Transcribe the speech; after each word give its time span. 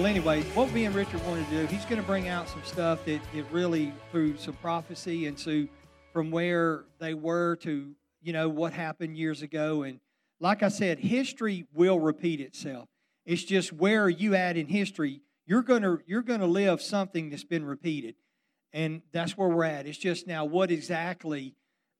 Well, 0.00 0.08
anyway, 0.08 0.40
what 0.54 0.72
me 0.72 0.86
and 0.86 0.94
Richard 0.94 1.22
wanted 1.26 1.46
to 1.50 1.50
do, 1.50 1.66
he's 1.66 1.84
going 1.84 2.00
to 2.00 2.06
bring 2.06 2.26
out 2.26 2.48
some 2.48 2.62
stuff 2.64 3.04
that 3.04 3.20
it 3.34 3.44
really 3.50 3.92
through 4.10 4.38
some 4.38 4.54
prophecy 4.54 5.26
and 5.26 5.38
so 5.38 5.66
from 6.14 6.30
where 6.30 6.86
they 7.00 7.12
were 7.12 7.56
to 7.56 7.94
you 8.22 8.32
know 8.32 8.48
what 8.48 8.72
happened 8.72 9.18
years 9.18 9.42
ago, 9.42 9.82
and 9.82 10.00
like 10.40 10.62
I 10.62 10.68
said, 10.68 11.00
history 11.00 11.66
will 11.74 12.00
repeat 12.00 12.40
itself. 12.40 12.88
It's 13.26 13.44
just 13.44 13.74
where 13.74 14.08
you 14.08 14.34
at 14.34 14.56
in 14.56 14.68
history? 14.68 15.20
You're 15.44 15.60
gonna 15.60 15.98
you're 16.06 16.22
gonna 16.22 16.46
live 16.46 16.80
something 16.80 17.28
that's 17.28 17.44
been 17.44 17.66
repeated, 17.66 18.14
and 18.72 19.02
that's 19.12 19.36
where 19.36 19.50
we're 19.50 19.64
at. 19.64 19.86
It's 19.86 19.98
just 19.98 20.26
now 20.26 20.46
what 20.46 20.70
exactly 20.70 21.56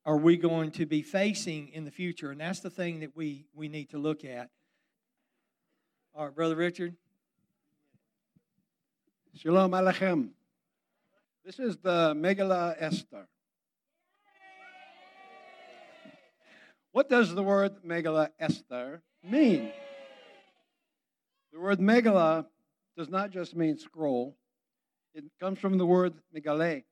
are 0.07 0.17
we 0.17 0.39
going 0.39 0.71
to 0.71 0.87
be 0.87 1.03
facing 1.03 1.69
in 1.69 1.85
the 1.85 1.91
future, 1.91 2.31
and 2.31 2.41
that's 2.41 2.61
the 2.61 2.71
thing 2.71 3.01
that 3.01 3.15
we 3.15 3.45
we 3.53 3.69
need 3.69 3.91
to 3.91 3.99
look 3.99 4.25
at. 4.25 4.49
All 6.15 6.25
right, 6.25 6.35
brother 6.35 6.57
Richard. 6.57 6.97
Shalom 9.37 9.71
Alechem. 9.71 10.31
This 11.45 11.61
is 11.61 11.77
the 11.79 12.15
Megillah 12.15 12.75
Esther. 12.79 13.29
What 16.91 17.09
does 17.09 17.35
the 17.35 17.43
word 17.43 17.77
Megillah 17.87 18.31
Esther 18.41 19.03
mean? 19.23 19.71
The 21.53 21.61
word 21.61 21.79
Megillah 21.79 22.47
does 22.97 23.09
not 23.09 23.31
just 23.31 23.55
mean 23.55 23.79
scroll. 23.79 24.37
It 25.15 25.25
comes 25.41 25.61
from 25.61 25.79
the 25.79 25.87
word 25.87 26.15
megale, 26.37 26.83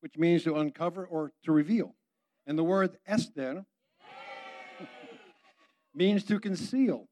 which 0.00 0.16
means 0.16 0.44
to 0.44 0.56
uncover 0.56 1.04
or 1.04 1.30
to 1.44 1.52
reveal. 1.52 1.94
And 2.46 2.58
the 2.58 2.64
word 2.64 2.96
Esther 3.06 3.66
means 5.94 6.24
to 6.24 6.40
conceal 6.40 7.06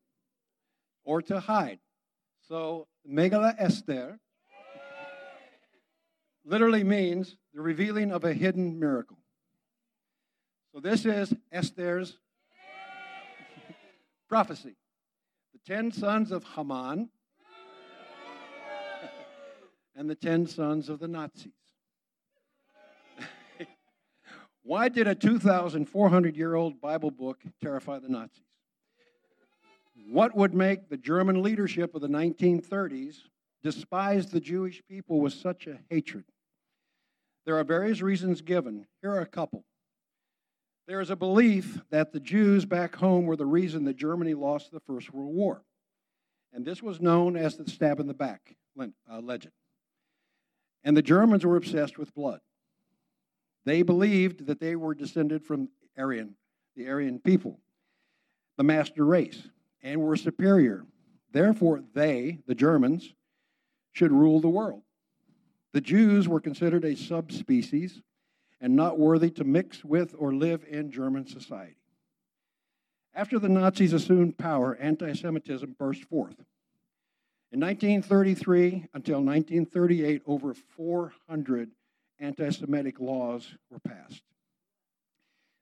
or 1.04 1.20
to 1.22 1.38
hide. 1.38 1.80
So 2.48 2.88
Megillah 3.08 3.56
Esther 3.58 4.18
literally 6.44 6.84
means 6.84 7.36
the 7.54 7.60
revealing 7.60 8.12
of 8.12 8.24
a 8.24 8.32
hidden 8.32 8.78
miracle. 8.78 9.18
So 10.72 10.80
this 10.80 11.04
is 11.06 11.32
Esther's 11.52 12.18
prophecy. 14.28 14.76
The 15.52 15.60
ten 15.74 15.92
sons 15.92 16.32
of 16.32 16.44
Haman 16.44 17.08
and 19.96 20.10
the 20.10 20.14
ten 20.14 20.46
sons 20.46 20.88
of 20.88 20.98
the 20.98 21.08
Nazis. 21.08 21.52
Why 24.62 24.88
did 24.88 25.06
a 25.06 25.14
2,400 25.14 26.36
year 26.36 26.54
old 26.54 26.80
Bible 26.80 27.10
book 27.10 27.40
terrify 27.62 27.98
the 28.00 28.08
Nazis? 28.08 28.42
What 30.10 30.36
would 30.36 30.54
make 30.54 30.88
the 30.88 30.96
German 30.96 31.42
leadership 31.42 31.94
of 31.94 32.00
the 32.00 32.08
1930s 32.08 33.20
despise 33.64 34.26
the 34.26 34.40
Jewish 34.40 34.82
people 34.88 35.20
with 35.20 35.32
such 35.32 35.66
a 35.66 35.80
hatred? 35.90 36.24
There 37.46 37.58
are 37.58 37.64
various 37.64 38.02
reasons 38.02 38.42
given. 38.42 38.86
Here 39.00 39.10
are 39.10 39.20
a 39.20 39.26
couple. 39.26 39.64
There 40.86 41.00
is 41.00 41.10
a 41.10 41.16
belief 41.16 41.80
that 41.90 42.12
the 42.12 42.20
Jews 42.20 42.66
back 42.66 42.94
home 42.94 43.24
were 43.24 43.36
the 43.36 43.46
reason 43.46 43.84
that 43.84 43.96
Germany 43.96 44.34
lost 44.34 44.70
the 44.70 44.80
First 44.80 45.12
World 45.12 45.34
War. 45.34 45.62
And 46.52 46.64
this 46.64 46.82
was 46.82 47.00
known 47.00 47.36
as 47.36 47.56
the 47.56 47.68
stab 47.68 48.00
in 48.00 48.06
the 48.06 48.14
back 48.14 48.54
uh, 48.78 49.20
legend. 49.20 49.54
And 50.84 50.94
the 50.94 51.02
Germans 51.02 51.44
were 51.44 51.56
obsessed 51.56 51.98
with 51.98 52.14
blood. 52.14 52.40
They 53.64 53.82
believed 53.82 54.46
that 54.46 54.60
they 54.60 54.76
were 54.76 54.94
descended 54.94 55.42
from 55.42 55.70
Aryan, 55.96 56.36
the 56.76 56.88
Aryan 56.88 57.18
people, 57.18 57.60
the 58.58 58.62
master 58.62 59.06
race, 59.06 59.48
and 59.82 60.02
were 60.02 60.16
superior. 60.16 60.84
Therefore, 61.32 61.82
they, 61.94 62.40
the 62.46 62.54
Germans, 62.54 63.14
should 63.94 64.12
rule 64.12 64.40
the 64.40 64.48
world. 64.48 64.82
The 65.72 65.80
Jews 65.80 66.28
were 66.28 66.40
considered 66.40 66.84
a 66.84 66.94
subspecies 66.94 68.02
and 68.60 68.76
not 68.76 68.98
worthy 68.98 69.30
to 69.30 69.44
mix 69.44 69.84
with 69.84 70.14
or 70.18 70.34
live 70.34 70.64
in 70.68 70.90
German 70.90 71.26
society. 71.26 71.76
After 73.14 73.38
the 73.38 73.48
Nazis 73.48 73.92
assumed 73.92 74.36
power, 74.36 74.76
anti 74.76 75.12
Semitism 75.14 75.76
burst 75.78 76.04
forth. 76.04 76.36
In 77.52 77.60
1933 77.60 78.88
until 78.94 79.18
1938, 79.18 80.22
over 80.26 80.54
400 80.54 81.70
anti 82.18 82.50
Semitic 82.50 82.98
laws 83.00 83.56
were 83.70 83.78
passed. 83.78 84.22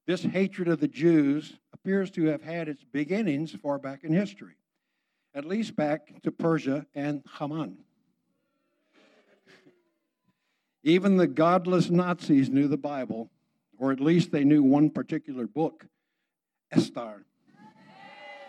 This 0.06 0.22
hatred 0.22 0.68
of 0.68 0.80
the 0.80 0.88
Jews 0.88 1.58
appears 1.72 2.10
to 2.12 2.24
have 2.26 2.42
had 2.42 2.68
its 2.68 2.82
beginnings 2.82 3.52
far 3.52 3.78
back 3.78 4.04
in 4.04 4.12
history, 4.12 4.56
at 5.34 5.44
least 5.44 5.76
back 5.76 6.22
to 6.22 6.32
Persia 6.32 6.86
and 6.94 7.22
Haman. 7.38 7.78
Even 10.84 11.16
the 11.16 11.26
godless 11.26 11.90
Nazis 11.90 12.50
knew 12.50 12.66
the 12.66 12.76
Bible, 12.76 13.30
or 13.78 13.92
at 13.92 14.00
least 14.00 14.32
they 14.32 14.44
knew 14.44 14.62
one 14.62 14.90
particular 14.90 15.46
book, 15.46 15.86
Esther. 16.72 17.24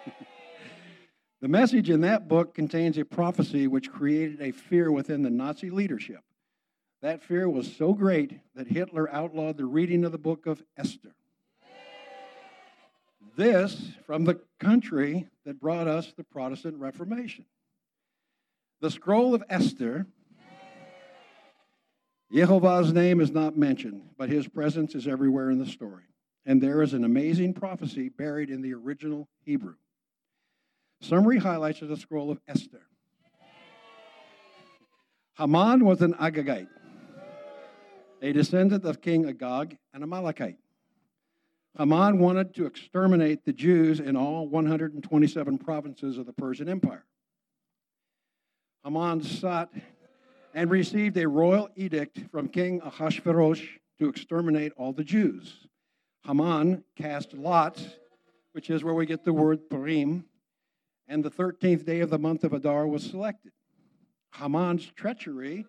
the 1.41 1.47
message 1.47 1.89
in 1.89 2.01
that 2.01 2.27
book 2.27 2.55
contains 2.55 2.97
a 2.97 3.05
prophecy 3.05 3.67
which 3.67 3.91
created 3.91 4.41
a 4.41 4.51
fear 4.51 4.91
within 4.91 5.21
the 5.21 5.29
Nazi 5.29 5.69
leadership. 5.69 6.21
That 7.03 7.21
fear 7.21 7.49
was 7.49 7.75
so 7.75 7.93
great 7.93 8.39
that 8.55 8.67
Hitler 8.67 9.13
outlawed 9.13 9.57
the 9.57 9.65
reading 9.65 10.03
of 10.05 10.11
the 10.11 10.17
book 10.17 10.47
of 10.47 10.63
Esther. 10.77 11.13
This 13.35 13.91
from 14.05 14.25
the 14.25 14.39
country 14.59 15.27
that 15.45 15.59
brought 15.59 15.87
us 15.87 16.13
the 16.15 16.23
Protestant 16.23 16.77
Reformation. 16.77 17.45
The 18.79 18.91
scroll 18.91 19.35
of 19.35 19.43
Esther 19.49 20.07
Jehovah's 22.33 22.91
name 22.91 23.21
is 23.21 23.31
not 23.31 23.55
mentioned, 23.55 24.01
but 24.17 24.27
his 24.27 24.47
presence 24.47 24.95
is 24.95 25.07
everywhere 25.07 25.51
in 25.51 25.59
the 25.59 25.67
story. 25.67 26.05
And 26.47 26.59
there 26.59 26.81
is 26.81 26.93
an 26.93 27.03
amazing 27.03 27.53
prophecy 27.53 28.09
buried 28.09 28.49
in 28.49 28.63
the 28.63 28.73
original 28.73 29.29
Hebrew. 29.45 29.75
Summary 30.99 31.37
highlights 31.37 31.83
of 31.83 31.89
the 31.89 31.97
scroll 31.97 32.31
of 32.31 32.39
Esther. 32.47 32.81
Haman 35.37 35.85
was 35.85 36.01
an 36.01 36.15
Agagite, 36.15 36.69
a 38.21 38.33
descendant 38.33 38.83
of 38.83 38.99
King 38.99 39.27
Agag 39.29 39.77
and 39.93 40.01
Amalekite. 40.01 40.57
Haman 41.77 42.17
wanted 42.17 42.55
to 42.55 42.65
exterminate 42.65 43.45
the 43.45 43.53
Jews 43.53 43.99
in 43.99 44.15
all 44.15 44.47
127 44.47 45.59
provinces 45.59 46.17
of 46.17 46.25
the 46.25 46.33
Persian 46.33 46.67
Empire. 46.67 47.05
Haman 48.83 49.21
sought 49.21 49.71
and 50.53 50.69
received 50.69 51.17
a 51.17 51.27
royal 51.27 51.69
edict 51.75 52.19
from 52.31 52.47
King 52.47 52.81
Ahasuerus 52.83 53.59
to 53.99 54.09
exterminate 54.09 54.71
all 54.77 54.93
the 54.93 55.03
Jews. 55.03 55.67
Haman 56.25 56.83
cast 56.95 57.33
lots, 57.33 57.85
which 58.53 58.69
is 58.69 58.83
where 58.83 58.93
we 58.93 59.05
get 59.05 59.23
the 59.23 59.33
word 59.33 59.69
Purim, 59.69 60.25
and 61.07 61.23
the 61.23 61.31
13th 61.31 61.85
day 61.85 61.99
of 61.99 62.09
the 62.09 62.19
month 62.19 62.43
of 62.43 62.53
Adar 62.53 62.87
was 62.87 63.03
selected. 63.03 63.51
Haman's 64.35 64.85
treachery 64.95 65.65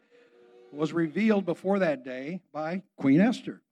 was 0.73 0.93
revealed 0.93 1.44
before 1.44 1.78
that 1.78 2.05
day 2.05 2.41
by 2.53 2.83
Queen 2.97 3.21
Esther. 3.21 3.62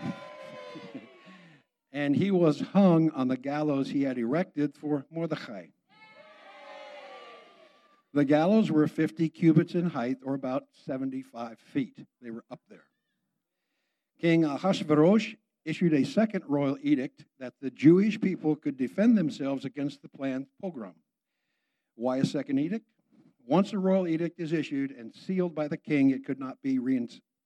and 1.92 2.14
he 2.14 2.30
was 2.30 2.60
hung 2.72 3.10
on 3.10 3.28
the 3.28 3.36
gallows 3.36 3.90
he 3.90 4.02
had 4.02 4.18
erected 4.18 4.76
for 4.76 5.06
Mordechai. 5.10 5.66
The 8.12 8.24
gallows 8.24 8.70
were 8.70 8.88
50 8.88 9.28
cubits 9.28 9.74
in 9.74 9.90
height, 9.90 10.18
or 10.24 10.34
about 10.34 10.64
75 10.84 11.58
feet. 11.58 12.06
They 12.20 12.30
were 12.30 12.44
up 12.50 12.60
there. 12.68 12.84
King 14.20 14.44
Ahasuerus 14.44 15.36
issued 15.64 15.94
a 15.94 16.04
second 16.04 16.44
royal 16.48 16.76
edict 16.82 17.24
that 17.38 17.54
the 17.60 17.70
Jewish 17.70 18.20
people 18.20 18.56
could 18.56 18.76
defend 18.76 19.16
themselves 19.16 19.64
against 19.64 20.02
the 20.02 20.08
planned 20.08 20.46
pogrom. 20.60 20.94
Why 21.94 22.16
a 22.18 22.24
second 22.24 22.58
edict? 22.58 22.86
Once 23.46 23.72
a 23.72 23.78
royal 23.78 24.08
edict 24.08 24.40
is 24.40 24.52
issued 24.52 24.90
and 24.90 25.14
sealed 25.14 25.54
by 25.54 25.68
the 25.68 25.76
king, 25.76 26.10
it 26.10 26.24
could 26.24 26.40
not 26.40 26.60
be 26.62 26.78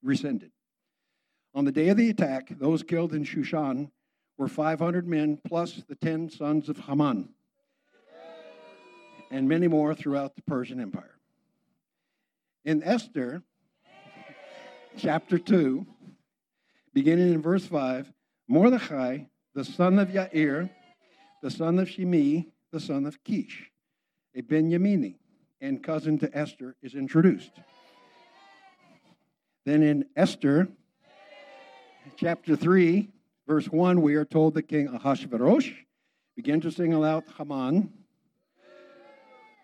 rescinded. 0.03 0.53
On 1.55 1.65
the 1.65 1.73
day 1.73 1.89
of 1.89 1.97
the 1.97 2.11
attack, 2.11 2.59
those 2.59 2.83
killed 2.83 3.13
in 3.13 3.25
Shushan 3.25 3.91
were 4.39 4.49
500 4.49 5.07
men 5.07 5.39
plus 5.47 5.83
the 5.89 5.95
10 5.95 6.31
sons 6.31 6.69
of 6.69 6.79
Haman 6.79 7.29
and 9.31 9.49
many 9.49 9.69
more 9.69 9.95
throughout 9.95 10.37
the 10.37 10.43
Persian 10.43 10.81
Empire. 10.81 11.19
In 12.65 12.83
Esther, 12.83 13.43
chapter 14.97 15.39
2, 15.39 15.87
beginning 16.93 17.35
in 17.35 17.43
verse 17.43 17.67
5, 17.67 18.13
Mordechai, 18.49 19.25
the 19.55 19.65
son 19.65 19.99
of 19.99 20.09
Yair, 20.09 20.71
the 21.43 21.51
son 21.51 21.79
of 21.79 21.89
Shimei, 21.89 22.47
the 22.73 22.81
son 22.81 23.07
of 23.07 23.23
Kish, 23.25 23.71
a 24.35 24.43
Benyamini, 24.43 25.17
and 25.61 25.83
cousin 25.83 26.19
to 26.19 26.37
Esther, 26.37 26.77
is 26.83 26.95
introduced. 26.95 27.53
Then 29.65 29.83
in 29.83 30.07
Esther, 30.17 30.69
chapter 32.17 32.57
3, 32.57 33.09
verse 33.47 33.67
1, 33.67 34.01
we 34.01 34.15
are 34.15 34.25
told 34.25 34.55
that 34.55 34.69
King 34.69 34.89
Ahasuerus 34.89 35.71
began 36.37 36.61
to 36.61 36.71
sing 36.71 36.93
aloud 36.93 37.25
Haman, 37.39 37.93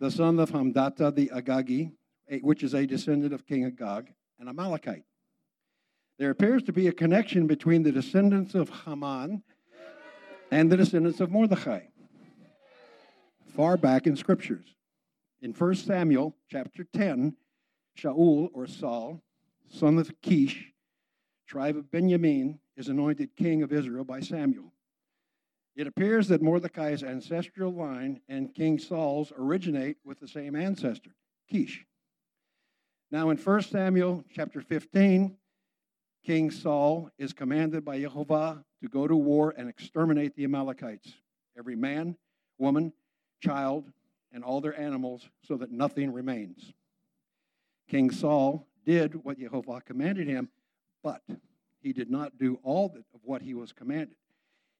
the 0.00 0.10
son 0.10 0.40
of 0.40 0.50
Hamdata 0.50 1.14
the 1.14 1.30
Agagi, 1.32 1.92
which 2.40 2.62
is 2.62 2.74
a 2.74 2.86
descendant 2.86 3.32
of 3.32 3.46
King 3.46 3.66
Agag, 3.66 4.12
an 4.38 4.48
Amalekite. 4.48 5.04
There 6.18 6.30
appears 6.30 6.62
to 6.64 6.72
be 6.72 6.88
a 6.88 6.92
connection 6.92 7.46
between 7.46 7.82
the 7.82 7.92
descendants 7.92 8.54
of 8.54 8.70
Haman 8.84 9.42
and 10.50 10.72
the 10.72 10.76
descendants 10.76 11.20
of 11.20 11.30
Mordechai 11.30 11.82
far 13.54 13.76
back 13.76 14.06
in 14.06 14.16
scriptures. 14.16 14.74
In 15.42 15.52
1 15.52 15.74
Samuel 15.74 16.34
chapter 16.50 16.84
10, 16.84 17.36
Shaul 17.98 18.48
or 18.54 18.66
Saul, 18.66 19.22
son 19.68 19.98
of 19.98 20.12
Kish, 20.22 20.72
tribe 21.46 21.76
of 21.76 21.90
Benjamin, 21.90 22.58
is 22.76 22.88
anointed 22.88 23.36
king 23.36 23.62
of 23.62 23.72
Israel 23.72 24.04
by 24.04 24.20
Samuel. 24.20 24.72
It 25.76 25.86
appears 25.86 26.28
that 26.28 26.42
Mordecai's 26.42 27.02
ancestral 27.02 27.72
line 27.72 28.20
and 28.28 28.54
King 28.54 28.78
Saul's 28.78 29.32
originate 29.36 29.96
with 30.04 30.18
the 30.18 30.28
same 30.28 30.56
ancestor, 30.56 31.14
Kish. 31.48 31.86
Now 33.10 33.30
in 33.30 33.36
1 33.36 33.62
Samuel 33.62 34.24
chapter 34.32 34.60
15, 34.60 35.36
King 36.24 36.50
Saul 36.50 37.10
is 37.18 37.32
commanded 37.32 37.84
by 37.84 37.98
Jehovah 37.98 38.64
to 38.82 38.88
go 38.88 39.06
to 39.06 39.16
war 39.16 39.54
and 39.56 39.68
exterminate 39.68 40.34
the 40.36 40.44
Amalekites, 40.44 41.14
every 41.56 41.76
man, 41.76 42.16
woman, 42.58 42.92
child, 43.40 43.90
and 44.32 44.44
all 44.44 44.60
their 44.60 44.78
animals, 44.78 45.28
so 45.42 45.56
that 45.56 45.72
nothing 45.72 46.12
remains. 46.12 46.72
King 47.88 48.10
Saul 48.10 48.66
did 48.84 49.24
what 49.24 49.38
Jehovah 49.38 49.80
commanded 49.80 50.28
him, 50.28 50.50
but 51.02 51.22
he 51.80 51.92
did 51.92 52.10
not 52.10 52.38
do 52.38 52.58
all 52.62 52.94
of 53.14 53.20
what 53.24 53.42
he 53.42 53.54
was 53.54 53.72
commanded. 53.72 54.16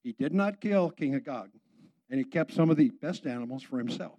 He 0.02 0.12
did 0.12 0.32
not 0.32 0.61
kill 0.61 0.91
King 0.91 1.14
Agag, 1.14 1.50
and 2.08 2.19
he 2.19 2.25
kept 2.25 2.52
some 2.52 2.70
of 2.70 2.76
the 2.76 2.91
best 2.91 3.26
animals 3.26 3.62
for 3.62 3.79
himself. 3.79 4.19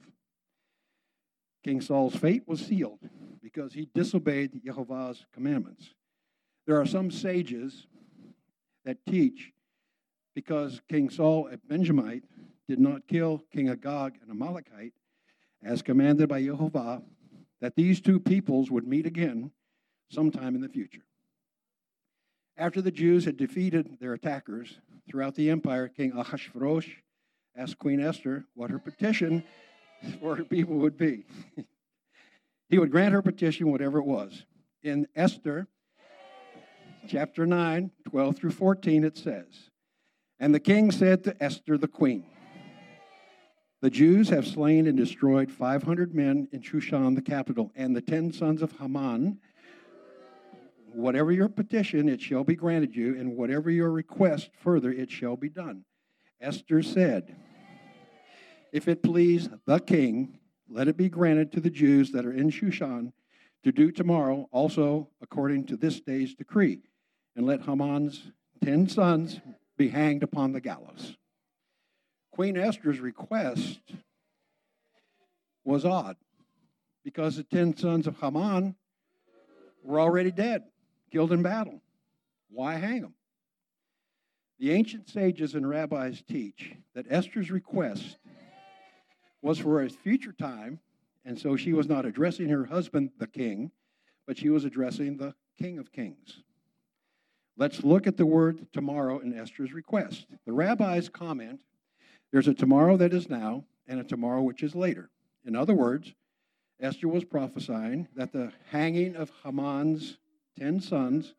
King 1.64 1.82
Saul's 1.82 2.16
fate 2.16 2.48
was 2.48 2.60
sealed 2.60 3.00
because 3.42 3.74
he 3.74 3.90
disobeyed 3.94 4.62
Jehovah's 4.64 5.26
commandments. 5.34 5.94
There 6.66 6.80
are 6.80 6.86
some 6.86 7.12
sages 7.12 7.88
that 8.86 9.06
teach 9.06 9.52
because 10.34 10.82
King 10.90 11.10
Saul, 11.10 11.50
a 11.52 11.58
Benjamite, 11.58 12.24
did 12.68 12.80
not 12.80 13.08
kill 13.08 13.44
King 13.52 13.70
Agag, 13.70 14.18
an 14.24 14.32
Amalekite, 14.32 14.94
as 15.64 15.82
commanded 15.82 16.30
by 16.30 16.42
Jehovah, 16.42 17.04
that 17.60 17.76
these 17.76 18.02
two 18.02 18.20
peoples 18.20 18.72
would 18.72 18.88
meet 18.88 19.06
again 19.06 19.52
sometime 20.10 20.56
in 20.56 20.62
the 20.62 20.70
future. 20.70 21.04
After 22.58 22.82
the 22.82 22.92
Jews 22.92 23.26
had 23.26 23.38
defeated 23.38 23.98
their 24.00 24.14
attackers 24.14 24.80
throughout 25.10 25.36
the 25.36 25.50
empire, 25.50 25.88
King 25.88 26.12
Ahasuerus 26.16 26.86
asked 27.56 27.80
Queen 27.80 28.00
Esther 28.00 28.46
what 28.54 28.72
her 28.72 28.80
petition 28.80 29.44
for 30.20 30.36
her 30.36 30.44
people 30.44 30.76
would 30.76 30.98
be. 30.98 31.26
he 32.70 32.78
would 32.78 32.92
grant 32.92 33.14
her 33.14 33.22
petition, 33.22 33.72
whatever 33.72 34.00
it 34.00 34.06
was. 34.06 34.46
In 34.84 35.08
Esther 35.16 35.68
chapter 37.08 37.46
9, 37.46 37.92
12 38.10 38.36
through 38.36 38.52
14, 38.52 39.04
it 39.04 39.18
says, 39.18 39.70
And 40.40 40.54
the 40.54 40.60
king 40.60 40.92
said 40.92 41.24
to 41.24 41.44
Esther 41.44 41.78
the 41.78 41.88
queen, 41.88 42.26
the 43.82 43.90
Jews 43.90 44.30
have 44.30 44.48
slain 44.48 44.86
and 44.86 44.96
destroyed 44.96 45.52
500 45.52 46.14
men 46.14 46.48
in 46.52 46.62
Shushan, 46.62 47.16
the 47.16 47.22
capital, 47.22 47.72
and 47.76 47.96
the 47.96 48.02
ten 48.02 48.32
sons 48.32 48.62
of 48.62 48.74
Haman. 48.74 49.40
Whatever 50.94 51.32
your 51.32 51.50
petition, 51.50 52.10
it 52.10 52.22
shall 52.22 52.44
be 52.44 52.56
granted 52.56 52.96
you, 52.96 53.18
and 53.18 53.38
whatever 53.38 53.72
your 53.72 53.92
request 53.92 54.52
further, 54.62 54.92
it 54.92 55.10
shall 55.10 55.36
be 55.36 55.50
done. 55.50 55.86
Esther 56.40 56.84
said, 56.84 57.36
If 58.72 58.88
it 58.88 59.02
please 59.02 59.50
the 59.66 59.80
king, 59.80 60.40
let 60.70 60.88
it 60.88 60.98
be 60.98 61.10
granted 61.10 61.52
to 61.54 61.60
the 61.60 61.70
Jews 61.70 62.12
that 62.12 62.26
are 62.26 62.34
in 62.34 62.50
Shushan 62.50 63.14
to 63.64 63.72
do 63.72 63.92
tomorrow 63.92 64.48
also 64.52 65.10
according 65.22 65.66
to 65.68 65.78
this 65.78 66.02
day's 66.02 66.34
decree, 66.34 66.82
and 67.36 67.46
let 67.46 67.62
Haman's 67.62 68.32
ten 68.64 68.88
sons 68.88 69.40
be 69.78 69.90
hanged 69.90 70.24
upon 70.24 70.52
the 70.52 70.62
gallows. 70.62 71.16
Queen 72.32 72.58
Esther's 72.58 73.00
request 73.00 73.80
was 75.64 75.86
odd 75.86 76.16
because 77.04 77.36
the 77.36 77.44
10 77.44 77.78
sons 77.78 78.08
of 78.08 78.20
Haman 78.20 78.76
were 79.84 80.00
already 80.00 80.32
dead, 80.32 80.64
killed 81.12 81.32
in 81.32 81.44
battle. 81.44 81.82
Why 82.50 82.76
hang 82.76 83.02
them? 83.02 83.14
The 84.60 84.72
ancient 84.72 85.10
sages 85.10 85.56
and 85.56 85.68
rabbis 85.68 86.22
teach 86.22 86.74
that 86.94 87.08
Esther's 87.10 87.52
request 87.52 88.18
was 89.42 89.58
for 89.58 89.82
a 89.82 89.90
future 89.90 90.34
time, 90.34 90.80
and 91.26 91.40
so 91.40 91.56
she 91.56 91.74
was 91.74 91.90
not 91.90 92.06
addressing 92.06 92.50
her 92.50 92.66
husband, 92.66 93.12
the 93.18 93.28
king, 93.28 93.72
but 94.28 94.38
she 94.38 94.50
was 94.50 94.66
addressing 94.66 95.18
the 95.18 95.34
King 95.58 95.80
of 95.80 95.92
Kings. 95.92 96.44
Let's 97.58 97.84
look 97.84 98.08
at 98.08 98.18
the 98.18 98.26
word 98.26 98.68
tomorrow 98.72 99.20
in 99.20 99.38
Esther's 99.38 99.74
request. 99.74 100.28
The 100.46 100.54
rabbis 100.54 101.10
comment 101.10 101.60
there's 102.32 102.48
a 102.48 102.54
tomorrow 102.54 102.96
that 102.98 103.14
is 103.14 103.30
now 103.30 103.66
and 103.88 104.00
a 104.00 104.04
tomorrow 104.04 104.42
which 104.42 104.64
is 104.64 104.74
later. 104.74 105.10
In 105.46 105.56
other 105.56 105.74
words, 105.74 106.14
Esther 106.80 107.08
was 107.08 107.26
prophesying 107.26 108.08
that 108.16 108.32
the 108.32 108.52
hanging 108.70 109.16
of 109.16 109.32
Haman's 109.44 110.18
ten 110.58 110.80
sons 110.80 111.34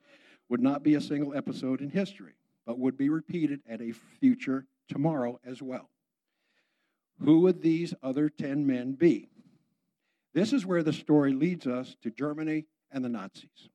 would 0.49 0.61
not 0.61 0.83
be 0.83 0.95
a 0.95 1.01
single 1.01 1.35
episode 1.35 1.81
in 1.81 1.91
history, 1.91 2.35
but 2.67 2.79
would 2.79 2.97
be 2.97 3.09
repeated 3.09 3.61
at 3.69 3.81
a 3.81 3.93
future 3.93 4.67
tomorrow 4.89 5.39
as 5.45 5.63
well. 5.63 5.89
Who 7.25 7.41
would 7.41 7.63
these 7.63 7.95
other 8.03 8.29
ten 8.29 8.67
men 8.67 8.93
be? 8.93 9.29
This 10.35 10.53
is 10.53 10.67
where 10.67 10.83
the 10.83 10.93
story 10.93 11.33
leads 11.33 11.67
us 11.67 11.97
to 12.03 12.11
Germany 12.11 12.67
and 12.91 13.05
the 13.05 13.09
Nazis. 13.09 13.71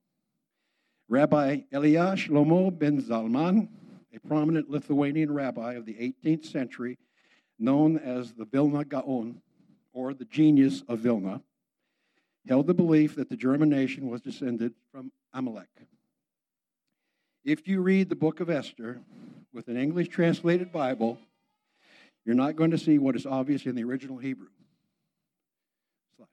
Rabbi 1.10 1.62
Elia 1.72 2.16
Shlomo 2.16 2.78
ben 2.78 3.02
Zalman, 3.02 3.70
a 4.14 4.20
prominent 4.28 4.70
Lithuanian 4.70 5.32
rabbi 5.32 5.74
of 5.74 5.86
the 5.86 5.94
18th 5.94 6.46
century, 6.46 6.98
known 7.60 7.98
as 7.98 8.34
the 8.34 8.46
Vilna 8.46 8.84
Gaon, 8.84 9.42
or 9.94 10.14
the 10.14 10.26
genius 10.26 10.84
of 10.88 11.00
Vilna, 11.00 11.42
held 12.48 12.68
the 12.68 12.74
belief 12.74 13.16
that 13.16 13.30
the 13.30 13.36
German 13.36 13.70
nation 13.70 14.10
was 14.10 14.22
descended 14.22 14.74
from 14.92 15.12
Amalek. 15.34 15.68
If 17.44 17.68
you 17.68 17.82
read 17.82 18.10
the 18.10 18.16
book 18.16 18.40
of 18.40 18.50
Esther 18.50 19.00
with 19.54 19.68
an 19.68 19.78
English 19.78 20.10
translated 20.10 20.72
Bible, 20.72 21.18
you're 22.26 22.36
not 22.36 22.56
going 22.56 22.72
to 22.72 22.78
see 22.78 22.98
what 22.98 23.16
is 23.16 23.26
obvious 23.26 23.66
in 23.66 23.76
the 23.76 23.84
original 23.84 24.18
Hebrew. 24.18 24.48
Slide. 26.18 26.28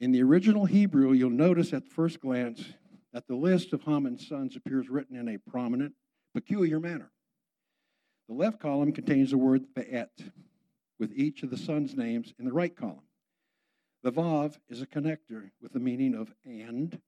In 0.00 0.12
the 0.12 0.22
original 0.22 0.66
Hebrew, 0.66 1.12
you'll 1.12 1.30
notice 1.30 1.72
at 1.72 1.88
first 1.88 2.20
glance 2.20 2.64
that 3.12 3.26
the 3.26 3.34
list 3.34 3.72
of 3.72 3.82
Haman's 3.82 4.26
sons 4.28 4.56
appears 4.56 4.88
written 4.88 5.16
in 5.16 5.28
a 5.28 5.38
prominent, 5.38 5.94
peculiar 6.34 6.80
manner. 6.80 7.10
The 8.28 8.34
left 8.34 8.60
column 8.60 8.92
contains 8.92 9.30
the 9.30 9.38
word 9.38 9.64
Ve'et, 9.74 10.32
with 10.98 11.12
each 11.14 11.42
of 11.42 11.50
the 11.50 11.56
sons' 11.56 11.96
names 11.96 12.32
in 12.38 12.44
the 12.44 12.52
right 12.52 12.74
column. 12.74 13.02
The 14.02 14.12
Vav 14.12 14.56
is 14.68 14.80
a 14.82 14.86
connector 14.86 15.50
with 15.60 15.72
the 15.72 15.80
meaning 15.80 16.14
of 16.14 16.32
and, 16.44 17.00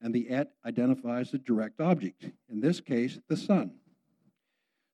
and 0.00 0.14
the 0.14 0.28
Et 0.30 0.50
identifies 0.64 1.30
the 1.30 1.38
direct 1.38 1.80
object, 1.80 2.30
in 2.48 2.60
this 2.60 2.80
case, 2.80 3.18
the 3.28 3.36
son. 3.36 3.72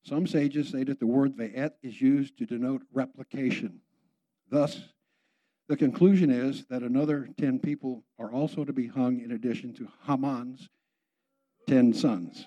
Some 0.04 0.26
sages 0.26 0.68
say 0.68 0.84
that 0.84 1.00
the 1.00 1.06
word 1.06 1.36
Ve'et 1.36 1.72
is 1.82 2.00
used 2.00 2.36
to 2.38 2.46
denote 2.46 2.82
replication. 2.92 3.80
Thus, 4.50 4.80
the 5.68 5.76
conclusion 5.76 6.30
is 6.30 6.66
that 6.66 6.82
another 6.82 7.30
10 7.38 7.58
people 7.60 8.04
are 8.18 8.30
also 8.30 8.64
to 8.64 8.72
be 8.72 8.86
hung 8.86 9.20
in 9.20 9.32
addition 9.32 9.72
to 9.74 9.88
Haman's 10.06 10.68
10 11.68 11.94
sons. 11.94 12.46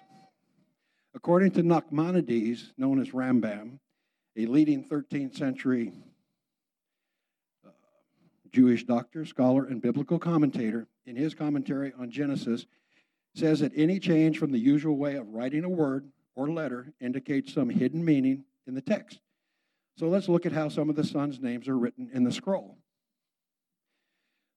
According 1.18 1.50
to 1.54 1.64
Nachmanides, 1.64 2.74
known 2.78 3.02
as 3.02 3.10
Rambam, 3.10 3.80
a 4.36 4.46
leading 4.46 4.84
13th 4.84 5.36
century 5.36 5.92
uh, 7.66 7.72
Jewish 8.52 8.84
doctor, 8.84 9.26
scholar, 9.26 9.66
and 9.66 9.82
biblical 9.82 10.20
commentator, 10.20 10.86
in 11.08 11.16
his 11.16 11.34
commentary 11.34 11.92
on 12.00 12.12
Genesis, 12.12 12.68
says 13.34 13.62
that 13.62 13.72
any 13.76 14.00
change 14.00 14.38
from 14.38 14.52
the 14.52 14.60
usual 14.60 14.96
way 14.96 15.16
of 15.16 15.28
writing 15.30 15.64
a 15.64 15.70
word 15.70 16.08
or 16.36 16.52
letter 16.52 16.94
indicates 17.02 17.52
some 17.52 17.72
hidden 17.72 18.06
meaning 18.06 18.46
in 18.68 18.76
the 18.76 18.82
text. 18.82 19.20
So 19.98 20.10
let's 20.10 20.30
look 20.30 20.46
at 20.46 20.52
how 20.52 20.70
some 20.70 20.88
of 20.88 20.96
the 20.96 21.04
sons' 21.04 21.40
names 21.40 21.68
are 21.68 21.80
written 21.80 22.12
in 22.14 22.26
the 22.26 22.32
scroll. 22.32 22.78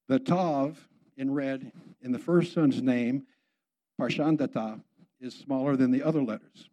The 0.09 0.19
Tav 0.19 0.87
in 1.17 1.33
red 1.33 1.73
in 2.02 2.12
the 2.12 2.19
first 2.19 2.52
son's 2.52 2.83
name, 2.83 3.23
Parshandata, 3.99 4.83
is 5.21 5.35
smaller 5.35 5.77
than 5.77 5.91
the 5.91 6.03
other 6.03 6.23
letters. 6.23 6.69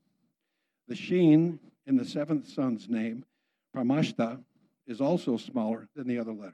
The 0.87 0.95
Shin 0.95 1.59
in 1.85 1.97
the 1.97 2.05
seventh 2.05 2.47
son's 2.47 2.89
name, 2.89 3.25
Parmashta, 3.75 4.41
is 4.87 5.01
also 5.01 5.37
smaller 5.37 5.87
than 5.95 6.07
the 6.07 6.17
other 6.17 6.31
letters. 6.31 6.53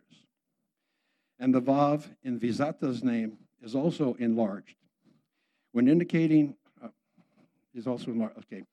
And 1.40 1.54
the 1.54 1.62
Vav 1.62 2.06
in 2.24 2.40
Vizata's 2.40 3.04
name 3.04 3.38
is 3.62 3.76
also 3.76 4.16
enlarged. 4.20 4.76
When 5.72 5.88
indicating 5.88 6.56
uh, 6.84 6.90
is 7.74 7.88
also 7.88 8.12
enlarged. 8.12 8.38
Okay, 8.40 8.64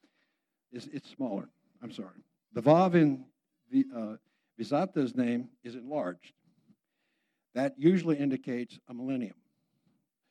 it's, 0.73 0.87
it's 0.93 1.09
smaller. 1.11 1.49
I'm 1.83 1.93
sorry. 1.93 2.25
The 2.53 2.63
Vav 2.63 2.95
in 2.95 3.25
the, 3.71 3.87
uh, 3.95 4.17
Vizata's 4.61 5.15
name 5.15 5.49
is 5.65 5.75
enlarged. 5.75 6.33
That 7.55 7.75
usually 7.79 8.17
indicates 8.17 8.79
a 8.89 8.95
millennium. 8.95 9.35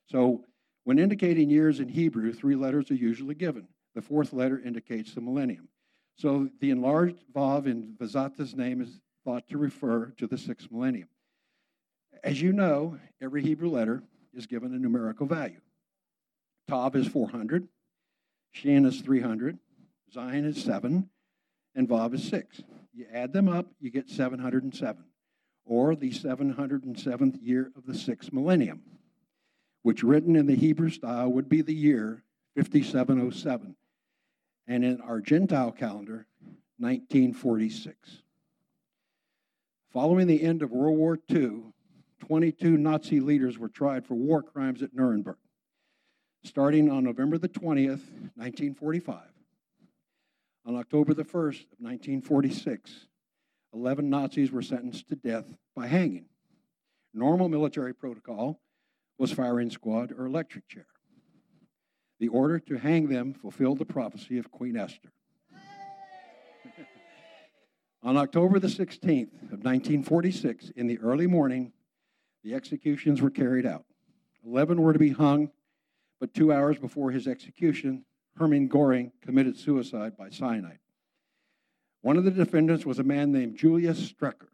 So 0.06 0.44
when 0.90 0.98
indicating 0.98 1.48
years 1.48 1.78
in 1.78 1.88
Hebrew, 1.88 2.32
three 2.32 2.56
letters 2.56 2.90
are 2.90 2.96
usually 2.96 3.36
given. 3.36 3.68
The 3.94 4.02
fourth 4.02 4.32
letter 4.32 4.58
indicates 4.58 5.14
the 5.14 5.20
millennium. 5.20 5.68
So 6.16 6.48
the 6.58 6.70
enlarged 6.70 7.22
Vav 7.32 7.66
in 7.66 7.94
Vizata's 7.96 8.56
name 8.56 8.80
is 8.80 8.98
thought 9.24 9.46
to 9.50 9.56
refer 9.56 10.06
to 10.16 10.26
the 10.26 10.36
sixth 10.36 10.66
millennium. 10.68 11.06
As 12.24 12.42
you 12.42 12.52
know, 12.52 12.98
every 13.22 13.40
Hebrew 13.40 13.70
letter 13.70 14.02
is 14.34 14.48
given 14.48 14.74
a 14.74 14.80
numerical 14.80 15.28
value. 15.28 15.60
Tav 16.66 16.96
is 16.96 17.06
400, 17.06 17.68
Shin 18.50 18.84
is 18.84 19.00
300, 19.00 19.60
Zayin 20.12 20.44
is 20.44 20.60
7, 20.60 21.08
and 21.76 21.88
Vav 21.88 22.14
is 22.14 22.28
6. 22.28 22.62
You 22.92 23.06
add 23.14 23.32
them 23.32 23.48
up, 23.48 23.66
you 23.78 23.92
get 23.92 24.10
707, 24.10 25.04
or 25.64 25.94
the 25.94 26.10
707th 26.10 27.38
year 27.40 27.70
of 27.76 27.86
the 27.86 27.94
sixth 27.94 28.32
millennium, 28.32 28.82
which 29.82 30.02
written 30.02 30.36
in 30.36 30.46
the 30.46 30.56
Hebrew 30.56 30.90
style 30.90 31.30
would 31.32 31.48
be 31.48 31.62
the 31.62 31.74
year 31.74 32.22
5707, 32.56 33.76
and 34.66 34.84
in 34.84 35.00
our 35.00 35.20
Gentile 35.20 35.72
calendar, 35.72 36.26
1946. 36.78 38.22
Following 39.92 40.26
the 40.26 40.42
end 40.42 40.62
of 40.62 40.70
World 40.70 40.98
War 40.98 41.18
II, 41.30 41.62
22 42.20 42.76
Nazi 42.76 43.20
leaders 43.20 43.58
were 43.58 43.68
tried 43.68 44.06
for 44.06 44.14
war 44.14 44.42
crimes 44.42 44.82
at 44.82 44.94
Nuremberg. 44.94 45.36
Starting 46.44 46.90
on 46.90 47.04
November 47.04 47.38
the 47.38 47.48
20th, 47.48 48.06
1945, 48.36 49.20
on 50.66 50.76
October 50.76 51.14
the 51.14 51.24
1st 51.24 51.72
of 51.72 51.78
1946, 51.80 53.06
11 53.74 54.10
Nazis 54.10 54.50
were 54.50 54.62
sentenced 54.62 55.08
to 55.08 55.16
death 55.16 55.46
by 55.74 55.86
hanging. 55.86 56.26
Normal 57.12 57.48
military 57.48 57.94
protocol 57.94 58.60
was 59.20 59.30
firing 59.30 59.68
squad 59.68 60.14
or 60.16 60.24
electric 60.24 60.66
chair. 60.66 60.86
The 62.20 62.28
order 62.28 62.58
to 62.58 62.78
hang 62.78 63.08
them 63.08 63.34
fulfilled 63.34 63.78
the 63.78 63.84
prophecy 63.84 64.38
of 64.38 64.50
Queen 64.50 64.78
Esther. 64.78 65.12
On 68.02 68.16
October 68.16 68.58
the 68.58 68.66
16th 68.66 69.42
of 69.52 69.62
1946, 69.62 70.70
in 70.70 70.86
the 70.86 70.98
early 71.00 71.26
morning, 71.26 71.72
the 72.42 72.54
executions 72.54 73.20
were 73.20 73.28
carried 73.28 73.66
out. 73.66 73.84
Eleven 74.42 74.80
were 74.80 74.94
to 74.94 74.98
be 74.98 75.10
hung, 75.10 75.50
but 76.18 76.32
two 76.32 76.50
hours 76.50 76.78
before 76.78 77.10
his 77.10 77.28
execution, 77.28 78.06
Hermann 78.36 78.68
Goring 78.68 79.12
committed 79.20 79.58
suicide 79.58 80.16
by 80.16 80.30
cyanide. 80.30 80.78
One 82.00 82.16
of 82.16 82.24
the 82.24 82.30
defendants 82.30 82.86
was 82.86 82.98
a 82.98 83.04
man 83.04 83.32
named 83.32 83.58
Julius 83.58 84.00
Streicher, 84.00 84.48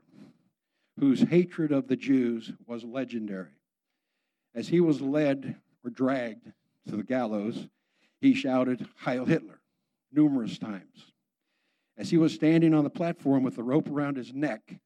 whose 0.99 1.21
hatred 1.21 1.71
of 1.71 1.87
the 1.87 1.95
Jews 1.95 2.53
was 2.67 2.83
legendary. 2.83 3.56
As 4.57 4.69
he 4.69 4.81
was 4.81 5.03
led 5.03 5.57
or 5.85 5.91
dragged 5.91 6.51
to 6.89 6.97
the 6.97 7.03
gallows, 7.03 7.69
he 8.23 8.33
shouted, 8.35 8.89
Heil 8.97 9.27
Hitler, 9.27 9.61
numerous 10.11 10.59
times. 10.59 11.13
As 11.99 12.09
he 12.09 12.17
was 12.17 12.33
standing 12.33 12.73
on 12.73 12.83
the 12.83 12.91
platform 12.91 13.43
with 13.43 13.57
the 13.57 13.63
rope 13.63 13.89
around 13.89 14.17
his 14.17 14.33
neck, 14.33 14.81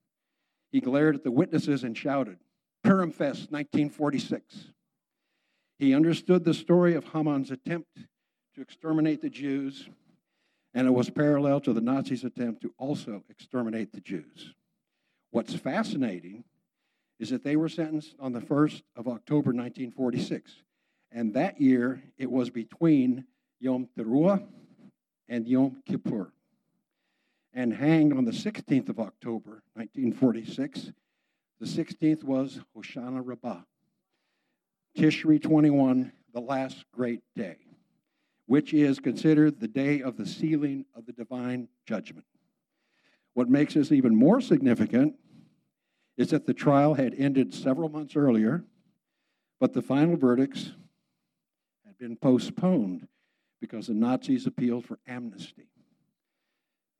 he 0.72 0.80
glared 0.80 1.14
at 1.14 1.22
the 1.22 1.30
witnesses 1.30 1.84
and 1.84 1.96
shouted, 1.96 2.38
Purim 2.82 3.12
Fest 3.12 3.52
1946. 3.52 4.72
He 5.78 5.94
understood 5.94 6.44
the 6.44 6.52
story 6.52 6.94
of 6.94 7.04
Haman's 7.04 7.52
attempt 7.52 7.96
to 8.56 8.60
exterminate 8.60 9.22
the 9.22 9.30
Jews, 9.30 9.88
and 10.74 10.88
it 10.88 10.92
was 10.92 11.10
parallel 11.10 11.60
to 11.60 11.72
the 11.72 11.80
Nazis' 11.80 12.24
attempt 12.24 12.62
to 12.62 12.74
also 12.76 13.22
exterminate 13.28 13.92
the 13.92 14.00
Jews. 14.00 14.54
What's 15.30 15.54
fascinating 15.54 16.44
is 17.20 17.28
that 17.28 17.44
they 17.44 17.54
were 17.54 17.68
sentenced 17.68 18.16
on 18.18 18.32
the 18.32 18.40
1st 18.40 18.82
of 18.96 19.06
October 19.06 19.52
1946, 19.52 20.62
and 21.12 21.34
that 21.34 21.60
year 21.60 22.02
it 22.16 22.30
was 22.30 22.48
between 22.48 23.26
Yom 23.60 23.86
Teruah 23.96 24.42
and 25.28 25.46
Yom 25.46 25.82
Kippur 25.86 26.32
and 27.52 27.74
hanged 27.74 28.14
on 28.14 28.24
the 28.24 28.30
16th 28.30 28.88
of 28.88 28.98
October, 28.98 29.62
1946. 29.74 30.92
The 31.60 31.66
16th 31.66 32.24
was 32.24 32.60
Hoshana 32.74 33.20
Rabbah, 33.22 33.62
Tishri 34.96 35.42
21, 35.42 36.12
the 36.32 36.40
last 36.40 36.86
great 36.90 37.20
day, 37.36 37.56
which 38.46 38.72
is 38.72 38.98
considered 38.98 39.60
the 39.60 39.68
day 39.68 40.00
of 40.00 40.16
the 40.16 40.24
sealing 40.24 40.86
of 40.96 41.04
the 41.04 41.12
divine 41.12 41.68
judgment. 41.84 42.24
What 43.34 43.50
makes 43.50 43.74
this 43.74 43.92
even 43.92 44.16
more 44.16 44.40
significant 44.40 45.16
is 46.20 46.28
that 46.28 46.44
the 46.44 46.52
trial 46.52 46.92
had 46.92 47.14
ended 47.14 47.54
several 47.54 47.88
months 47.88 48.14
earlier, 48.14 48.62
but 49.58 49.72
the 49.72 49.80
final 49.80 50.18
verdicts 50.18 50.72
had 51.86 51.96
been 51.96 52.14
postponed 52.14 53.08
because 53.58 53.86
the 53.86 53.94
Nazis 53.94 54.46
appealed 54.46 54.84
for 54.84 54.98
amnesty. 55.06 55.70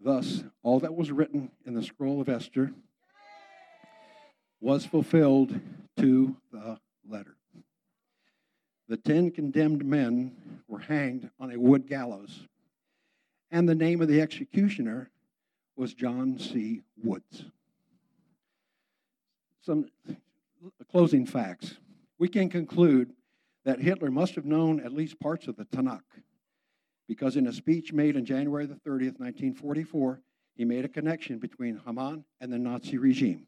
Thus, 0.01 0.43
all 0.63 0.81
that 0.81 0.95
was 0.95 1.13
written 1.13 1.51
in 1.67 1.75
the 1.75 1.83
scroll 1.83 2.23
of 2.23 2.31
Esther 2.31 2.73
was 4.59 4.87
fulfilled 4.87 5.61
to 5.99 6.35
the 6.51 6.81
letter. 7.07 7.37
The 8.89 8.97
ten 8.97 9.31
condemned 9.31 9.85
men 9.85 10.35
were 10.67 10.79
hanged 10.79 11.29
on 11.39 11.53
a 11.53 11.61
wood 11.61 11.87
gallows, 11.87 12.47
and 13.51 13.69
the 13.69 13.75
name 13.75 14.01
of 14.01 14.09
the 14.09 14.23
executioner 14.23 15.11
was 15.77 15.93
John 15.93 16.39
C. 16.39 16.81
Woods. 17.05 17.45
Some 19.71 19.87
closing 20.91 21.25
facts. 21.25 21.77
We 22.19 22.27
can 22.27 22.49
conclude 22.49 23.13
that 23.65 23.79
Hitler 23.79 24.11
must 24.11 24.35
have 24.35 24.45
known 24.45 24.81
at 24.81 24.93
least 24.93 25.21
parts 25.21 25.47
of 25.47 25.55
the 25.55 25.65
Tanakh 25.65 26.03
because 27.07 27.37
in 27.37 27.47
a 27.47 27.53
speech 27.53 27.93
made 27.93 28.17
on 28.17 28.25
January 28.25 28.67
the 28.67 28.75
30th, 28.75 29.21
1944, 29.21 30.23
he 30.57 30.65
made 30.65 30.85
a 30.85 30.89
connection 30.89 31.39
between 31.39 31.81
Haman 31.87 32.25
and 32.41 32.53
the 32.53 32.59
Nazi 32.59 32.99
regime. 32.99 33.47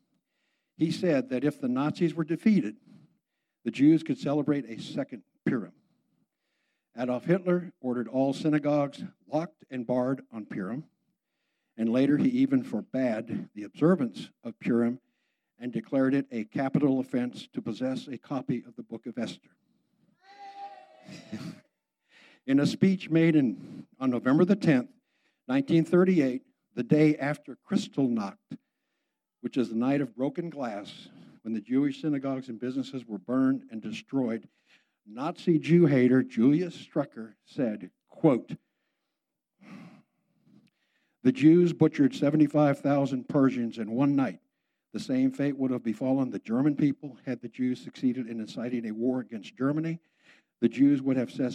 He 0.76 0.92
said 0.92 1.28
that 1.30 1.42
if 1.42 1.60
the 1.60 1.66
Nazis 1.66 2.14
were 2.14 2.22
defeated, 2.22 2.76
the 3.64 3.72
Jews 3.72 4.04
could 4.04 4.16
celebrate 4.16 4.64
a 4.70 4.80
second 4.80 5.24
Purim. 5.44 5.72
Adolf 6.96 7.24
Hitler 7.24 7.72
ordered 7.80 8.06
all 8.06 8.32
synagogues 8.32 9.02
locked 9.26 9.64
and 9.72 9.84
barred 9.84 10.22
on 10.32 10.46
Purim, 10.46 10.84
and 11.76 11.88
later 11.88 12.16
he 12.16 12.28
even 12.28 12.62
forbade 12.62 13.48
the 13.56 13.64
observance 13.64 14.30
of 14.44 14.60
Purim 14.60 15.00
and 15.62 15.72
declared 15.72 16.12
it 16.12 16.26
a 16.32 16.42
capital 16.44 16.98
offense 16.98 17.48
to 17.52 17.62
possess 17.62 18.08
a 18.08 18.18
copy 18.18 18.64
of 18.66 18.74
the 18.74 18.82
book 18.82 19.06
of 19.06 19.16
Esther. 19.16 19.48
in 22.48 22.58
a 22.58 22.66
speech 22.66 23.08
made 23.08 23.36
in, 23.36 23.86
on 24.00 24.10
November 24.10 24.44
the 24.44 24.56
10th, 24.56 24.88
1938, 25.46 26.42
the 26.74 26.82
day 26.82 27.16
after 27.16 27.56
Kristallnacht, 27.64 28.38
which 29.40 29.56
is 29.56 29.68
the 29.68 29.76
night 29.76 30.00
of 30.00 30.16
broken 30.16 30.50
glass, 30.50 31.08
when 31.42 31.54
the 31.54 31.60
Jewish 31.60 32.02
synagogues 32.02 32.48
and 32.48 32.58
businesses 32.58 33.06
were 33.06 33.18
burned 33.18 33.62
and 33.70 33.80
destroyed, 33.80 34.48
Nazi 35.06 35.60
Jew 35.60 35.86
hater 35.86 36.24
Julius 36.24 36.76
Streicher 36.76 37.34
said, 37.46 37.90
quote, 38.08 38.50
the 41.22 41.32
Jews 41.32 41.72
butchered 41.72 42.16
75,000 42.16 43.28
Persians 43.28 43.78
in 43.78 43.92
one 43.92 44.16
night. 44.16 44.40
The 44.92 45.00
same 45.00 45.32
fate 45.32 45.56
would 45.56 45.70
have 45.70 45.82
befallen 45.82 46.30
the 46.30 46.38
German 46.38 46.76
people 46.76 47.16
had 47.24 47.40
the 47.40 47.48
Jews 47.48 47.80
succeeded 47.80 48.28
in 48.28 48.40
inciting 48.40 48.86
a 48.86 48.92
war 48.92 49.20
against 49.20 49.56
Germany 49.56 50.00
the 50.62 50.68
Jews 50.68 51.02
would 51.02 51.16
have 51.16 51.28
uh, 51.40 51.50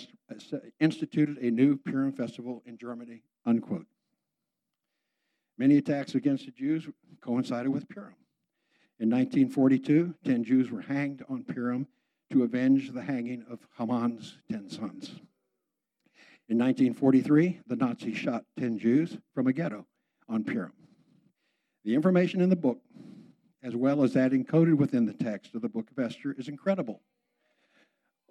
instituted 0.82 1.38
a 1.38 1.50
new 1.50 1.78
Purim 1.78 2.12
festival 2.12 2.62
in 2.66 2.78
Germany, 2.78 3.24
unquote. 3.46 3.86
Many 5.58 5.78
attacks 5.78 6.14
against 6.14 6.46
the 6.46 6.52
Jews 6.52 6.90
coincided 7.22 7.70
with 7.70 7.88
Purim. 7.88 8.16
In 9.00 9.10
1942, 9.10 10.14
10 10.26 10.44
Jews 10.44 10.70
were 10.70 10.82
hanged 10.82 11.24
on 11.30 11.46
Purim 11.46 11.88
to 12.32 12.44
avenge 12.44 12.92
the 12.92 13.02
hanging 13.02 13.46
of 13.50 13.66
Haman's 13.78 14.40
10 14.52 14.70
sons. 14.70 15.22
In 16.50 16.58
1943, 16.58 17.62
the 17.66 17.78
Nazis 17.78 18.18
shot 18.18 18.44
10 18.60 18.78
Jews 18.78 19.18
from 19.34 19.48
a 19.48 19.54
ghetto 19.54 19.86
on 20.28 20.44
Purim. 20.44 20.74
The 21.86 21.96
information 21.96 22.42
in 22.42 22.50
the 22.50 22.58
book, 22.58 22.82
as 23.64 23.76
well 23.76 24.04
as 24.04 24.14
that 24.14 24.32
encoded 24.32 24.78
within 24.78 25.06
the 25.06 25.14
text 25.14 25.56
of 25.56 25.62
the 25.62 25.70
book 25.70 25.90
of 25.92 26.04
Esther, 26.04 26.34
is 26.38 26.48
incredible. 26.48 27.02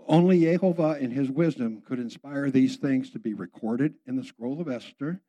Only 0.08 0.40
Jehovah, 0.40 0.98
in 1.00 1.10
his 1.10 1.30
wisdom, 1.30 1.82
could 1.86 1.98
inspire 1.98 2.50
these 2.50 2.76
things 2.76 3.10
to 3.10 3.18
be 3.18 3.34
recorded 3.34 3.94
in 4.06 4.16
the 4.16 4.24
scroll 4.24 4.60
of 4.60 4.68
Esther 4.68 5.20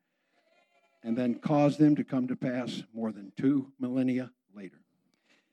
and 1.02 1.16
then 1.16 1.34
cause 1.34 1.76
them 1.76 1.96
to 1.96 2.04
come 2.04 2.28
to 2.28 2.36
pass 2.36 2.82
more 2.92 3.12
than 3.12 3.32
two 3.36 3.72
millennia 3.78 4.30
later. 4.54 4.80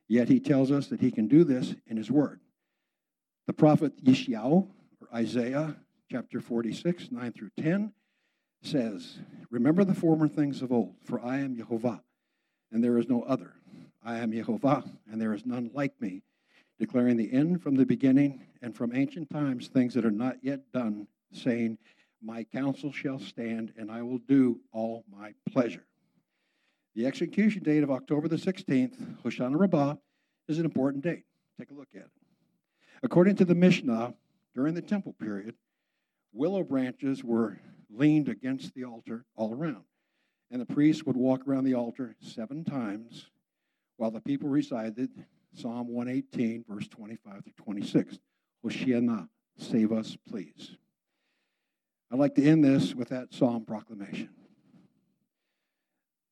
Yet 0.08 0.30
he 0.30 0.40
tells 0.40 0.72
us 0.72 0.88
that 0.88 1.02
he 1.02 1.12
can 1.12 1.28
do 1.28 1.44
this 1.44 1.74
in 1.88 1.98
his 1.98 2.12
word. 2.12 2.40
The 3.48 3.54
prophet 3.54 4.04
Yeshayahu, 4.04 4.68
or 5.02 5.08
Isaiah, 5.14 5.76
chapter 6.12 6.40
46, 6.40 7.12
9 7.12 7.32
through 7.34 7.52
10, 7.60 7.94
says, 8.62 9.20
Remember 9.50 9.84
the 9.84 9.94
former 9.94 10.28
things 10.28 10.62
of 10.62 10.72
old, 10.72 10.96
for 11.04 11.20
I 11.24 11.40
am 11.40 11.56
Jehovah, 11.56 12.02
and 12.72 12.84
there 12.84 12.98
is 12.98 13.08
no 13.08 13.24
other. 13.24 13.54
I 14.06 14.18
am 14.18 14.32
Jehovah, 14.32 14.84
and 15.12 15.20
there 15.20 15.34
is 15.34 15.48
none 15.48 15.72
like 15.74 16.00
me, 16.00 16.22
declaring 16.80 17.18
the 17.18 17.34
end 17.34 17.64
from 17.64 17.76
the 17.76 17.88
beginning, 17.88 18.46
and 18.62 18.76
from 18.76 18.96
ancient 18.96 19.32
times 19.32 19.68
things 19.68 19.96
that 19.96 20.06
are 20.06 20.12
not 20.12 20.38
yet 20.44 20.72
done, 20.72 21.08
saying, 21.34 21.80
My 22.22 22.44
counsel 22.44 22.92
shall 22.92 23.18
stand, 23.18 23.74
and 23.76 23.90
I 23.90 24.04
will 24.04 24.20
do 24.20 24.60
all 24.72 25.04
my 25.12 25.34
pleasure. 25.52 25.88
The 26.94 27.08
execution 27.08 27.64
date 27.64 27.82
of 27.82 27.90
October 27.90 28.28
the 28.28 28.36
16th, 28.36 29.24
Hoshana 29.24 29.60
Rabbah, 29.60 29.96
is 30.48 30.60
an 30.60 30.66
important 30.66 31.04
date. 31.04 31.24
Take 31.60 31.72
a 31.72 31.74
look 31.74 31.90
at 31.96 32.02
it. 32.02 32.12
According 33.02 33.38
to 33.38 33.46
the 33.46 33.56
Mishnah, 33.56 34.14
during 34.54 34.76
the 34.76 34.84
temple 34.84 35.14
period, 35.14 35.56
willow 36.32 36.64
branches 36.64 37.24
were 37.24 37.58
leaned 37.90 38.30
against 38.30 38.76
the 38.76 38.84
altar 38.84 39.26
all 39.36 39.52
around. 39.52 39.84
And 40.52 40.62
the 40.62 40.74
priest 40.74 41.08
would 41.08 41.18
walk 41.18 41.48
around 41.48 41.64
the 41.64 41.74
altar 41.74 42.16
seven 42.22 42.64
times 42.64 43.32
while 43.98 44.12
the 44.12 44.22
people 44.22 44.50
recited 44.50 45.10
Psalm 45.54 45.88
118, 45.88 46.66
verse 46.68 46.88
25 46.88 47.44
through 47.44 47.54
26. 47.58 48.20
Hoshiana, 48.66 49.30
save 49.58 49.92
us, 49.92 50.18
please. 50.28 50.78
I'd 52.12 52.20
like 52.20 52.36
to 52.36 52.44
end 52.44 52.64
this 52.64 52.94
with 52.94 53.10
that 53.10 53.34
psalm 53.34 53.66
proclamation. 53.66 54.30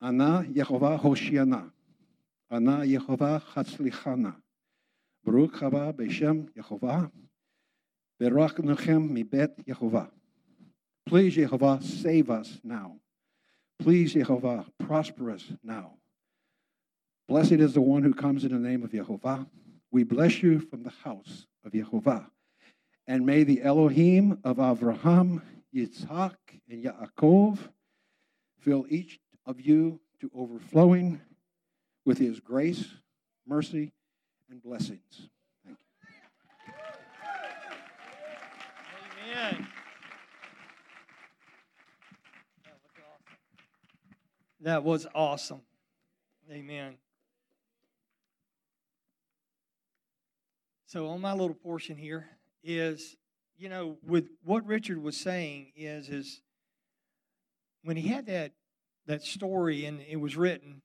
Ana 0.00 0.44
Yehovah 0.48 1.00
Hoshiana. 1.00 1.70
Ana 2.50 2.78
Yehovah 2.80 3.42
Chatzlichana. 3.42 4.36
Baruch 5.24 5.54
haba 5.54 5.92
Beshem 5.92 6.48
Yehovah. 6.52 7.10
Berach 8.20 8.56
Nechem 8.58 9.10
Mibet 9.10 9.64
Yehovah. 9.64 10.10
Please, 11.06 11.36
Yehovah, 11.36 11.82
save 11.82 12.30
us 12.30 12.60
now. 12.62 12.96
Please, 13.78 14.14
Yehovah, 14.14 14.66
prosper 14.78 15.30
us 15.30 15.44
now. 15.62 15.94
Blessed 17.26 17.52
is 17.52 17.72
the 17.72 17.80
one 17.80 18.02
who 18.02 18.12
comes 18.12 18.44
in 18.44 18.52
the 18.52 18.58
name 18.58 18.82
of 18.82 18.90
Yehovah. 18.90 19.46
We 19.90 20.04
bless 20.04 20.42
you 20.42 20.60
from 20.60 20.82
the 20.82 20.92
house 21.04 21.46
of 21.64 21.72
Yehovah. 21.72 22.26
And 23.06 23.24
may 23.24 23.44
the 23.44 23.62
Elohim 23.62 24.38
of 24.44 24.58
Abraham, 24.58 25.42
Yitzhak, 25.74 26.34
and 26.68 26.84
Yaakov 26.84 27.58
fill 28.60 28.86
each 28.88 29.20
of 29.46 29.60
you 29.60 30.00
to 30.20 30.30
overflowing 30.34 31.20
with 32.04 32.18
his 32.18 32.40
grace, 32.40 32.86
mercy, 33.46 33.92
and 34.50 34.62
blessings. 34.62 35.28
Thank 35.64 35.78
you. 36.66 36.72
Amen. 39.34 39.68
That 44.60 44.84
was 44.84 45.06
awesome. 45.14 45.62
Amen. 46.50 46.96
So 50.94 51.08
on 51.08 51.20
my 51.20 51.32
little 51.32 51.56
portion 51.56 51.96
here 51.96 52.24
is, 52.62 53.16
you 53.58 53.68
know, 53.68 53.98
with 54.06 54.28
what 54.44 54.64
Richard 54.64 55.02
was 55.02 55.16
saying 55.16 55.72
is 55.74 56.08
is 56.08 56.40
when 57.82 57.96
he 57.96 58.06
had 58.06 58.26
that 58.26 58.52
that 59.08 59.24
story 59.24 59.86
and 59.86 60.00
it 60.08 60.20
was 60.20 60.36
written, 60.36 60.82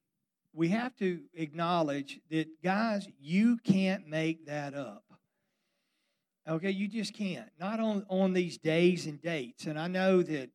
we 0.51 0.69
have 0.69 0.95
to 0.95 1.19
acknowledge 1.35 2.21
that 2.31 2.47
guys, 2.63 3.07
you 3.19 3.57
can't 3.57 4.07
make 4.07 4.47
that 4.47 4.73
up. 4.73 5.03
Okay, 6.49 6.71
you 6.71 6.87
just 6.87 7.13
can't. 7.13 7.51
Not 7.59 7.79
on 7.79 8.03
on 8.09 8.33
these 8.33 8.57
days 8.57 9.05
and 9.05 9.21
dates. 9.21 9.67
And 9.67 9.77
I 9.77 9.85
know 9.85 10.23
that 10.23 10.49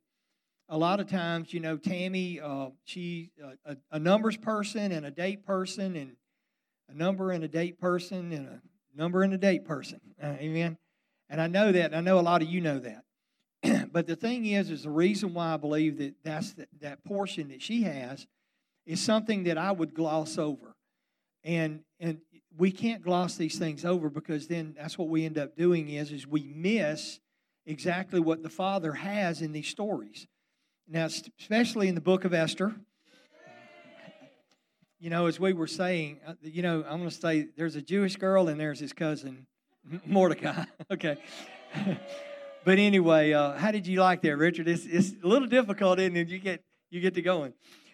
a 0.69 0.77
lot 0.77 0.99
of 0.99 1.09
times, 1.09 1.55
you 1.55 1.61
know, 1.61 1.77
Tammy, 1.77 2.41
uh, 2.41 2.71
she 2.83 3.31
uh, 3.41 3.53
a, 3.65 3.77
a, 3.93 3.99
numbers 4.01 4.37
person 4.37 4.91
and 4.91 5.07
a 5.07 5.13
date 5.13 5.47
person, 5.47 5.95
and 5.95 6.17
a 6.89 6.95
number 6.95 7.31
and 7.31 7.45
a 7.45 7.49
date 7.49 7.79
person, 7.79 8.33
and 8.33 8.49
a 8.49 8.61
number 8.95 9.23
and 9.23 9.33
a 9.35 9.39
date 9.39 9.65
person. 9.65 10.01
Uh, 10.23 10.35
amen. 10.39 10.79
And 11.29 11.41
I 11.41 11.47
know 11.47 11.73
that. 11.73 11.95
I 11.95 12.01
know 12.01 12.19
a 12.19 12.23
lot 12.23 12.43
of 12.43 12.49
you 12.49 12.61
know 12.61 12.79
that. 12.81 13.05
but 13.93 14.07
the 14.07 14.17
thing 14.17 14.47
is, 14.47 14.71
is 14.71 14.83
the 14.83 14.91
reason 14.91 15.35
why 15.35 15.55
I 15.55 15.57
believe 15.57 15.99
that 15.99 16.15
that's 16.23 16.53
the, 16.53 16.67
that 16.81 17.05
portion 17.05 17.49
that 17.49 17.63
she 17.63 17.83
has 17.83 18.27
is 18.87 19.01
something 19.01 19.45
that 19.45 19.57
I 19.59 19.73
would 19.73 19.95
gloss 19.95 20.37
over, 20.39 20.77
and 21.43 21.81
and 21.99 22.19
we 22.57 22.71
can't 22.71 23.03
gloss 23.03 23.37
these 23.37 23.59
things 23.59 23.85
over 23.85 24.11
because 24.11 24.47
then 24.47 24.75
that's 24.77 24.99
what 24.99 25.09
we 25.09 25.25
end 25.25 25.39
up 25.39 25.57
doing 25.57 25.89
is 25.89 26.13
is 26.13 26.27
we 26.27 26.53
miss 26.55 27.19
exactly 27.67 28.21
what 28.21 28.43
the 28.43 28.51
Father 28.51 28.93
has 28.93 29.41
in 29.41 29.53
these 29.53 29.69
stories. 29.69 30.27
Now, 30.87 31.07
especially 31.07 31.89
in 31.89 31.95
the 31.95 32.01
book 32.01 32.25
of 32.25 32.35
Esther, 32.35 32.75
you 35.05 35.11
know, 35.11 35.27
as 35.27 35.39
we 35.39 35.53
were 35.53 35.67
saying, 35.67 36.19
uh, 36.27 36.33
you 36.41 36.63
know, 36.63 36.83
I'm 36.89 37.01
going 37.01 37.11
to 37.11 37.15
say 37.15 37.49
there's 37.59 37.77
a 37.77 37.83
Jewish 37.83 38.17
girl 38.17 38.49
and 38.49 38.59
there's 38.59 38.81
his 38.81 38.95
cousin, 38.95 39.47
Mordecai. 40.07 40.65
okay. 40.91 41.19
but 42.65 42.79
anyway, 42.79 43.35
uh, 43.35 43.53
how 43.53 43.71
did 43.71 43.87
you 43.87 44.01
like 44.01 44.23
that, 44.23 44.35
Richard? 44.39 44.67
It's, 44.67 44.87
it's 44.87 45.13
a 45.23 45.27
little 45.29 45.47
difficult, 45.47 45.99
isn't 45.99 46.17
it? 46.17 46.29
You 46.29 46.39
get 46.39 46.65
you 46.89 47.03
get 47.03 47.13
to 47.17 47.23
going. 47.23 47.53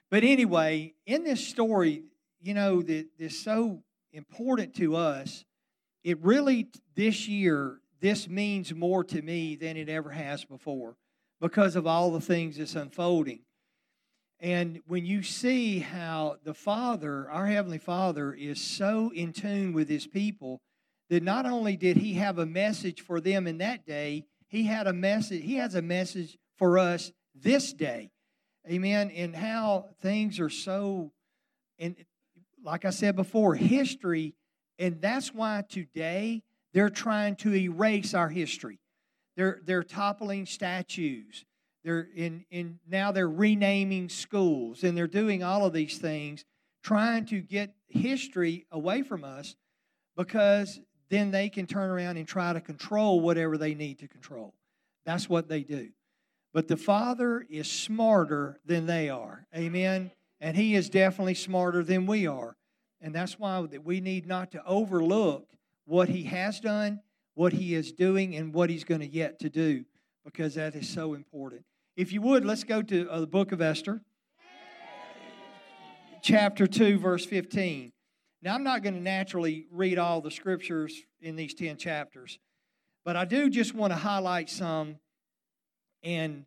But 0.09 0.23
anyway, 0.23 0.94
in 1.05 1.25
this 1.25 1.44
story, 1.44 2.05
you 2.40 2.55
know, 2.55 2.81
that 2.81 3.07
is 3.18 3.37
so 3.37 3.83
important 4.12 4.77
to 4.77 4.94
us. 4.94 5.44
It 6.05 6.23
really 6.23 6.68
this 6.94 7.27
year, 7.27 7.81
this 8.01 8.29
means 8.29 8.73
more 8.73 9.03
to 9.03 9.20
me 9.20 9.57
than 9.57 9.77
it 9.77 9.88
ever 9.88 10.11
has 10.11 10.44
before 10.44 10.94
because 11.40 11.75
of 11.75 11.88
all 11.88 12.12
the 12.12 12.20
things 12.20 12.59
that's 12.59 12.77
unfolding. 12.77 13.40
And 14.40 14.81
when 14.87 15.05
you 15.05 15.22
see 15.22 15.81
how 15.81 16.37
the 16.44 16.55
Father, 16.55 17.31
our 17.31 17.46
Heavenly 17.46 17.79
Father, 17.79 18.33
is 18.33 18.61
so 18.61 19.12
in 19.14 19.33
tune 19.35 19.74
with 19.74 19.88
His 19.88 20.07
people 20.07 20.62
that 21.11 21.22
not 21.22 21.44
only 21.44 21.76
did 21.76 21.98
He 21.98 22.14
have 22.14 22.38
a 22.38 22.46
message 22.46 23.03
for 23.03 23.20
them 23.20 23.46
in 23.46 23.59
that 23.59 23.85
day, 23.85 24.24
He 24.48 24.64
had 24.64 24.87
a 24.87 24.94
message, 24.94 25.42
He 25.42 25.57
has 25.57 25.74
a 25.74 25.83
message 25.83 26.38
for 26.57 26.79
us 26.79 27.12
this 27.35 27.74
day. 27.74 28.11
Amen. 28.68 29.11
And 29.11 29.37
how 29.37 29.90
things 30.00 30.40
are 30.40 30.50
so, 30.50 31.12
and 31.79 31.96
like 32.64 32.85
I 32.87 32.90
said 32.90 33.16
before, 33.16 33.55
history, 33.55 34.35
and 34.79 35.03
that's 35.03 35.35
why 35.35 35.64
today 35.68 36.42
they're 36.72 36.88
trying 36.88 37.37
to 37.37 37.55
erase 37.55 38.14
our 38.14 38.29
history. 38.29 38.79
They're, 39.37 39.61
they're 39.64 39.83
toppling 39.83 40.46
statues. 40.46 41.44
They're 41.85 42.09
in, 42.14 42.45
in 42.51 42.79
now 42.88 43.12
they're 43.12 43.29
renaming 43.29 44.09
schools 44.09 44.85
and 44.85 44.97
they're 44.97 45.07
doing 45.07 45.43
all 45.43 45.64
of 45.64 45.73
these 45.73 45.99
things 45.99 46.45
trying 46.83 47.27
to 47.27 47.40
get 47.40 47.75
history 47.88 48.66
away 48.71 49.03
from 49.03 49.25
us 49.25 49.57
because 50.16 50.81
then 51.09 51.31
they 51.31 51.49
can 51.49 51.66
turn 51.66 51.90
around 51.90 52.16
and 52.16 52.27
try 52.27 52.53
to 52.53 52.61
control 52.61 53.21
whatever 53.21 53.59
they 53.59 53.75
need 53.75 53.99
to 53.99 54.09
control. 54.09 54.55
That's 55.05 55.29
what 55.29 55.49
they 55.49 55.62
do. 55.62 55.90
But 56.53 56.69
the 56.69 56.77
Father 56.77 57.45
is 57.49 57.71
smarter 57.71 58.61
than 58.64 58.87
they 58.87 59.09
are. 59.09 59.47
Amen. 59.55 60.11
And 60.40 60.57
He 60.57 60.75
is 60.75 60.88
definitely 60.90 61.35
smarter 61.35 61.83
than 61.83 62.07
we 62.07 62.27
are. 62.27 62.57
And 63.01 63.14
that's 63.14 63.38
why 63.38 63.61
that 63.71 63.85
we 63.85 64.01
need 64.01 64.27
not 64.27 64.53
to 64.53 64.64
overlook 64.64 65.49
what 65.87 66.09
He 66.09 66.25
has 66.25 66.61
done 66.61 67.01
what 67.40 67.55
he 67.55 67.75
is 67.75 67.93
doing 67.93 68.37
and 68.37 68.53
what 68.53 68.69
he's 68.71 68.85
going 68.85 69.01
to 69.01 69.07
yet 69.07 69.38
to 69.40 69.49
do 69.49 69.83
because 70.25 70.55
that 70.57 70.75
is 70.75 70.87
so 70.87 71.14
important. 71.14 71.64
If 71.96 72.12
you 72.12 72.22
would, 72.22 72.44
let's 72.44 72.64
go 72.64 72.83
to 72.83 73.11
uh, 73.11 73.20
the 73.20 73.26
book 73.26 73.50
of 73.53 73.61
Esther, 73.61 74.00
chapter 76.22 76.66
2, 76.66 76.98
verse 76.98 77.26
15. 77.26 77.92
Now, 78.42 78.55
I'm 78.55 78.62
not 78.62 78.83
going 78.83 78.94
to 78.94 79.00
naturally 79.00 79.66
read 79.70 79.98
all 79.98 80.20
the 80.20 80.31
scriptures 80.31 80.94
in 81.20 81.37
these 81.37 81.53
10 81.53 81.76
chapters, 81.76 82.38
but 83.05 83.16
I 83.16 83.24
do 83.24 83.50
just 83.50 83.74
want 83.74 83.92
to 83.92 83.98
highlight 83.98 84.48
some. 84.48 84.98
And 86.03 86.46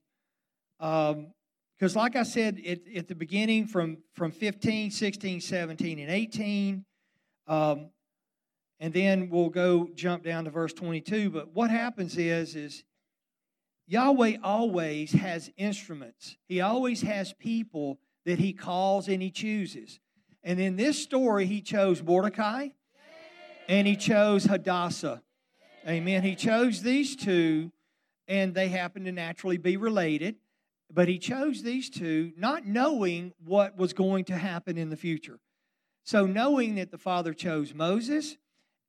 because, 0.79 1.95
um, 1.95 2.01
like 2.01 2.15
I 2.15 2.23
said 2.23 2.60
at, 2.65 2.79
at, 2.95 3.08
the 3.08 3.15
beginning, 3.15 3.67
from, 3.67 3.97
from 4.13 4.32
15, 4.32 4.91
16, 4.91 5.41
17, 5.41 5.99
and 5.99 6.10
18, 6.10 6.86
um, 7.47 7.89
and 8.79 8.93
then 8.93 9.29
we'll 9.29 9.49
go 9.49 9.89
jump 9.93 10.23
down 10.23 10.45
to 10.45 10.49
verse 10.49 10.73
22 10.73 11.29
but 11.29 11.53
what 11.53 11.69
happens 11.69 12.17
is 12.17 12.56
is 12.56 12.84
yahweh 13.88 14.38
always 14.43 15.12
has 15.13 15.52
instruments. 15.58 16.38
He 16.46 16.62
always 16.62 17.02
has 17.02 17.34
people 17.34 18.00
that 18.26 18.39
he 18.39 18.54
calls 18.54 19.08
and 19.08 19.22
he 19.22 19.32
chooses. 19.32 20.00
And 20.43 20.60
in 20.60 20.76
this 20.76 21.02
story 21.02 21.46
he 21.46 21.62
chose 21.62 22.02
mordecai 22.02 22.69
and 23.67 23.88
he 23.88 23.96
chose 23.96 24.46
hadassah. 24.46 25.22
Amen. 25.88 26.24
He 26.24 26.36
chose 26.36 26.82
these 26.82 27.15
two 27.15 27.72
and 28.28 28.54
they 28.54 28.69
happen 28.69 29.04
to 29.06 29.12
naturally 29.12 29.58
be 29.58 29.78
related 29.78 30.36
but 30.93 31.08
he 31.08 31.17
chose 31.17 31.63
these 31.63 31.89
two 31.89 32.32
not 32.38 32.65
knowing 32.65 33.34
what 33.43 33.78
was 33.78 33.93
going 33.93 34.26
to 34.26 34.38
happen 34.38 34.78
in 34.78 34.89
the 34.89 34.98
future. 34.98 35.39
So 36.04 36.26
knowing 36.26 36.76
that 36.76 36.91
the 36.91 36.98
father 36.98 37.34
chose 37.34 37.74
moses 37.74 38.38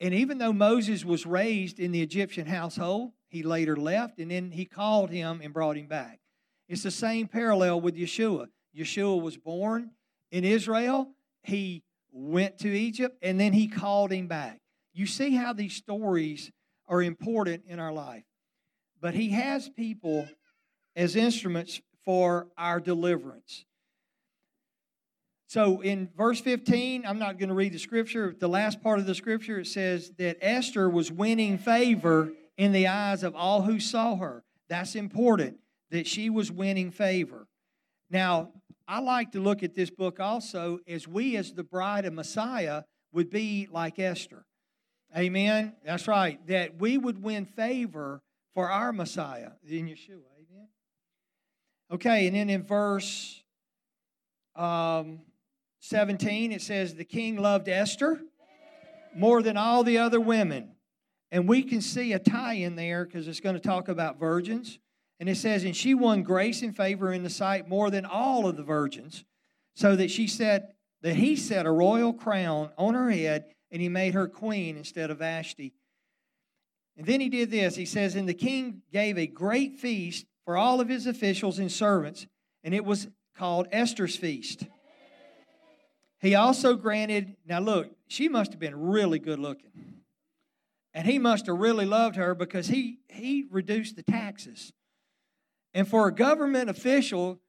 and 0.01 0.13
even 0.13 0.39
though 0.39 0.53
Moses 0.53 1.05
was 1.05 1.25
raised 1.25 1.79
in 1.79 1.93
the 1.93 2.03
Egyptian 2.03 2.47
household, 2.47 3.13
he 3.35 3.43
later 3.43 3.77
left 3.77 4.19
and 4.19 4.31
then 4.31 4.51
he 4.51 4.65
called 4.65 5.11
him 5.11 5.41
and 5.43 5.53
brought 5.53 5.77
him 5.77 5.87
back. 5.87 6.21
It's 6.69 6.83
the 6.83 6.91
same 6.91 7.29
parallel 7.29 7.81
with 7.81 7.97
Yeshua. 7.97 8.47
Yeshua 8.77 9.21
was 9.21 9.37
born 9.37 9.91
in 10.31 10.45
Israel, 10.45 11.11
he 11.43 11.83
went 12.11 12.59
to 12.59 12.69
Egypt, 12.69 13.17
and 13.23 13.39
then 13.39 13.53
he 13.53 13.69
called 13.69 14.13
him 14.13 14.27
back. 14.27 14.61
You 14.93 15.07
see 15.07 15.35
how 15.35 15.53
these 15.53 15.75
stories 15.75 16.51
are 16.89 17.03
important 17.03 17.65
in 17.67 17.79
our 17.79 17.93
life. 17.93 18.25
But 19.01 19.15
he 19.15 19.31
has 19.31 19.69
people 19.69 20.29
as 20.97 21.17
instruments 21.17 21.81
for 22.05 22.49
our 22.57 22.81
deliverance. 22.81 23.65
So 25.47 25.83
in 25.83 26.09
verse 26.17 26.41
15, 26.41 27.05
I'm 27.07 27.19
not 27.19 27.39
going 27.39 27.49
to 27.49 27.55
read 27.55 27.73
the 27.73 27.79
scripture. 27.79 28.35
The 28.39 28.49
last 28.49 28.83
part 28.83 28.99
of 28.99 29.07
the 29.07 29.15
scripture, 29.15 29.61
it 29.61 29.67
says 29.67 30.11
that 30.19 30.39
Esther 30.41 30.89
was 30.89 31.13
winning 31.13 31.59
favor 31.59 32.33
in 32.57 32.73
the 32.73 32.87
eyes 32.87 33.23
of 33.23 33.35
all 33.35 33.63
who 33.63 33.81
saw 33.81 34.17
her. 34.17 34.45
That's 34.69 34.95
important, 34.95 35.59
that 35.91 36.07
she 36.07 36.31
was 36.31 36.51
winning 36.51 36.91
favor. 36.91 37.47
Now, 38.11 38.51
I 38.87 39.01
like 39.01 39.33
to 39.33 39.41
look 39.41 39.63
at 39.63 39.75
this 39.75 39.91
book 39.91 40.21
also 40.21 40.79
as 40.87 41.09
we, 41.09 41.37
as 41.37 41.53
the 41.53 41.65
bride 41.65 42.05
of 42.05 42.13
Messiah, 42.13 42.83
would 43.13 43.31
be 43.31 43.69
like 43.71 43.99
Esther. 43.99 44.45
Amen. 45.17 45.75
That's 45.85 46.09
right. 46.09 46.45
That 46.49 46.81
we 46.81 46.99
would 46.99 47.23
win 47.23 47.47
favor 47.47 48.23
for 48.55 48.71
our 48.71 48.93
Messiah 48.93 49.51
in 49.67 49.87
Yeshua. 49.87 50.23
Amen. 50.39 50.69
Okay, 51.93 52.27
and 52.27 52.37
then 52.37 52.51
in 52.51 52.63
verse 52.63 53.43
um, 54.57 55.21
17, 55.81 56.53
it 56.53 56.63
says, 56.63 56.95
The 56.95 57.05
king 57.05 57.37
loved 57.37 57.69
Esther 57.69 58.21
more 59.15 59.43
than 59.43 59.57
all 59.57 59.85
the 59.85 59.99
other 59.99 60.21
women. 60.21 60.73
And 61.35 61.49
we 61.49 61.65
can 61.65 61.81
see 61.81 62.13
a 62.13 62.21
tie 62.21 62.55
in 62.55 62.77
there 62.77 63.05
because 63.05 63.27
it's 63.27 63.41
going 63.41 63.57
to 63.57 63.61
talk 63.61 63.89
about 63.89 64.21
virgins. 64.21 64.79
And 65.19 65.29
it 65.29 65.37
says, 65.37 65.65
And 65.65 65.75
she 65.75 65.93
won 65.93 66.23
grace 66.23 66.63
and 66.63 66.77
favor 66.77 67.13
in 67.13 67.25
the 67.25 67.29
sight 67.29 67.69
more 67.69 67.91
than 67.91 68.07
all 68.07 68.47
of 68.47 68.57
the 68.57 68.63
virgins, 68.63 69.25
so 69.75 69.97
that 69.97 70.13
she 70.13 70.29
set 70.29 70.77
that 71.03 71.17
he 71.17 71.35
set 71.35 71.67
a 71.67 71.73
royal 71.73 72.13
crown 72.13 72.71
on 72.79 72.95
her 72.95 73.11
head, 73.11 73.47
and 73.73 73.83
he 73.83 73.89
made 73.89 74.15
her 74.15 74.29
queen 74.29 74.77
instead 74.77 75.11
of 75.11 75.19
Vashti. 75.19 75.75
And 76.97 77.05
then 77.05 77.21
he 77.21 77.29
did 77.29 77.51
this. 77.51 77.75
He 77.75 77.85
says, 77.85 78.15
And 78.15 78.29
the 78.29 78.33
king 78.33 78.83
gave 78.93 79.19
a 79.19 79.27
great 79.27 79.81
feast 79.81 80.27
for 80.45 80.57
all 80.57 80.81
of 80.81 80.89
his 80.89 81.09
officials 81.09 81.59
and 81.59 81.71
servants, 81.71 82.29
and 82.63 82.73
it 82.73 82.85
was 82.85 83.09
called 83.37 83.67
Esther's 83.73 84.15
feast. 84.15 84.69
He 86.21 86.37
also 86.37 86.77
granted, 86.77 87.35
now 87.45 87.59
look, 87.59 87.91
she 88.07 88.29
must 88.29 88.53
have 88.53 88.61
been 88.61 88.81
really 88.81 89.19
good 89.19 89.41
looking. 89.41 89.94
And 90.95 91.07
he 91.07 91.19
must 91.19 91.47
have 91.47 91.59
really 91.59 91.87
loved 91.87 92.17
her 92.17 92.35
because 92.35 92.69
he, 92.69 92.99
he 93.09 93.47
reduced 93.51 93.97
the 93.97 94.03
taxes. 94.05 94.73
And 95.75 95.89
for 95.89 96.07
a 96.07 96.15
government 96.15 96.71
official 96.71 97.41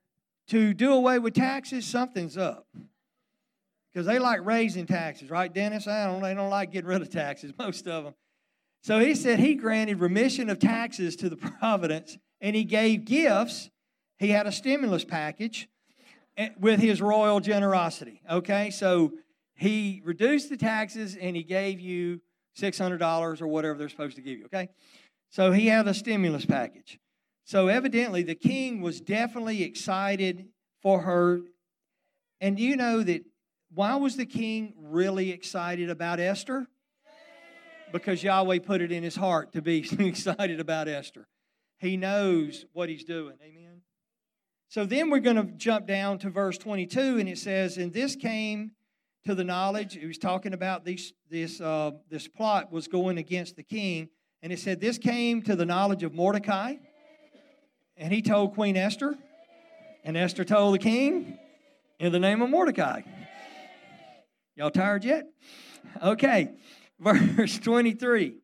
to 0.47 0.73
do 0.73 0.91
away 0.91 1.19
with 1.19 1.35
taxes, 1.35 1.85
something's 1.85 2.37
up. 2.37 2.67
Because 3.93 4.07
they 4.07 4.19
like 4.19 4.43
raising 4.43 4.87
taxes, 4.87 5.29
right, 5.29 5.53
Dennis? 5.53 5.87
I 5.87 6.07
don't, 6.07 6.21
they 6.21 6.33
don't 6.33 6.49
like 6.49 6.71
getting 6.71 6.89
rid 6.89 7.01
of 7.01 7.09
taxes, 7.09 7.53
most 7.59 7.87
of 7.87 8.03
them. 8.03 8.15
So 8.81 8.99
he 8.99 9.15
said 9.15 9.39
he 9.39 9.55
granted 9.55 9.99
remission 9.99 10.49
of 10.49 10.59
taxes 10.59 11.15
to 11.17 11.29
the 11.29 11.37
providence 11.59 12.17
and 12.41 12.55
he 12.55 12.63
gave 12.63 13.05
gifts. 13.05 13.69
He 14.17 14.29
had 14.29 14.47
a 14.47 14.51
stimulus 14.51 15.05
package 15.05 15.67
eh, 16.37 16.49
with 16.59 16.79
his 16.79 17.01
royal 17.01 17.39
generosity. 17.39 18.21
Okay, 18.29 18.69
so 18.71 19.13
he 19.55 20.01
reduced 20.03 20.49
the 20.49 20.57
taxes 20.57 21.15
and 21.15 21.35
he 21.35 21.43
gave 21.43 21.79
you 21.79 22.21
$600 22.57 23.41
or 23.41 23.47
whatever 23.47 23.77
they're 23.77 23.89
supposed 23.89 24.15
to 24.15 24.21
give 24.21 24.39
you. 24.39 24.45
Okay, 24.45 24.69
so 25.29 25.51
he 25.51 25.67
had 25.67 25.87
a 25.87 25.93
stimulus 25.93 26.45
package. 26.45 26.99
So 27.43 27.67
evidently, 27.67 28.23
the 28.23 28.35
king 28.35 28.81
was 28.81 28.99
definitely 29.01 29.63
excited 29.63 30.47
for 30.81 31.01
her. 31.01 31.41
And 32.41 32.59
you 32.59 32.75
know 32.75 33.03
that 33.03 33.23
why 33.73 33.95
was 33.95 34.15
the 34.15 34.25
king 34.25 34.73
really 34.77 35.31
excited 35.31 35.89
about 35.89 36.19
Esther? 36.19 36.67
Because 37.91 38.23
Yahweh 38.23 38.59
put 38.59 38.81
it 38.81 38.91
in 38.91 39.03
his 39.03 39.15
heart 39.15 39.53
to 39.53 39.61
be 39.61 39.85
excited 39.99 40.59
about 40.59 40.87
Esther. 40.87 41.27
He 41.77 41.97
knows 41.97 42.65
what 42.73 42.89
he's 42.89 43.03
doing. 43.03 43.35
Amen. 43.43 43.81
So 44.69 44.85
then 44.85 45.09
we're 45.09 45.19
going 45.19 45.35
to 45.35 45.43
jump 45.43 45.85
down 45.85 46.17
to 46.19 46.29
verse 46.29 46.57
22, 46.57 47.19
and 47.19 47.29
it 47.29 47.37
says, 47.37 47.77
And 47.77 47.93
this 47.93 48.15
came 48.15 48.71
to 49.25 49.35
the 49.35 49.43
knowledge, 49.43 49.95
he 49.95 50.05
was 50.05 50.17
talking 50.17 50.53
about 50.53 50.85
this, 50.85 51.13
this, 51.29 51.59
uh, 51.59 51.91
this 52.09 52.27
plot 52.27 52.71
was 52.71 52.87
going 52.87 53.17
against 53.17 53.55
the 53.55 53.63
king. 53.63 54.09
And 54.41 54.53
it 54.53 54.59
said, 54.59 54.79
This 54.79 54.97
came 54.97 55.41
to 55.43 55.55
the 55.55 55.65
knowledge 55.65 56.03
of 56.03 56.13
Mordecai 56.13 56.75
and 57.97 58.11
he 58.11 58.21
told 58.21 58.53
Queen 58.53 58.75
Esther, 58.75 59.15
and 60.03 60.17
Esther 60.17 60.43
told 60.43 60.75
the 60.75 60.79
king 60.79 61.39
in 61.99 62.11
the 62.11 62.19
name 62.19 62.41
of 62.41 62.49
Mordecai. 62.49 63.01
Y'all 64.55 64.71
tired 64.71 65.03
yet? 65.03 65.25
Okay, 66.03 66.51
verse 66.99 67.57
23. 67.57 68.35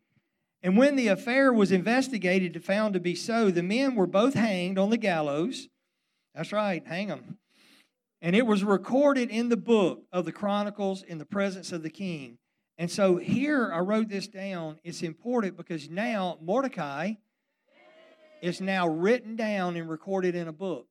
And 0.63 0.77
when 0.77 0.95
the 0.95 1.07
affair 1.07 1.51
was 1.51 1.71
investigated 1.71 2.55
and 2.55 2.63
found 2.63 2.93
to 2.93 2.99
be 2.99 3.15
so, 3.15 3.51
the 3.51 3.63
men 3.63 3.95
were 3.95 4.07
both 4.07 4.35
hanged 4.35 4.77
on 4.77 4.89
the 4.89 4.97
gallows. 4.97 5.67
That's 6.35 6.53
right, 6.53 6.85
hang 6.85 7.07
them. 7.07 7.37
And 8.21 8.35
it 8.35 8.45
was 8.45 8.63
recorded 8.63 9.29
in 9.29 9.49
the 9.49 9.57
book 9.57 10.03
of 10.11 10.25
the 10.25 10.31
Chronicles 10.31 11.01
in 11.01 11.17
the 11.17 11.25
presence 11.25 11.71
of 11.71 11.81
the 11.81 11.89
king. 11.89 12.37
And 12.77 12.89
so 12.89 13.17
here 13.17 13.71
I 13.73 13.79
wrote 13.79 14.09
this 14.09 14.27
down. 14.27 14.79
It's 14.83 15.01
important 15.01 15.57
because 15.57 15.89
now 15.89 16.37
Mordecai 16.41 17.13
is 18.41 18.61
now 18.61 18.87
written 18.87 19.35
down 19.35 19.75
and 19.75 19.89
recorded 19.89 20.35
in 20.35 20.47
a 20.47 20.53
book. 20.53 20.87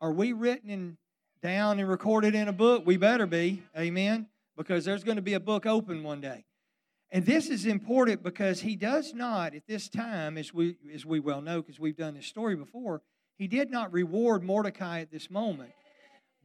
Are 0.00 0.12
we 0.12 0.32
written 0.32 0.96
down 1.42 1.78
and 1.78 1.88
recorded 1.88 2.34
in 2.34 2.48
a 2.48 2.52
book? 2.52 2.84
We 2.86 2.96
better 2.96 3.26
be. 3.26 3.62
Amen. 3.76 4.26
Because 4.56 4.84
there's 4.84 5.04
going 5.04 5.16
to 5.16 5.22
be 5.22 5.34
a 5.34 5.40
book 5.40 5.66
open 5.66 6.02
one 6.02 6.20
day. 6.20 6.44
And 7.10 7.24
this 7.24 7.48
is 7.48 7.66
important 7.66 8.22
because 8.22 8.60
he 8.60 8.76
does 8.76 9.14
not, 9.14 9.54
at 9.54 9.66
this 9.66 9.88
time, 9.88 10.36
as 10.36 10.52
we, 10.52 10.76
as 10.92 11.06
we 11.06 11.20
well 11.20 11.40
know, 11.40 11.62
because 11.62 11.80
we've 11.80 11.96
done 11.96 12.14
this 12.14 12.26
story 12.26 12.54
before, 12.54 13.00
he 13.38 13.46
did 13.46 13.70
not 13.70 13.92
reward 13.92 14.42
Mordecai 14.42 15.00
at 15.00 15.10
this 15.10 15.30
moment. 15.30 15.70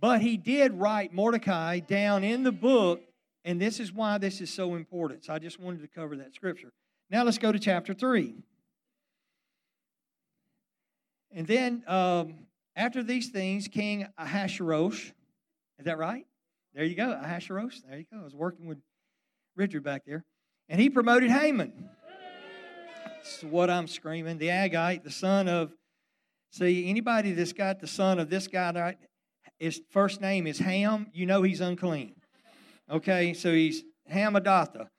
But 0.03 0.21
he 0.21 0.35
did 0.35 0.73
write 0.73 1.13
Mordecai 1.13 1.79
down 1.79 2.25
in 2.25 2.43
the 2.43 2.51
book, 2.51 3.01
and 3.45 3.61
this 3.61 3.79
is 3.79 3.93
why 3.93 4.17
this 4.17 4.41
is 4.41 4.53
so 4.53 4.75
important. 4.75 5.23
So 5.23 5.33
I 5.33 5.39
just 5.39 5.61
wanted 5.61 5.81
to 5.81 5.87
cover 5.87 6.17
that 6.17 6.35
scripture. 6.35 6.73
Now 7.09 7.23
let's 7.23 7.37
go 7.37 7.53
to 7.53 7.57
chapter 7.57 7.93
3. 7.93 8.35
And 11.31 11.47
then 11.47 11.83
um, 11.87 12.33
after 12.75 13.01
these 13.01 13.29
things, 13.29 13.69
King 13.69 14.05
Ahasuerus, 14.17 15.13
is 15.79 15.85
that 15.85 15.97
right? 15.97 16.25
There 16.73 16.83
you 16.83 16.95
go, 16.95 17.09
Ahasuerus. 17.09 17.81
There 17.87 17.97
you 17.97 18.05
go. 18.11 18.19
I 18.19 18.25
was 18.25 18.35
working 18.35 18.67
with 18.67 18.79
Richard 19.55 19.85
back 19.85 20.01
there. 20.05 20.25
And 20.67 20.81
he 20.81 20.89
promoted 20.89 21.31
Haman. 21.31 21.71
That's 23.05 23.41
what 23.43 23.69
I'm 23.69 23.87
screaming. 23.87 24.37
The 24.37 24.49
Agite, 24.49 25.05
the 25.05 25.11
son 25.11 25.47
of, 25.47 25.71
see, 26.51 26.89
anybody 26.89 27.31
that's 27.31 27.53
got 27.53 27.79
the 27.79 27.87
son 27.87 28.19
of 28.19 28.29
this 28.29 28.49
guy, 28.49 28.73
right, 28.73 28.97
his 29.63 29.82
first 29.91 30.19
name 30.19 30.45
is 30.45 30.60
Ham, 30.60 31.08
you 31.13 31.26
know 31.26 31.41
he's 31.41 31.62
unclean. 31.62 32.15
Okay, 32.91 33.34
so 33.34 33.54
he's 33.54 33.82
Hamadatha. 34.12 34.89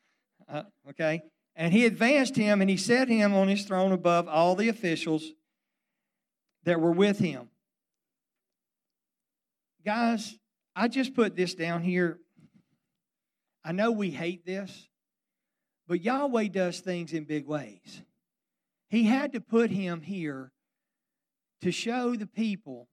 Uh, 0.49 0.63
okay, 0.89 1.23
and 1.55 1.71
he 1.71 1.85
advanced 1.85 2.35
him 2.35 2.63
and 2.63 2.71
he 2.71 2.79
set 2.79 3.09
him 3.09 3.35
on 3.35 3.49
his 3.49 3.65
throne 3.67 3.93
above 3.93 4.27
all 4.27 4.55
the 4.55 4.71
officials 4.71 5.23
that 6.65 6.81
were 6.81 6.93
with 6.93 7.19
him. 7.19 7.51
Guys, 9.85 10.35
I 10.75 10.89
just 10.89 11.15
put 11.15 11.37
this 11.37 11.55
down 11.55 11.83
here. 11.83 12.19
I 13.63 13.73
know 13.73 13.91
we 13.91 14.11
hate 14.11 14.47
this, 14.47 14.89
but 15.87 16.01
Yahweh 16.01 16.49
does 16.49 16.81
things 16.81 17.13
in 17.13 17.25
big 17.25 17.47
ways. 17.47 18.01
He 18.89 19.05
had 19.05 19.35
to 19.35 19.43
put 19.43 19.71
him 19.71 20.01
here 20.01 20.53
to 21.61 21.71
show 21.71 22.17
the 22.17 22.27
people 22.27 22.89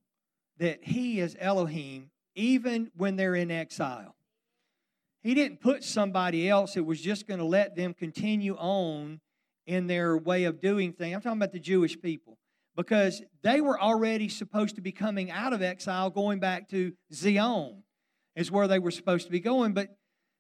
that 0.62 0.84
he 0.84 1.20
is 1.20 1.36
Elohim 1.40 2.12
even 2.36 2.92
when 2.96 3.16
they're 3.16 3.34
in 3.34 3.50
exile. 3.50 4.16
He 5.24 5.34
didn't 5.34 5.60
put 5.60 5.84
somebody 5.84 6.48
else 6.48 6.76
that 6.76 6.84
was 6.84 7.02
just 7.02 7.28
going 7.28 7.40
to 7.40 7.46
let 7.46 7.76
them 7.76 7.96
continue 7.96 8.56
on 8.56 9.22
in 9.66 9.88
their 9.88 10.16
way 10.16 10.44
of 10.44 10.62
doing 10.62 10.94
things. 10.94 11.16
I'm 11.16 11.22
talking 11.22 11.40
about 11.40 11.52
the 11.52 11.60
Jewish 11.60 12.00
people 12.00 12.38
because 12.76 13.24
they 13.42 13.60
were 13.60 13.80
already 13.82 14.30
supposed 14.30 14.76
to 14.76 14.82
be 14.82 14.92
coming 14.92 15.32
out 15.32 15.52
of 15.52 15.64
exile, 15.64 16.12
going 16.12 16.40
back 16.40 16.70
to 16.70 16.94
Zion, 17.12 17.82
is 18.36 18.52
where 18.52 18.68
they 18.68 18.80
were 18.80 18.92
supposed 18.92 19.26
to 19.26 19.32
be 19.32 19.40
going. 19.40 19.74
But 19.74 19.90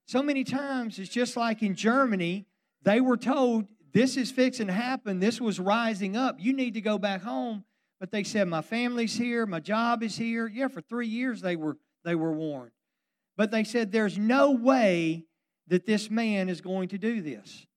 so 0.05 0.21
many 0.21 0.43
times, 0.43 0.99
it's 0.99 1.10
just 1.10 1.36
like 1.36 1.63
in 1.63 1.73
Germany, 1.73 2.45
they 2.84 3.01
were 3.01 3.17
told, 3.17 3.65
This 3.91 4.17
is 4.17 4.31
fixing 4.31 4.67
to 4.67 4.73
happen. 4.73 5.19
This 5.19 5.41
was 5.41 5.60
rising 5.60 6.15
up. 6.15 6.36
You 6.39 6.53
need 6.53 6.75
to 6.75 6.81
go 6.81 6.99
back 6.99 7.23
home. 7.23 7.65
But 8.01 8.09
they 8.09 8.23
said, 8.23 8.47
My 8.47 8.63
family's 8.63 9.15
here, 9.15 9.45
my 9.45 9.59
job 9.59 10.01
is 10.01 10.17
here. 10.17 10.47
Yeah, 10.47 10.69
for 10.69 10.81
three 10.81 11.07
years 11.07 11.39
they 11.39 11.55
were, 11.55 11.77
they 12.03 12.15
were 12.15 12.33
warned. 12.33 12.71
But 13.37 13.51
they 13.51 13.63
said, 13.63 13.91
There's 13.91 14.17
no 14.17 14.51
way 14.51 15.25
that 15.67 15.85
this 15.85 16.09
man 16.09 16.49
is 16.49 16.61
going 16.61 16.89
to 16.89 16.97
do 16.97 17.21
this. 17.21 17.67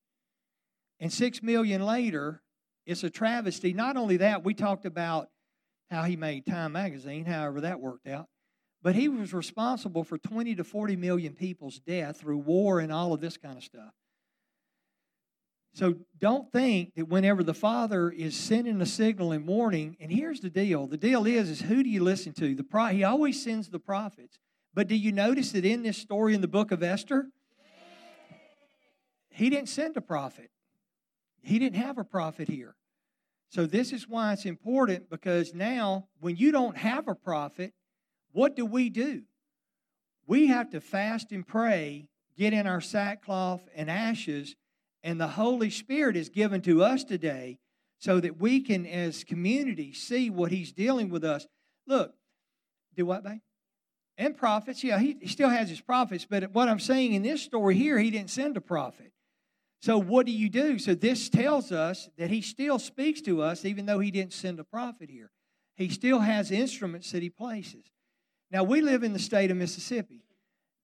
And 0.99 1.13
six 1.13 1.43
million 1.43 1.85
later, 1.85 2.41
it's 2.87 3.03
a 3.03 3.09
travesty. 3.11 3.71
Not 3.71 3.97
only 3.97 4.17
that, 4.17 4.43
we 4.43 4.55
talked 4.55 4.85
about 4.85 5.29
how 5.91 6.03
he 6.03 6.15
made 6.15 6.47
Time 6.47 6.71
magazine, 6.71 7.25
however 7.25 7.61
that 7.61 7.79
worked 7.79 8.07
out. 8.07 8.27
But 8.81 8.95
he 8.95 9.07
was 9.07 9.31
responsible 9.31 10.03
for 10.03 10.17
20 10.17 10.55
to 10.55 10.63
40 10.63 10.95
million 10.95 11.33
people's 11.33 11.79
death 11.79 12.17
through 12.17 12.39
war 12.39 12.79
and 12.79 12.91
all 12.91 13.13
of 13.13 13.21
this 13.21 13.37
kind 13.37 13.57
of 13.57 13.63
stuff. 13.63 13.93
So 15.75 15.95
don't 16.17 16.49
think 16.53 16.95
that 16.95 17.09
whenever 17.09 17.43
the 17.43 17.53
Father 17.53 18.09
is 18.09 18.33
sending 18.33 18.79
a 18.79 18.85
signal 18.85 19.33
in 19.33 19.45
warning, 19.45 19.97
and 19.99 20.09
here's 20.09 20.39
the 20.39 20.49
deal. 20.49 20.87
The 20.87 20.95
deal 20.95 21.25
is, 21.25 21.49
is 21.49 21.61
who 21.63 21.83
do 21.83 21.89
you 21.89 22.01
listen 22.01 22.31
to? 22.35 22.55
The 22.55 22.63
pro- 22.63 22.87
he 22.87 23.03
always 23.03 23.43
sends 23.43 23.69
the 23.69 23.79
prophets. 23.79 24.39
But 24.73 24.87
do 24.87 24.95
you 24.95 25.11
notice 25.11 25.51
that 25.51 25.65
in 25.65 25.83
this 25.83 25.97
story 25.97 26.33
in 26.33 26.39
the 26.39 26.47
book 26.47 26.71
of 26.71 26.81
Esther, 26.81 27.27
he 29.29 29.49
didn't 29.49 29.67
send 29.67 29.97
a 29.97 30.01
prophet. 30.01 30.49
He 31.41 31.59
didn't 31.59 31.75
have 31.75 31.97
a 31.97 32.05
prophet 32.05 32.47
here. 32.47 32.77
So 33.49 33.65
this 33.65 33.91
is 33.91 34.07
why 34.07 34.31
it's 34.31 34.45
important 34.45 35.09
because 35.09 35.53
now 35.53 36.07
when 36.21 36.37
you 36.37 36.53
don't 36.53 36.77
have 36.77 37.09
a 37.09 37.15
prophet, 37.15 37.73
what 38.31 38.55
do 38.55 38.65
we 38.65 38.89
do? 38.89 39.23
We 40.25 40.47
have 40.47 40.69
to 40.69 40.79
fast 40.79 41.33
and 41.33 41.45
pray, 41.45 42.07
get 42.37 42.53
in 42.53 42.65
our 42.65 42.79
sackcloth 42.79 43.67
and 43.75 43.91
ashes, 43.91 44.55
and 45.05 45.21
the 45.21 45.27
Holy 45.27 45.69
Spirit 45.69 46.17
is 46.17 46.29
given 46.29 46.61
to 46.61 46.83
us 46.83 47.03
today 47.03 47.59
so 47.99 48.19
that 48.19 48.41
we 48.41 48.59
can, 48.59 48.87
as 48.87 49.23
community, 49.23 49.93
see 49.93 50.31
what 50.31 50.51
He's 50.51 50.73
dealing 50.73 51.09
with 51.09 51.23
us. 51.23 51.45
Look, 51.87 52.15
do 52.97 53.05
what, 53.05 53.23
babe? 53.23 53.39
And 54.17 54.35
prophets, 54.35 54.83
yeah, 54.83 54.97
he, 54.97 55.15
he 55.21 55.27
still 55.27 55.49
has 55.49 55.69
his 55.69 55.81
prophets, 55.81 56.25
but 56.27 56.51
what 56.51 56.69
I'm 56.69 56.79
saying 56.79 57.13
in 57.13 57.21
this 57.21 57.41
story 57.41 57.75
here, 57.75 57.99
he 57.99 58.09
didn't 58.09 58.31
send 58.31 58.57
a 58.57 58.61
prophet. 58.61 59.11
So, 59.81 59.97
what 59.97 60.25
do 60.25 60.31
you 60.31 60.49
do? 60.49 60.79
So, 60.79 60.95
this 60.95 61.29
tells 61.29 61.71
us 61.71 62.09
that 62.17 62.31
he 62.31 62.41
still 62.41 62.79
speaks 62.79 63.21
to 63.21 63.41
us, 63.41 63.65
even 63.65 63.85
though 63.85 63.99
he 63.99 64.09
didn't 64.09 64.33
send 64.33 64.59
a 64.59 64.63
prophet 64.63 65.09
here. 65.09 65.31
He 65.75 65.89
still 65.89 66.19
has 66.19 66.49
instruments 66.49 67.11
that 67.11 67.21
he 67.21 67.29
places. 67.29 67.91
Now, 68.49 68.63
we 68.63 68.81
live 68.81 69.03
in 69.03 69.13
the 69.13 69.19
state 69.19 69.51
of 69.51 69.57
Mississippi. 69.57 70.23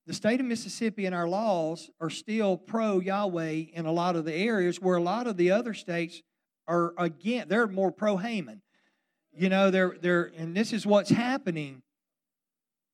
The 0.07 0.13
state 0.13 0.39
of 0.39 0.45
Mississippi 0.45 1.05
and 1.05 1.13
our 1.13 1.27
laws 1.27 1.89
are 1.99 2.09
still 2.09 2.57
pro 2.57 2.99
Yahweh 2.99 3.65
in 3.73 3.85
a 3.85 3.91
lot 3.91 4.15
of 4.15 4.25
the 4.25 4.33
areas 4.33 4.81
where 4.81 4.97
a 4.97 5.01
lot 5.01 5.27
of 5.27 5.37
the 5.37 5.51
other 5.51 5.73
states 5.73 6.21
are 6.67 6.93
again, 6.97 7.47
they're 7.47 7.67
more 7.67 7.91
pro 7.91 8.17
Haman. 8.17 8.61
You 9.33 9.49
know, 9.49 9.71
they're, 9.71 9.95
they're, 10.01 10.31
and 10.35 10.55
this 10.55 10.73
is 10.73 10.85
what's 10.85 11.09
happening 11.09 11.81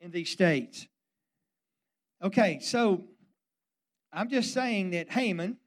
in 0.01 0.11
these 0.11 0.29
states. 0.29 0.87
Okay, 2.21 2.59
so 2.59 3.05
I'm 4.11 4.29
just 4.29 4.53
saying 4.53 4.91
that 4.91 5.11
Haman, 5.11 5.57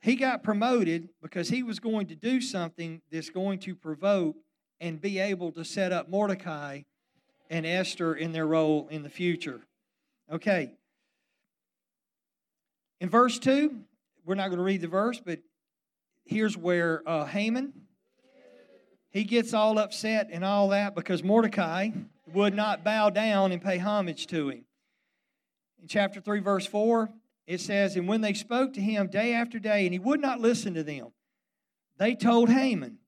he 0.00 0.16
got 0.16 0.42
promoted 0.42 1.08
because 1.20 1.48
he 1.48 1.62
was 1.62 1.80
going 1.80 2.06
to 2.06 2.14
do 2.14 2.40
something 2.40 3.02
that's 3.10 3.30
going 3.30 3.58
to 3.60 3.74
provoke 3.74 4.36
and 4.80 5.00
be 5.00 5.18
able 5.18 5.52
to 5.52 5.64
set 5.64 5.92
up 5.92 6.08
Mordecai 6.08 6.82
and 7.50 7.66
Esther 7.66 8.14
in 8.14 8.32
their 8.32 8.46
role 8.46 8.88
in 8.90 9.02
the 9.02 9.08
future. 9.08 9.62
Okay. 10.32 10.72
In 13.00 13.08
verse 13.08 13.38
2, 13.38 13.76
we're 14.24 14.34
not 14.34 14.48
going 14.48 14.58
to 14.58 14.64
read 14.64 14.80
the 14.80 14.88
verse, 14.88 15.20
but 15.24 15.40
here's 16.24 16.56
where 16.56 17.02
uh, 17.06 17.26
Haman, 17.26 17.72
he 19.10 19.24
gets 19.24 19.54
all 19.54 19.78
upset 19.78 20.28
and 20.32 20.44
all 20.44 20.70
that 20.70 20.94
because 20.94 21.22
Mordecai 21.22 21.90
would 22.32 22.54
not 22.54 22.84
bow 22.84 23.10
down 23.10 23.52
and 23.52 23.62
pay 23.62 23.78
homage 23.78 24.26
to 24.28 24.50
him. 24.50 24.64
In 25.80 25.88
chapter 25.88 26.20
3, 26.20 26.40
verse 26.40 26.66
4, 26.66 27.08
it 27.46 27.60
says, 27.60 27.96
And 27.96 28.08
when 28.08 28.20
they 28.20 28.34
spoke 28.34 28.74
to 28.74 28.80
him 28.80 29.06
day 29.06 29.32
after 29.32 29.58
day, 29.58 29.84
and 29.86 29.92
he 29.92 29.98
would 29.98 30.20
not 30.20 30.40
listen 30.40 30.74
to 30.74 30.82
them, 30.82 31.12
they 31.98 32.14
told 32.14 32.48
Haman. 32.50 32.98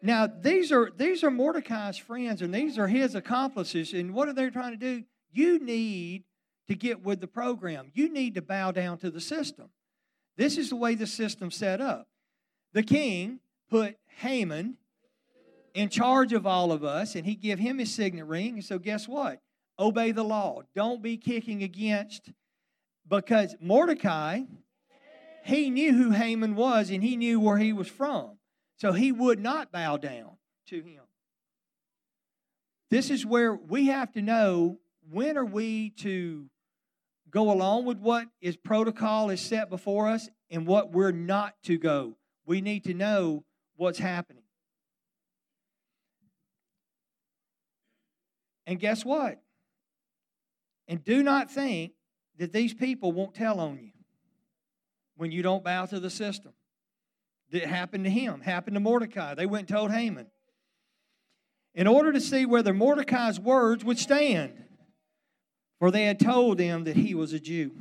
Now, 0.00 0.26
these 0.26 0.72
are 0.72 0.90
these 0.96 1.22
are 1.22 1.30
Mordecai's 1.30 1.96
friends 1.96 2.42
and 2.42 2.52
these 2.52 2.76
are 2.76 2.88
his 2.88 3.14
accomplices. 3.14 3.92
And 3.92 4.12
what 4.12 4.28
are 4.28 4.32
they 4.32 4.50
trying 4.50 4.72
to 4.72 4.76
do? 4.76 5.04
You 5.32 5.58
need 5.58 6.24
to 6.68 6.74
get 6.74 7.02
with 7.02 7.20
the 7.20 7.26
program. 7.26 7.90
You 7.94 8.12
need 8.12 8.34
to 8.34 8.42
bow 8.42 8.70
down 8.70 8.98
to 8.98 9.10
the 9.10 9.20
system. 9.20 9.70
This 10.36 10.56
is 10.56 10.70
the 10.70 10.76
way 10.76 10.94
the 10.94 11.06
system's 11.06 11.56
set 11.56 11.80
up. 11.80 12.06
The 12.72 12.82
king 12.82 13.40
put 13.68 13.96
Haman 14.18 14.76
in 15.74 15.88
charge 15.88 16.32
of 16.32 16.46
all 16.46 16.70
of 16.72 16.84
us, 16.84 17.14
and 17.14 17.26
he 17.26 17.34
give 17.34 17.58
him 17.58 17.78
his 17.78 17.92
signet 17.92 18.26
ring. 18.26 18.54
And 18.54 18.64
so, 18.64 18.78
guess 18.78 19.08
what? 19.08 19.40
Obey 19.78 20.12
the 20.12 20.22
law. 20.22 20.62
Don't 20.74 21.02
be 21.02 21.16
kicking 21.16 21.62
against, 21.62 22.30
because 23.08 23.56
Mordecai, 23.60 24.42
he 25.44 25.70
knew 25.70 25.92
who 25.94 26.10
Haman 26.10 26.54
was, 26.54 26.90
and 26.90 27.02
he 27.02 27.16
knew 27.16 27.40
where 27.40 27.58
he 27.58 27.72
was 27.72 27.88
from. 27.88 28.38
So 28.76 28.92
he 28.92 29.12
would 29.12 29.40
not 29.40 29.72
bow 29.72 29.96
down 29.96 30.32
to 30.68 30.82
him. 30.82 31.02
This 32.90 33.10
is 33.10 33.24
where 33.24 33.54
we 33.54 33.86
have 33.86 34.12
to 34.12 34.22
know 34.22 34.78
when 35.12 35.36
are 35.36 35.44
we 35.44 35.90
to 35.90 36.48
go 37.32 37.50
along 37.50 37.86
with 37.86 37.98
what 37.98 38.28
is 38.40 38.56
protocol 38.56 39.30
is 39.30 39.40
set 39.40 39.70
before 39.70 40.08
us 40.08 40.28
and 40.50 40.66
what 40.66 40.92
we're 40.92 41.12
not 41.12 41.54
to 41.64 41.78
go. 41.78 42.14
We 42.46 42.60
need 42.60 42.84
to 42.84 42.94
know 42.94 43.44
what's 43.76 43.98
happening. 43.98 44.42
And 48.66 48.78
guess 48.78 49.04
what? 49.04 49.40
And 50.86 51.02
do 51.02 51.22
not 51.22 51.50
think 51.50 51.92
that 52.38 52.52
these 52.52 52.74
people 52.74 53.12
won't 53.12 53.34
tell 53.34 53.60
on 53.60 53.78
you 53.78 53.92
when 55.16 55.32
you 55.32 55.42
don't 55.42 55.64
bow 55.64 55.86
to 55.86 55.98
the 55.98 56.10
system. 56.10 56.52
That 57.50 57.66
happened 57.66 58.04
to 58.04 58.10
him, 58.10 58.40
happened 58.40 58.74
to 58.74 58.80
Mordecai. 58.80 59.34
They 59.34 59.44
went 59.44 59.68
and 59.68 59.76
told 59.76 59.90
Haman. 59.90 60.26
In 61.74 61.86
order 61.86 62.12
to 62.12 62.20
see 62.20 62.46
whether 62.46 62.72
Mordecai's 62.72 63.38
words 63.38 63.84
would 63.84 63.98
stand, 63.98 64.64
for 65.82 65.90
they 65.90 66.04
had 66.04 66.20
told 66.20 66.60
him 66.60 66.84
that 66.84 66.94
he 66.94 67.12
was 67.12 67.32
a 67.32 67.40
Jew. 67.40 67.72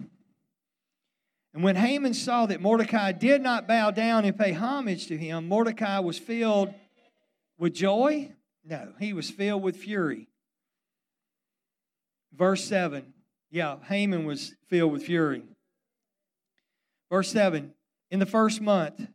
And 1.53 1.63
when 1.63 1.75
Haman 1.75 2.15
saw 2.15 2.47
that 2.47 2.59
Mordecai 2.59 3.11
did 3.11 3.43
not 3.43 3.67
bow 3.67 3.91
down 3.91 4.25
and 4.25 4.35
pay 4.35 4.53
homage 4.53 5.05
to 5.05 5.17
him, 5.19 5.47
Mordecai 5.47 5.99
was 5.99 6.17
filled 6.17 6.73
with 7.59 7.75
joy? 7.75 8.31
No, 8.65 8.93
he 8.99 9.13
was 9.13 9.29
filled 9.29 9.61
with 9.61 9.75
fury 9.75 10.27
Verse 12.35 12.63
7. 12.65 13.13
Yeah, 13.51 13.75
Haman 13.87 14.25
was 14.25 14.55
filled 14.67 14.93
with 14.93 15.03
fury. 15.03 15.43
Verse 17.07 17.31
7. 17.31 17.71
In 18.09 18.17
the 18.17 18.25
first 18.25 18.61
month, 18.61 19.09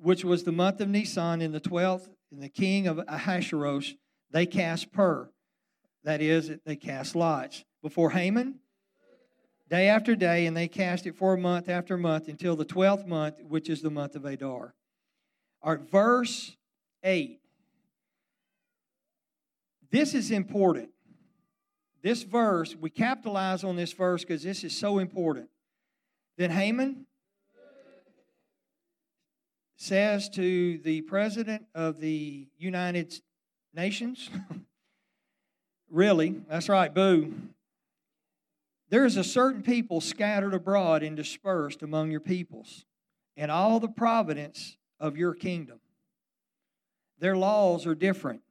which 0.00 0.24
was 0.24 0.42
the 0.42 0.50
month 0.50 0.80
of 0.80 0.88
Nisan, 0.88 1.40
in 1.40 1.52
the 1.52 1.60
12th, 1.60 2.08
in 2.32 2.40
the 2.40 2.48
king 2.48 2.88
of 2.88 2.98
Ahasuerus, 3.06 3.94
they 4.32 4.46
cast 4.46 4.90
pur. 4.90 5.30
That 6.02 6.20
is, 6.20 6.50
they 6.66 6.74
cast 6.74 7.14
lots 7.14 7.62
before 7.82 8.10
Haman 8.10 8.56
day 9.68 9.88
after 9.88 10.16
day, 10.16 10.46
and 10.46 10.56
they 10.56 10.68
cast 10.68 11.06
it 11.06 11.16
for 11.16 11.34
a 11.34 11.38
month 11.38 11.68
after 11.68 11.96
month 11.96 12.28
until 12.28 12.56
the 12.56 12.64
12th 12.64 13.06
month, 13.06 13.36
which 13.46 13.68
is 13.68 13.82
the 13.82 13.90
month 13.90 14.16
of 14.16 14.24
Adar. 14.24 14.74
Our 15.62 15.78
verse 15.78 16.56
8. 17.04 17.38
This 19.90 20.14
is 20.14 20.30
important 20.30 20.90
this 22.02 22.22
verse, 22.22 22.74
we 22.74 22.90
capitalize 22.90 23.62
on 23.62 23.76
this 23.76 23.92
verse 23.92 24.22
because 24.22 24.42
this 24.42 24.64
is 24.64 24.76
so 24.76 24.98
important. 24.98 25.48
Then 26.38 26.50
Haman 26.50 27.06
says 29.76 30.28
to 30.30 30.78
the 30.78 31.02
president 31.02 31.66
of 31.74 32.00
the 32.00 32.48
United 32.58 33.20
Nations, 33.74 34.30
really, 35.90 36.40
that's 36.48 36.68
right, 36.68 36.92
boo. 36.92 37.34
There 38.90 39.04
is 39.04 39.16
a 39.16 39.24
certain 39.24 39.62
people 39.62 40.00
scattered 40.00 40.52
abroad 40.52 41.02
and 41.04 41.16
dispersed 41.16 41.82
among 41.82 42.10
your 42.10 42.20
peoples, 42.20 42.84
and 43.36 43.50
all 43.50 43.78
the 43.78 43.88
providence 43.88 44.76
of 44.98 45.16
your 45.16 45.32
kingdom. 45.32 45.80
Their 47.20 47.36
laws 47.36 47.86
are 47.86 47.94
different 47.94 48.42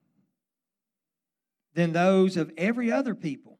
than 1.73 1.91
those 1.91 2.37
of 2.37 2.51
every 2.57 2.91
other 2.91 3.15
people. 3.15 3.59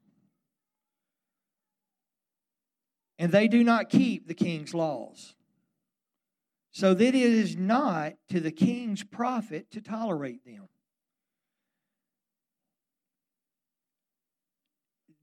And 3.17 3.31
they 3.31 3.49
do 3.49 3.63
not 3.63 3.89
keep 3.89 4.27
the 4.27 4.33
king's 4.33 4.73
laws. 4.73 5.35
So 6.71 6.93
that 6.93 7.07
it 7.07 7.15
is 7.15 7.57
not 7.57 8.13
to 8.29 8.39
the 8.39 8.51
king's 8.51 9.03
profit 9.03 9.69
to 9.71 9.81
tolerate 9.81 10.45
them. 10.45 10.69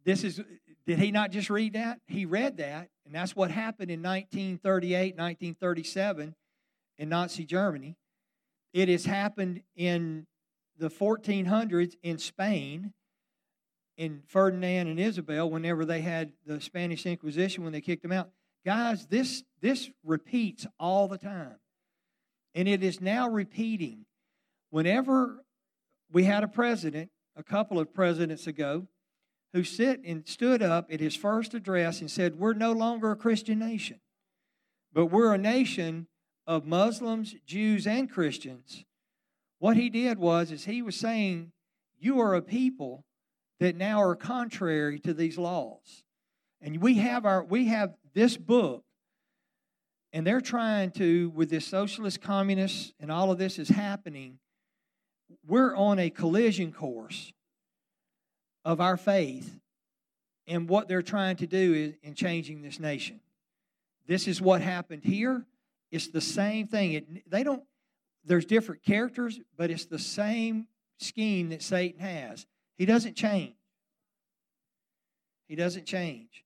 This 0.05 0.23
is, 0.23 0.41
did 0.87 0.99
he 0.99 1.11
not 1.11 1.33
just 1.33 1.51
read 1.51 1.73
that? 1.73 2.01
He 2.07 2.25
read 2.27 2.59
that, 2.59 2.89
and 3.05 3.15
that's 3.15 3.35
what 3.35 3.51
happened 3.51 3.91
in 3.91 4.03
1938, 4.03 5.17
1937 5.17 6.35
in 6.99 7.09
Nazi 7.09 7.45
Germany. 7.45 7.97
It 8.73 8.89
has 8.89 9.05
happened 9.05 9.63
in 9.75 10.27
the 10.79 10.89
1400s 10.89 11.95
in 12.03 12.19
Spain, 12.19 12.93
in 13.97 14.23
Ferdinand 14.27 14.89
and 14.89 15.01
Isabel, 15.01 15.51
whenever 15.51 15.85
they 15.85 16.03
had 16.03 16.33
the 16.45 16.61
Spanish 16.61 17.05
Inquisition, 17.07 17.65
when 17.65 17.73
they 17.73 17.81
kicked 17.81 18.03
them 18.03 18.13
out. 18.13 18.31
Guys, 18.65 19.07
this, 19.07 19.43
this 19.61 19.91
repeats 20.05 20.67
all 20.79 21.09
the 21.09 21.19
time. 21.19 21.57
And 22.55 22.69
it 22.69 22.83
is 22.83 23.01
now 23.01 23.29
repeating. 23.29 24.07
Whenever 24.71 25.43
we 26.13 26.25
had 26.25 26.45
a 26.45 26.49
president, 26.49 27.11
a 27.37 27.43
couple 27.43 27.79
of 27.79 27.93
presidents 27.93 28.47
ago, 28.47 28.87
who 29.57 29.65
sit 29.65 30.05
and 30.05 30.29
stood 30.29 30.61
up 30.61 30.93
at 30.93 31.01
his 31.01 31.17
first 31.17 31.55
address 31.55 32.03
and 32.03 32.11
said, 32.11 32.39
We're 32.39 32.53
no 32.53 32.73
longer 32.73 33.13
a 33.13 33.17
Christian 33.17 33.59
nation, 33.59 34.01
but 34.93 35.07
we're 35.07 35.33
a 35.33 35.39
nation 35.39 36.09
of 36.47 36.67
Muslims, 36.67 37.35
Jews, 37.47 37.87
and 37.87 38.11
Christians. 38.11 38.85
What 39.59 39.79
he 39.79 39.89
did 39.89 40.19
was 40.19 40.53
is 40.53 40.67
he 40.67 40.83
was 40.83 40.95
saying, 40.95 41.53
You 41.99 42.21
are 42.21 42.35
a 42.35 42.43
people 42.43 43.07
that 43.59 43.77
now 43.77 44.03
are 44.03 44.15
contrary 44.15 44.99
to 45.01 45.15
these 45.15 45.39
laws. 45.39 46.05
And 46.61 46.83
we 46.83 46.97
have 46.97 47.25
our 47.25 47.43
we 47.43 47.69
have 47.69 47.95
this 48.13 48.37
book, 48.37 48.85
and 50.13 50.27
they're 50.27 50.43
trying 50.43 50.91
to, 50.93 51.31
with 51.31 51.49
this 51.49 51.67
socialist 51.67 52.21
communist 52.21 52.93
and 53.01 53.11
all 53.11 53.31
of 53.33 53.39
this 53.39 53.59
is 53.59 53.71
happening, 53.71 54.39
we're 55.47 55.75
on 55.75 55.99
a 55.99 56.11
collision 56.11 56.73
course 56.73 57.33
of 58.67 58.81
our 58.81 58.97
faith 58.97 59.61
and 60.49 60.69
what 60.69 60.89
they're 60.89 61.01
trying 61.01 61.37
to 61.37 61.47
do 61.47 61.95
in 62.03 62.15
changing 62.15 62.63
this 62.63 62.81
nation. 62.81 63.21
This 64.07 64.27
is 64.27 64.43
what 64.43 64.61
happened 64.61 65.05
here. 65.05 65.47
It's 65.93 66.09
the 66.09 66.21
same 66.21 66.67
thing. 66.67 66.93
It, 66.93 67.31
they 67.31 67.45
don't. 67.45 67.63
There's 68.25 68.45
different 68.45 68.83
characters, 68.83 69.39
but 69.57 69.71
it's 69.71 69.87
the 69.87 70.01
same 70.01 70.67
scheme 70.99 71.51
that 71.51 71.63
Satan 71.63 72.01
has. 72.01 72.45
He 72.77 72.87
doesn't 72.87 73.15
change. 73.15 73.55
He 75.47 75.55
doesn't 75.55 75.87
change. 75.87 76.45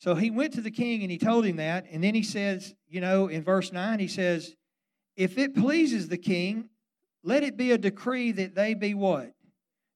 So 0.00 0.16
he 0.16 0.32
went 0.32 0.54
to 0.54 0.60
the 0.60 0.70
king 0.72 1.02
and 1.02 1.12
he 1.12 1.18
told 1.18 1.44
him 1.44 1.56
that, 1.56 1.86
and 1.92 2.02
then 2.02 2.14
he 2.14 2.24
says, 2.24 2.74
you 2.88 3.00
know, 3.00 3.28
in 3.28 3.44
verse 3.44 3.72
9, 3.72 4.00
he 4.00 4.08
says, 4.08 4.56
If 5.16 5.38
it 5.38 5.54
pleases 5.54 6.08
the 6.08 6.18
king, 6.18 6.70
let 7.22 7.44
it 7.44 7.56
be 7.56 7.70
a 7.70 7.78
decree 7.78 8.32
that 8.32 8.56
they 8.56 8.74
be 8.74 8.94
what? 8.94 9.32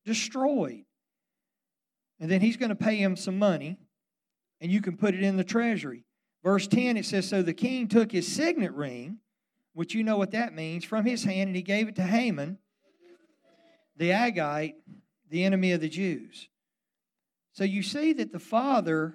Destroyed. 0.05 0.85
And 2.21 2.31
then 2.31 2.41
he's 2.41 2.57
going 2.57 2.71
to 2.71 2.75
pay 2.75 2.97
him 2.97 3.17
some 3.17 3.39
money, 3.39 3.79
and 4.61 4.73
you 4.73 4.81
can 4.81 4.97
put 4.97 5.15
it 5.15 5.23
in 5.23 5.37
the 5.37 5.45
treasury. 5.45 6.05
Verse 6.43 6.67
10, 6.67 6.97
it 6.97 7.05
says, 7.05 7.29
So 7.29 7.43
the 7.43 7.55
king 7.55 7.89
took 7.89 8.13
his 8.13 8.27
signet 8.27 8.73
ring, 8.73 9.19
which 9.73 9.95
you 9.95 10.03
know 10.03 10.17
what 10.17 10.33
that 10.33 10.55
means, 10.55 10.85
from 10.85 11.05
his 11.05 11.25
hand, 11.25 11.49
and 11.49 11.57
he 11.57 11.63
gave 11.63 11.89
it 11.89 11.97
to 11.97 12.03
Haman, 12.03 12.59
the 13.97 14.11
Agagite, 14.11 14.75
the 15.31 15.45
enemy 15.45 15.73
of 15.73 15.81
the 15.81 15.89
Jews. 15.89 16.49
So 17.53 17.65
you 17.65 17.83
see 17.83 18.13
that 18.15 18.33
the 18.33 18.39
father, 18.39 19.15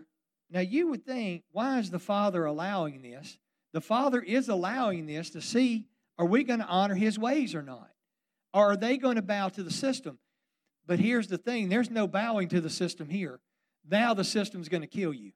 now 0.49 0.59
you 0.59 0.89
would 0.89 1.05
think, 1.05 1.43
why 1.51 1.79
is 1.79 1.89
the 1.89 1.99
father 1.99 2.45
allowing 2.45 3.01
this? 3.01 3.37
The 3.71 3.81
father 3.81 4.21
is 4.21 4.49
allowing 4.49 5.05
this 5.05 5.29
to 5.31 5.41
see, 5.41 5.87
are 6.17 6.25
we 6.25 6.43
going 6.43 6.59
to 6.59 6.65
honor 6.65 6.95
his 6.95 7.17
ways 7.17 7.55
or 7.55 7.63
not? 7.63 7.89
Or 8.53 8.73
are 8.73 8.77
they 8.77 8.97
going 8.97 9.15
to 9.15 9.21
bow 9.21 9.49
to 9.49 9.63
the 9.63 9.71
system? 9.71 10.19
But 10.85 10.99
here's 10.99 11.27
the 11.27 11.37
thing 11.37 11.69
there's 11.69 11.89
no 11.89 12.07
bowing 12.07 12.49
to 12.49 12.61
the 12.61 12.69
system 12.69 13.09
here. 13.09 13.39
Now 13.89 14.13
the 14.13 14.23
system's 14.23 14.69
going 14.69 14.81
to 14.81 14.87
kill 14.87 15.13
you. 15.13 15.31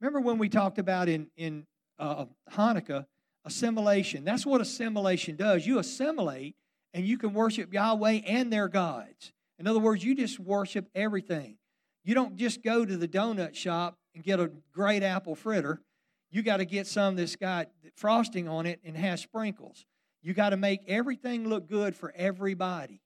Remember 0.00 0.20
when 0.20 0.38
we 0.38 0.48
talked 0.48 0.78
about 0.78 1.08
in, 1.08 1.28
in 1.36 1.66
uh, 1.98 2.26
Hanukkah, 2.52 3.06
assimilation? 3.44 4.24
That's 4.24 4.46
what 4.46 4.60
assimilation 4.60 5.36
does. 5.36 5.66
You 5.66 5.78
assimilate 5.78 6.56
and 6.94 7.04
you 7.04 7.18
can 7.18 7.34
worship 7.34 7.72
Yahweh 7.72 8.20
and 8.26 8.52
their 8.52 8.68
gods. 8.68 9.32
In 9.58 9.66
other 9.66 9.80
words, 9.80 10.04
you 10.04 10.14
just 10.14 10.38
worship 10.38 10.88
everything. 10.94 11.56
You 12.04 12.14
don't 12.14 12.36
just 12.36 12.62
go 12.62 12.84
to 12.84 12.96
the 12.96 13.08
donut 13.08 13.54
shop 13.54 13.98
and 14.14 14.22
get 14.22 14.40
a 14.40 14.50
great 14.72 15.02
apple 15.02 15.34
fritter. 15.34 15.82
You 16.30 16.42
got 16.42 16.58
to 16.58 16.64
get 16.64 16.86
some 16.86 17.16
that's 17.16 17.36
got 17.36 17.68
frosting 17.96 18.48
on 18.48 18.66
it 18.66 18.80
and 18.84 18.96
has 18.96 19.20
sprinkles. 19.20 19.84
You 20.22 20.34
got 20.34 20.50
to 20.50 20.56
make 20.56 20.80
everything 20.86 21.48
look 21.48 21.68
good 21.68 21.96
for 21.96 22.12
everybody. 22.14 23.00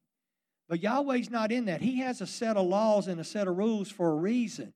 But 0.73 0.83
Yahweh's 0.83 1.29
not 1.29 1.53
in 1.53 1.67
that. 1.67 1.83
He 1.83 1.99
has 1.99 2.23
a 2.23 2.27
set 2.27 2.57
of 2.57 2.67
laws 2.67 3.07
and 3.07 3.21
a 3.21 3.25
set 3.25 3.47
of 3.47 3.59
rules 3.59 3.91
for 3.91 4.09
a 4.09 4.15
reason 4.15 4.73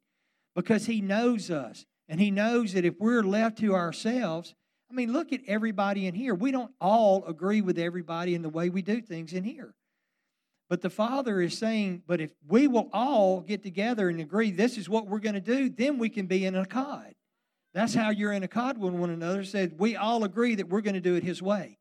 because 0.54 0.84
He 0.84 1.00
knows 1.00 1.50
us. 1.50 1.86
And 2.06 2.20
He 2.20 2.30
knows 2.30 2.74
that 2.74 2.84
if 2.84 2.96
we're 2.98 3.22
left 3.22 3.56
to 3.60 3.74
ourselves, 3.74 4.54
I 4.90 4.94
mean, 4.94 5.14
look 5.14 5.32
at 5.32 5.40
everybody 5.46 6.06
in 6.06 6.14
here. 6.14 6.34
We 6.34 6.50
don't 6.52 6.70
all 6.82 7.24
agree 7.24 7.62
with 7.62 7.78
everybody 7.78 8.34
in 8.34 8.42
the 8.42 8.50
way 8.50 8.68
we 8.68 8.82
do 8.82 9.00
things 9.00 9.32
in 9.32 9.42
here. 9.42 9.74
But 10.68 10.82
the 10.82 10.90
Father 10.90 11.40
is 11.40 11.56
saying, 11.56 12.02
but 12.06 12.20
if 12.20 12.32
we 12.46 12.68
will 12.68 12.90
all 12.92 13.40
get 13.40 13.62
together 13.62 14.10
and 14.10 14.20
agree 14.20 14.50
this 14.50 14.76
is 14.76 14.90
what 14.90 15.06
we're 15.06 15.18
going 15.18 15.34
to 15.34 15.40
do, 15.40 15.70
then 15.70 15.96
we 15.96 16.10
can 16.10 16.26
be 16.26 16.44
in 16.44 16.54
a 16.54 16.66
cod. 16.66 17.14
That's 17.72 17.94
how 17.94 18.10
you're 18.10 18.32
in 18.32 18.42
a 18.42 18.48
cod 18.48 18.76
with 18.76 18.92
one 18.92 19.08
another. 19.08 19.44
Said 19.44 19.78
we 19.78 19.96
all 19.96 20.24
agree 20.24 20.56
that 20.56 20.68
we're 20.68 20.82
going 20.82 20.92
to 20.92 21.00
do 21.00 21.14
it 21.14 21.24
His 21.24 21.40
way. 21.40 21.78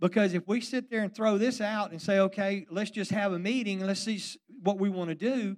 Because 0.00 0.32
if 0.32 0.48
we 0.48 0.62
sit 0.62 0.90
there 0.90 1.02
and 1.02 1.14
throw 1.14 1.36
this 1.36 1.60
out 1.60 1.90
and 1.90 2.00
say, 2.00 2.18
okay, 2.20 2.66
let's 2.70 2.90
just 2.90 3.10
have 3.10 3.32
a 3.32 3.38
meeting 3.38 3.78
and 3.78 3.86
let's 3.86 4.00
see 4.00 4.20
what 4.62 4.78
we 4.78 4.88
want 4.88 5.10
to 5.10 5.14
do, 5.14 5.56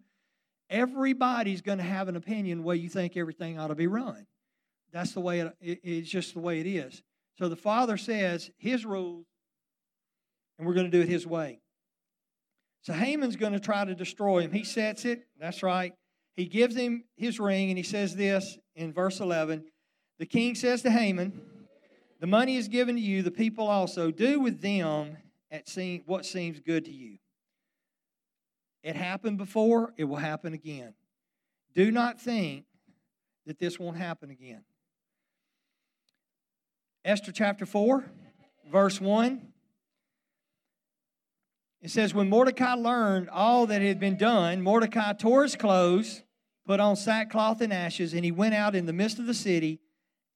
everybody's 0.68 1.62
going 1.62 1.78
to 1.78 1.84
have 1.84 2.08
an 2.08 2.16
opinion 2.16 2.64
way 2.64 2.76
you 2.76 2.88
think 2.88 3.16
everything 3.16 3.58
ought 3.58 3.68
to 3.68 3.76
be 3.76 3.86
run. 3.86 4.26
That's 4.92 5.12
the 5.12 5.20
way 5.20 5.40
it, 5.40 5.56
it's 5.60 6.10
just 6.10 6.34
the 6.34 6.40
way 6.40 6.60
it 6.60 6.66
is. 6.66 7.02
So 7.38 7.48
the 7.48 7.56
Father 7.56 7.96
says 7.96 8.50
His 8.58 8.84
rules, 8.84 9.26
and 10.58 10.66
we're 10.66 10.74
going 10.74 10.90
to 10.90 10.96
do 10.96 11.02
it 11.02 11.08
His 11.08 11.26
way. 11.26 11.60
So 12.82 12.92
Haman's 12.92 13.36
going 13.36 13.52
to 13.52 13.60
try 13.60 13.84
to 13.84 13.94
destroy 13.94 14.40
him. 14.40 14.50
He 14.50 14.64
sets 14.64 15.04
it. 15.04 15.22
That's 15.38 15.62
right. 15.62 15.92
He 16.34 16.46
gives 16.46 16.74
him 16.74 17.04
his 17.16 17.38
ring, 17.38 17.68
and 17.70 17.78
he 17.78 17.84
says 17.84 18.16
this 18.16 18.58
in 18.74 18.92
verse 18.92 19.20
11 19.20 19.64
The 20.18 20.26
king 20.26 20.56
says 20.56 20.82
to 20.82 20.90
Haman, 20.90 21.40
The 22.22 22.28
money 22.28 22.54
is 22.54 22.68
given 22.68 22.94
to 22.94 23.00
you, 23.00 23.22
the 23.22 23.32
people 23.32 23.66
also. 23.66 24.12
Do 24.12 24.38
with 24.38 24.60
them 24.60 25.16
at 25.50 25.68
seem, 25.68 26.04
what 26.06 26.24
seems 26.24 26.60
good 26.60 26.84
to 26.84 26.92
you. 26.92 27.18
It 28.84 28.94
happened 28.94 29.38
before, 29.38 29.92
it 29.96 30.04
will 30.04 30.18
happen 30.18 30.54
again. 30.54 30.94
Do 31.74 31.90
not 31.90 32.20
think 32.20 32.64
that 33.44 33.58
this 33.58 33.76
won't 33.76 33.96
happen 33.96 34.30
again. 34.30 34.62
Esther 37.04 37.32
chapter 37.32 37.66
4, 37.66 38.04
verse 38.70 39.00
1. 39.00 39.42
It 41.80 41.90
says, 41.90 42.14
When 42.14 42.28
Mordecai 42.28 42.74
learned 42.74 43.30
all 43.30 43.66
that 43.66 43.82
had 43.82 43.98
been 43.98 44.16
done, 44.16 44.62
Mordecai 44.62 45.14
tore 45.14 45.42
his 45.42 45.56
clothes, 45.56 46.22
put 46.66 46.78
on 46.78 46.94
sackcloth 46.94 47.60
and 47.60 47.72
ashes, 47.72 48.14
and 48.14 48.24
he 48.24 48.30
went 48.30 48.54
out 48.54 48.76
in 48.76 48.86
the 48.86 48.92
midst 48.92 49.18
of 49.18 49.26
the 49.26 49.34
city, 49.34 49.80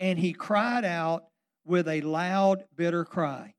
and 0.00 0.18
he 0.18 0.32
cried 0.32 0.84
out 0.84 1.26
with 1.66 1.88
a 1.88 2.00
loud, 2.00 2.64
bitter 2.76 3.04
cry. 3.04 3.54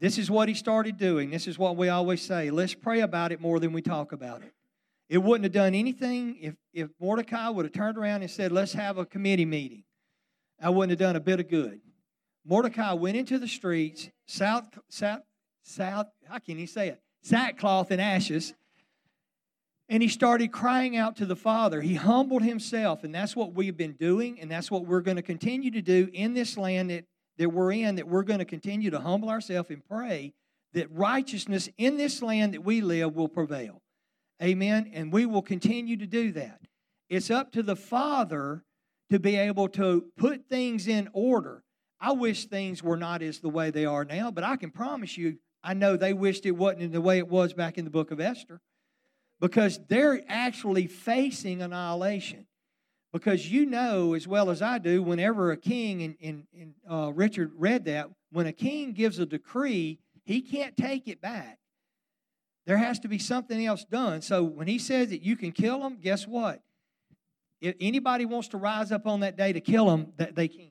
This 0.00 0.16
is 0.16 0.30
what 0.30 0.48
he 0.48 0.54
started 0.54 0.96
doing. 0.96 1.30
This 1.30 1.46
is 1.46 1.58
what 1.58 1.76
we 1.76 1.88
always 1.90 2.22
say. 2.22 2.50
Let's 2.50 2.74
pray 2.74 3.00
about 3.00 3.32
it 3.32 3.40
more 3.40 3.60
than 3.60 3.72
we 3.72 3.82
talk 3.82 4.12
about 4.12 4.42
it. 4.42 4.52
It 5.10 5.18
wouldn't 5.18 5.44
have 5.44 5.52
done 5.52 5.74
anything 5.74 6.38
if, 6.40 6.54
if 6.72 6.88
Mordecai 7.00 7.48
would 7.50 7.66
have 7.66 7.72
turned 7.72 7.98
around 7.98 8.22
and 8.22 8.30
said, 8.30 8.52
Let's 8.52 8.72
have 8.72 8.96
a 8.96 9.04
committee 9.04 9.44
meeting. 9.44 9.84
I 10.60 10.70
wouldn't 10.70 10.90
have 10.90 10.98
done 10.98 11.16
a 11.16 11.20
bit 11.20 11.40
of 11.40 11.48
good. 11.48 11.80
Mordecai 12.44 12.92
went 12.94 13.16
into 13.16 13.38
the 13.38 13.48
streets, 13.48 14.08
south, 14.26 14.78
south, 14.88 15.22
south, 15.62 16.06
how 16.26 16.38
can 16.38 16.56
he 16.56 16.66
say 16.66 16.88
it? 16.88 17.00
Sackcloth 17.22 17.90
and 17.90 18.00
ashes. 18.00 18.54
And 19.88 20.02
he 20.02 20.08
started 20.08 20.52
crying 20.52 20.96
out 20.96 21.16
to 21.16 21.26
the 21.26 21.36
Father. 21.36 21.80
He 21.80 21.96
humbled 21.96 22.42
himself, 22.42 23.02
and 23.02 23.14
that's 23.14 23.34
what 23.34 23.54
we've 23.54 23.76
been 23.76 23.94
doing, 23.94 24.40
and 24.40 24.50
that's 24.50 24.70
what 24.70 24.86
we're 24.86 25.00
going 25.00 25.16
to 25.16 25.22
continue 25.22 25.72
to 25.72 25.82
do 25.82 26.08
in 26.12 26.32
this 26.32 26.56
land 26.56 26.90
that, 26.90 27.04
that 27.40 27.48
we're 27.48 27.72
in, 27.72 27.96
that 27.96 28.06
we're 28.06 28.22
going 28.22 28.38
to 28.38 28.44
continue 28.44 28.90
to 28.90 29.00
humble 29.00 29.30
ourselves 29.30 29.70
and 29.70 29.82
pray 29.88 30.34
that 30.74 30.92
righteousness 30.92 31.70
in 31.78 31.96
this 31.96 32.20
land 32.20 32.52
that 32.52 32.62
we 32.62 32.82
live 32.82 33.16
will 33.16 33.28
prevail. 33.28 33.80
Amen. 34.42 34.90
And 34.92 35.10
we 35.10 35.24
will 35.24 35.40
continue 35.40 35.96
to 35.96 36.06
do 36.06 36.32
that. 36.32 36.60
It's 37.08 37.30
up 37.30 37.50
to 37.52 37.62
the 37.62 37.76
Father 37.76 38.62
to 39.08 39.18
be 39.18 39.36
able 39.36 39.68
to 39.70 40.04
put 40.18 40.50
things 40.50 40.86
in 40.86 41.08
order. 41.14 41.64
I 41.98 42.12
wish 42.12 42.44
things 42.44 42.82
were 42.82 42.98
not 42.98 43.22
as 43.22 43.40
the 43.40 43.48
way 43.48 43.70
they 43.70 43.86
are 43.86 44.04
now, 44.04 44.30
but 44.30 44.44
I 44.44 44.56
can 44.56 44.70
promise 44.70 45.16
you 45.16 45.38
I 45.62 45.72
know 45.74 45.96
they 45.96 46.12
wished 46.12 46.44
it 46.44 46.52
wasn't 46.52 46.82
in 46.82 46.92
the 46.92 47.00
way 47.00 47.18
it 47.18 47.28
was 47.28 47.54
back 47.54 47.78
in 47.78 47.84
the 47.84 47.90
book 47.90 48.10
of 48.10 48.20
Esther 48.20 48.60
because 49.40 49.80
they're 49.88 50.22
actually 50.28 50.86
facing 50.86 51.62
annihilation. 51.62 52.46
Because 53.12 53.50
you 53.50 53.66
know 53.66 54.14
as 54.14 54.28
well 54.28 54.50
as 54.50 54.62
I 54.62 54.78
do, 54.78 55.02
whenever 55.02 55.50
a 55.50 55.56
king, 55.56 56.02
and, 56.02 56.16
and, 56.22 56.46
and 56.58 56.74
uh, 56.88 57.12
Richard 57.12 57.52
read 57.56 57.84
that, 57.86 58.08
when 58.30 58.46
a 58.46 58.52
king 58.52 58.92
gives 58.92 59.18
a 59.18 59.26
decree, 59.26 59.98
he 60.24 60.40
can't 60.40 60.76
take 60.76 61.08
it 61.08 61.20
back. 61.20 61.58
There 62.66 62.76
has 62.76 63.00
to 63.00 63.08
be 63.08 63.18
something 63.18 63.66
else 63.66 63.84
done. 63.84 64.22
So 64.22 64.44
when 64.44 64.68
he 64.68 64.78
says 64.78 65.08
that 65.08 65.22
you 65.22 65.36
can 65.36 65.50
kill 65.50 65.80
them, 65.80 65.98
guess 66.00 66.26
what? 66.26 66.62
If 67.60 67.74
anybody 67.80 68.26
wants 68.26 68.48
to 68.48 68.58
rise 68.58 68.92
up 68.92 69.06
on 69.06 69.20
that 69.20 69.36
day 69.36 69.52
to 69.52 69.60
kill 69.60 69.86
them, 69.86 70.12
that 70.16 70.34
they 70.34 70.46
can. 70.48 70.70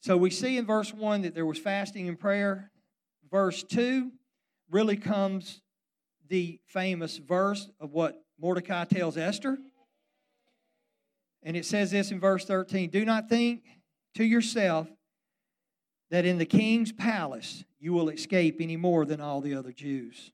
So 0.00 0.16
we 0.16 0.30
see 0.30 0.56
in 0.56 0.66
verse 0.66 0.92
1 0.92 1.22
that 1.22 1.34
there 1.34 1.46
was 1.46 1.58
fasting 1.58 2.08
and 2.08 2.18
prayer. 2.18 2.70
Verse 3.30 3.62
2 3.62 4.10
really 4.70 4.96
comes 4.96 5.60
the 6.28 6.60
famous 6.66 7.18
verse 7.18 7.68
of 7.80 7.92
what 7.92 8.21
Mordecai 8.42 8.84
tells 8.84 9.16
Esther. 9.16 9.56
And 11.44 11.56
it 11.56 11.64
says 11.64 11.92
this 11.92 12.10
in 12.10 12.20
verse 12.20 12.44
13 12.44 12.90
Do 12.90 13.04
not 13.04 13.28
think 13.28 13.62
to 14.16 14.24
yourself 14.24 14.88
that 16.10 16.26
in 16.26 16.38
the 16.38 16.44
king's 16.44 16.92
palace 16.92 17.64
you 17.78 17.92
will 17.92 18.10
escape 18.10 18.56
any 18.60 18.76
more 18.76 19.06
than 19.06 19.20
all 19.20 19.40
the 19.40 19.54
other 19.54 19.72
Jews. 19.72 20.32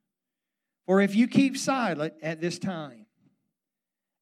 For 0.87 1.01
if 1.03 1.15
you 1.15 1.29
keep 1.29 1.57
silent 1.57 2.15
at 2.23 2.41
this 2.41 2.59
time, 2.59 3.07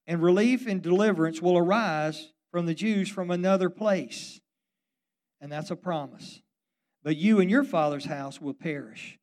and 0.07 0.22
relief 0.22 0.66
and 0.66 0.82
deliverance 0.82 1.41
will 1.41 1.57
arise 1.57 2.32
from 2.51 2.66
the 2.66 2.74
Jews 2.74 3.09
from 3.09 3.30
another 3.30 3.70
place. 3.70 4.41
And 5.41 5.51
that's 5.51 5.70
a 5.70 5.76
promise. 5.76 6.43
But 7.03 7.16
you 7.16 7.41
and 7.41 7.51
your 7.51 7.64
father's 7.64 8.05
house 8.05 8.41
will 8.41 8.55
perish. 8.55 9.18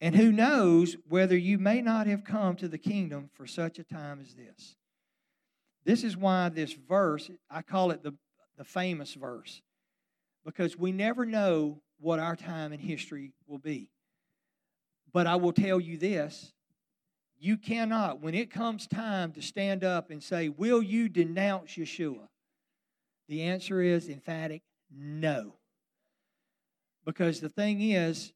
And 0.00 0.14
who 0.14 0.30
knows 0.30 0.96
whether 1.08 1.36
you 1.36 1.58
may 1.58 1.80
not 1.80 2.06
have 2.06 2.24
come 2.24 2.54
to 2.56 2.68
the 2.68 2.78
kingdom 2.78 3.30
for 3.34 3.46
such 3.46 3.78
a 3.78 3.84
time 3.84 4.20
as 4.20 4.34
this. 4.34 4.76
This 5.84 6.04
is 6.04 6.16
why 6.16 6.50
this 6.50 6.72
verse, 6.72 7.30
I 7.50 7.62
call 7.62 7.90
it 7.90 8.02
the, 8.02 8.14
the 8.56 8.64
famous 8.64 9.14
verse, 9.14 9.62
because 10.44 10.76
we 10.76 10.92
never 10.92 11.26
know 11.26 11.80
what 11.98 12.20
our 12.20 12.36
time 12.36 12.72
in 12.72 12.78
history 12.78 13.32
will 13.46 13.58
be. 13.58 13.90
But 15.12 15.26
I 15.26 15.36
will 15.36 15.52
tell 15.52 15.80
you 15.80 15.96
this 15.96 16.52
you 17.40 17.56
cannot, 17.56 18.20
when 18.20 18.34
it 18.34 18.50
comes 18.50 18.86
time 18.86 19.32
to 19.32 19.42
stand 19.42 19.84
up 19.84 20.10
and 20.10 20.22
say, 20.22 20.48
Will 20.48 20.82
you 20.82 21.08
denounce 21.08 21.72
Yeshua? 21.72 22.28
The 23.28 23.42
answer 23.42 23.80
is 23.80 24.08
emphatic 24.08 24.62
no. 24.90 25.54
Because 27.04 27.40
the 27.40 27.48
thing 27.48 27.80
is, 27.80 28.32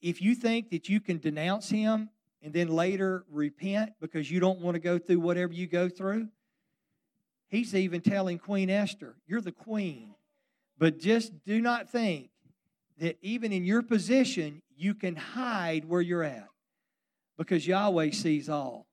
if 0.00 0.22
you 0.22 0.34
think 0.34 0.70
that 0.70 0.88
you 0.88 1.00
can 1.00 1.18
denounce 1.18 1.68
him 1.68 2.10
and 2.42 2.52
then 2.52 2.68
later 2.68 3.24
repent 3.30 3.92
because 4.00 4.30
you 4.30 4.40
don't 4.40 4.60
want 4.60 4.74
to 4.74 4.80
go 4.80 4.98
through 4.98 5.20
whatever 5.20 5.52
you 5.52 5.66
go 5.66 5.88
through, 5.88 6.28
he's 7.48 7.74
even 7.74 8.00
telling 8.00 8.38
Queen 8.38 8.70
Esther, 8.70 9.16
You're 9.26 9.40
the 9.40 9.52
queen. 9.52 10.14
But 10.78 10.98
just 10.98 11.44
do 11.44 11.60
not 11.60 11.90
think 11.90 12.30
that 12.98 13.18
even 13.20 13.52
in 13.52 13.64
your 13.64 13.82
position, 13.82 14.62
you 14.76 14.94
can 14.94 15.14
hide 15.14 15.84
where 15.84 16.00
you're 16.00 16.24
at 16.24 16.48
because 17.36 17.66
Yahweh 17.66 18.10
sees 18.12 18.48
all. 18.48 18.86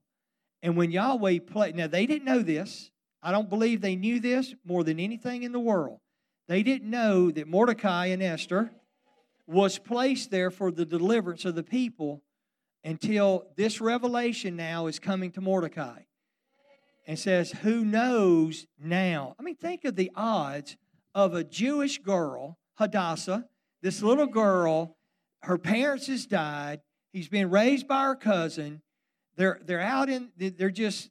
And 0.61 0.75
when 0.75 0.91
Yahweh 0.91 1.39
played, 1.47 1.75
now 1.75 1.87
they 1.87 2.05
didn't 2.05 2.25
know 2.25 2.41
this. 2.41 2.91
I 3.23 3.31
don't 3.31 3.49
believe 3.49 3.79
they 3.79 3.95
knew 3.95 4.19
this 4.19 4.53
more 4.65 4.83
than 4.83 4.99
anything 4.99 5.43
in 5.43 5.53
the 5.53 5.59
world. 5.59 5.99
They 6.47 6.63
didn't 6.63 6.89
know 6.89 7.31
that 7.31 7.47
Mordecai 7.47 8.07
and 8.07 8.23
Esther 8.23 8.71
was 9.47 9.79
placed 9.79 10.29
there 10.29 10.51
for 10.51 10.71
the 10.71 10.85
deliverance 10.85 11.45
of 11.45 11.55
the 11.55 11.63
people 11.63 12.21
until 12.83 13.47
this 13.55 13.81
revelation 13.81 14.55
now 14.55 14.87
is 14.87 14.99
coming 14.99 15.31
to 15.31 15.41
Mordecai 15.41 16.01
and 17.07 17.17
says, 17.17 17.51
Who 17.51 17.83
knows 17.85 18.67
now? 18.77 19.35
I 19.39 19.43
mean, 19.43 19.55
think 19.55 19.85
of 19.85 19.95
the 19.95 20.11
odds 20.15 20.75
of 21.15 21.33
a 21.33 21.43
Jewish 21.43 21.97
girl, 21.99 22.59
Hadassah, 22.75 23.45
this 23.81 24.03
little 24.03 24.27
girl, 24.27 24.97
her 25.43 25.57
parents 25.57 26.07
has 26.07 26.25
died, 26.25 26.81
he's 27.11 27.29
been 27.29 27.49
raised 27.49 27.87
by 27.87 28.03
her 28.03 28.15
cousin. 28.15 28.81
They're, 29.37 29.59
they're 29.63 29.81
out 29.81 30.09
in, 30.09 30.31
they're 30.35 30.71
just, 30.71 31.09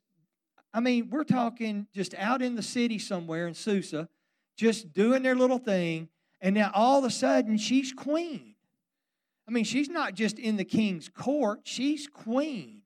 I 0.74 0.80
mean, 0.80 1.10
we're 1.10 1.24
talking 1.24 1.86
just 1.94 2.14
out 2.16 2.42
in 2.42 2.56
the 2.56 2.62
city 2.62 2.98
somewhere 2.98 3.46
in 3.46 3.54
Susa, 3.54 4.08
just 4.56 4.92
doing 4.92 5.22
their 5.22 5.36
little 5.36 5.58
thing. 5.58 6.08
And 6.46 6.54
now 6.54 6.70
all 6.74 7.00
of 7.00 7.04
a 7.04 7.10
sudden, 7.10 7.58
she's 7.58 7.92
queen. 7.92 8.54
I 9.48 9.50
mean, 9.50 9.64
she's 9.64 9.88
not 9.88 10.14
just 10.14 10.38
in 10.38 10.56
the 10.56 10.64
king's 10.64 11.08
court, 11.08 11.62
she's 11.64 12.06
queen. 12.06 12.82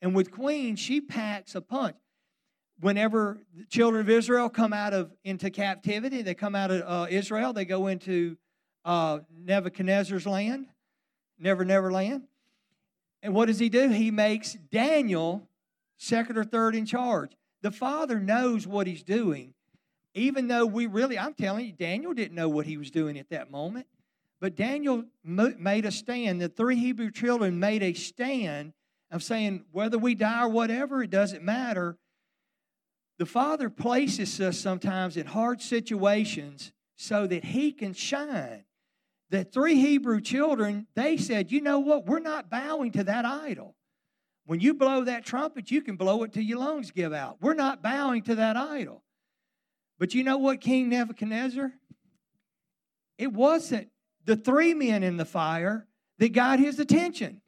And 0.00 0.14
with 0.14 0.30
queen, 0.30 0.76
she 0.76 1.00
packs 1.00 1.56
a 1.56 1.60
punch. 1.60 1.96
Whenever 2.78 3.40
the 3.52 3.64
children 3.64 4.02
of 4.02 4.08
Israel 4.08 4.48
come 4.48 4.72
out 4.72 4.94
of 4.94 5.10
into 5.24 5.50
captivity, 5.50 6.22
they 6.22 6.34
come 6.34 6.54
out 6.54 6.70
of 6.70 6.82
uh, 6.86 7.06
Israel, 7.10 7.52
they 7.52 7.64
go 7.64 7.88
into 7.88 8.36
uh, 8.84 9.18
Nebuchadnezzar's 9.36 10.24
land, 10.24 10.66
Never 11.36 11.64
Never 11.64 11.90
land. 11.90 12.28
And 13.24 13.34
what 13.34 13.46
does 13.46 13.58
he 13.58 13.68
do? 13.68 13.88
He 13.88 14.12
makes 14.12 14.56
Daniel 14.70 15.48
second 15.98 16.38
or 16.38 16.44
third 16.44 16.76
in 16.76 16.86
charge. 16.86 17.32
The 17.62 17.72
father 17.72 18.20
knows 18.20 18.68
what 18.68 18.86
he's 18.86 19.02
doing, 19.02 19.54
even 20.14 20.48
though 20.48 20.66
we 20.66 20.86
really, 20.86 21.18
I'm 21.18 21.34
telling 21.34 21.66
you, 21.66 21.72
Daniel 21.72 22.12
didn't 22.12 22.34
know 22.34 22.48
what 22.48 22.66
he 22.66 22.76
was 22.76 22.90
doing 22.90 23.18
at 23.18 23.30
that 23.30 23.50
moment. 23.50 23.86
But 24.40 24.56
Daniel 24.56 25.04
made 25.22 25.84
a 25.84 25.90
stand. 25.90 26.40
The 26.40 26.48
three 26.48 26.76
Hebrew 26.76 27.10
children 27.10 27.60
made 27.60 27.82
a 27.82 27.92
stand 27.92 28.72
of 29.10 29.22
saying, 29.22 29.64
whether 29.70 29.98
we 29.98 30.14
die 30.14 30.44
or 30.44 30.48
whatever, 30.48 31.02
it 31.02 31.10
doesn't 31.10 31.42
matter. 31.42 31.98
The 33.18 33.26
Father 33.26 33.68
places 33.68 34.40
us 34.40 34.58
sometimes 34.58 35.16
in 35.16 35.26
hard 35.26 35.60
situations 35.60 36.72
so 36.96 37.26
that 37.26 37.44
He 37.44 37.70
can 37.70 37.92
shine. 37.92 38.64
The 39.28 39.44
three 39.44 39.76
Hebrew 39.76 40.20
children, 40.20 40.86
they 40.96 41.16
said, 41.18 41.52
you 41.52 41.60
know 41.60 41.78
what? 41.78 42.06
We're 42.06 42.18
not 42.18 42.50
bowing 42.50 42.92
to 42.92 43.04
that 43.04 43.24
idol. 43.24 43.76
When 44.46 44.58
you 44.58 44.74
blow 44.74 45.04
that 45.04 45.24
trumpet, 45.24 45.70
you 45.70 45.82
can 45.82 45.96
blow 45.96 46.22
it 46.24 46.32
till 46.32 46.42
your 46.42 46.58
lungs 46.58 46.90
give 46.90 47.12
out. 47.12 47.36
We're 47.40 47.54
not 47.54 47.82
bowing 47.82 48.22
to 48.22 48.34
that 48.36 48.56
idol. 48.56 49.04
But 50.00 50.14
you 50.14 50.24
know 50.24 50.38
what, 50.38 50.62
King 50.62 50.88
Nebuchadnezzar? 50.88 51.72
It 53.18 53.32
wasn't 53.34 53.88
the 54.24 54.34
three 54.34 54.72
men 54.72 55.02
in 55.02 55.18
the 55.18 55.26
fire 55.26 55.86
that 56.18 56.32
got 56.32 56.58
his 56.58 56.80
attention. 56.80 57.42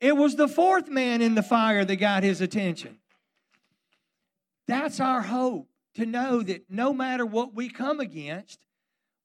It 0.00 0.16
was 0.16 0.36
the 0.36 0.46
fourth 0.46 0.88
man 0.88 1.20
in 1.20 1.34
the 1.34 1.42
fire 1.42 1.84
that 1.84 1.96
got 1.96 2.22
his 2.22 2.40
attention. 2.40 2.98
That's 4.68 5.00
our 5.00 5.20
hope 5.20 5.68
to 5.96 6.06
know 6.06 6.42
that 6.42 6.70
no 6.70 6.92
matter 6.92 7.26
what 7.26 7.54
we 7.54 7.68
come 7.68 7.98
against, 7.98 8.60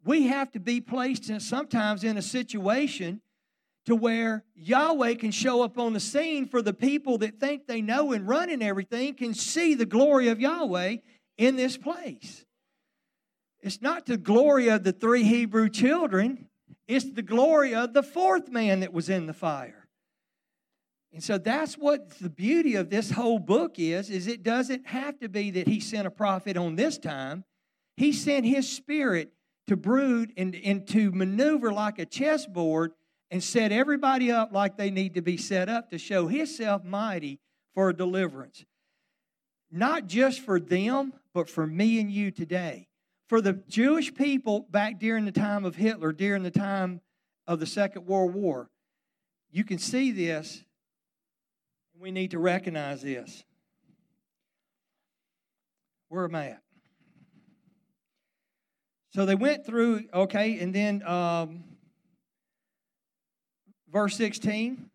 we 0.04 0.24
have 0.28 0.52
to 0.54 0.60
be 0.60 0.82
placed 0.82 1.30
in 1.30 1.40
sometimes 1.40 2.04
in 2.04 2.18
a 2.18 2.22
situation 2.22 3.22
to 3.86 3.96
where 3.96 4.44
Yahweh 4.56 5.16
can 5.16 5.32
show 5.32 5.62
up 5.62 5.78
on 5.78 5.94
the 5.94 6.00
scene 6.00 6.48
for 6.48 6.64
the 6.64 6.74
people 6.74 7.20
that 7.20 7.40
think 7.40 7.68
they 7.68 7.82
know 7.82 8.12
and 8.12 8.28
run 8.28 8.50
and 8.50 8.64
everything 8.64 9.14
can 9.14 9.36
see 9.36 9.76
the 9.76 9.86
glory 9.86 10.30
of 10.30 10.40
Yahweh 10.40 10.98
in 11.40 11.56
this 11.56 11.78
place. 11.78 12.46
It's 13.62 13.82
not 13.82 14.06
the 14.06 14.18
glory 14.18 14.68
of 14.68 14.84
the 14.84 14.92
three 14.92 15.24
Hebrew 15.24 15.70
children, 15.70 16.50
it's 16.88 17.10
the 17.10 17.24
glory 17.24 17.74
of 17.74 17.94
the 17.94 18.04
fourth 18.04 18.50
man 18.50 18.82
that 18.82 18.94
was 18.94 19.10
in 19.10 19.26
the 19.26 19.34
fire. 19.34 19.88
And 21.14 21.24
so 21.24 21.38
that's 21.40 21.76
what 21.76 22.20
the 22.20 22.30
beauty 22.30 22.76
of 22.76 22.90
this 22.90 23.10
whole 23.12 23.40
book 23.40 23.80
is 23.80 24.12
is 24.12 24.28
it 24.28 24.44
doesn't 24.44 24.86
have 24.88 25.18
to 25.20 25.30
be 25.30 25.50
that 25.52 25.68
he 25.68 25.80
sent 25.80 26.06
a 26.06 26.12
prophet 26.12 26.56
on 26.58 26.76
this 26.76 26.98
time. 26.98 27.46
He 27.98 28.12
sent 28.12 28.46
his 28.46 28.70
spirit 28.70 29.32
to 29.68 29.76
brood 29.76 30.32
and, 30.38 30.56
and 30.56 30.88
to 30.90 31.12
maneuver 31.12 31.72
like 31.72 32.00
a 32.00 32.06
chessboard 32.06 32.92
and 33.32 33.44
set 33.44 33.72
everybody 33.72 34.32
up 34.32 34.52
like 34.52 34.78
they 34.78 34.92
need 34.92 35.16
to 35.16 35.22
be 35.22 35.38
set 35.38 35.70
up 35.70 35.90
to 35.90 35.98
show 35.98 36.28
himself 36.28 36.84
mighty 36.84 37.40
for 37.74 37.94
deliverance. 37.94 38.66
Not 39.72 40.08
just 40.08 40.42
for 40.42 40.60
them, 40.60 41.14
but 41.34 41.50
for 41.50 41.66
me 41.66 42.00
and 42.00 42.12
you 42.12 42.32
today. 42.32 42.88
For 43.28 43.42
the 43.42 43.62
Jewish 43.68 44.14
people 44.14 44.66
back 44.72 45.00
during 45.00 45.26
the 45.26 45.32
time 45.32 45.64
of 45.64 45.76
Hitler, 45.76 46.12
during 46.12 46.42
the 46.42 46.52
time 46.52 47.02
of 47.46 47.60
the 47.60 47.68
Second 47.68 48.08
World 48.08 48.34
War, 48.34 48.70
you 49.52 49.64
can 49.64 49.78
see 49.78 50.12
this. 50.12 50.64
We 52.00 52.12
need 52.12 52.32
to 52.32 52.40
recognize 52.40 53.02
this. 53.02 53.44
Where 56.08 56.24
am 56.24 56.34
I 56.34 56.50
at? 56.50 56.62
So 59.14 59.26
they 59.26 59.36
went 59.36 59.66
through, 59.66 60.06
okay, 60.14 60.60
and 60.60 60.74
then 60.74 61.04
um, 61.06 61.64
verse 63.92 64.16
16 64.16 64.90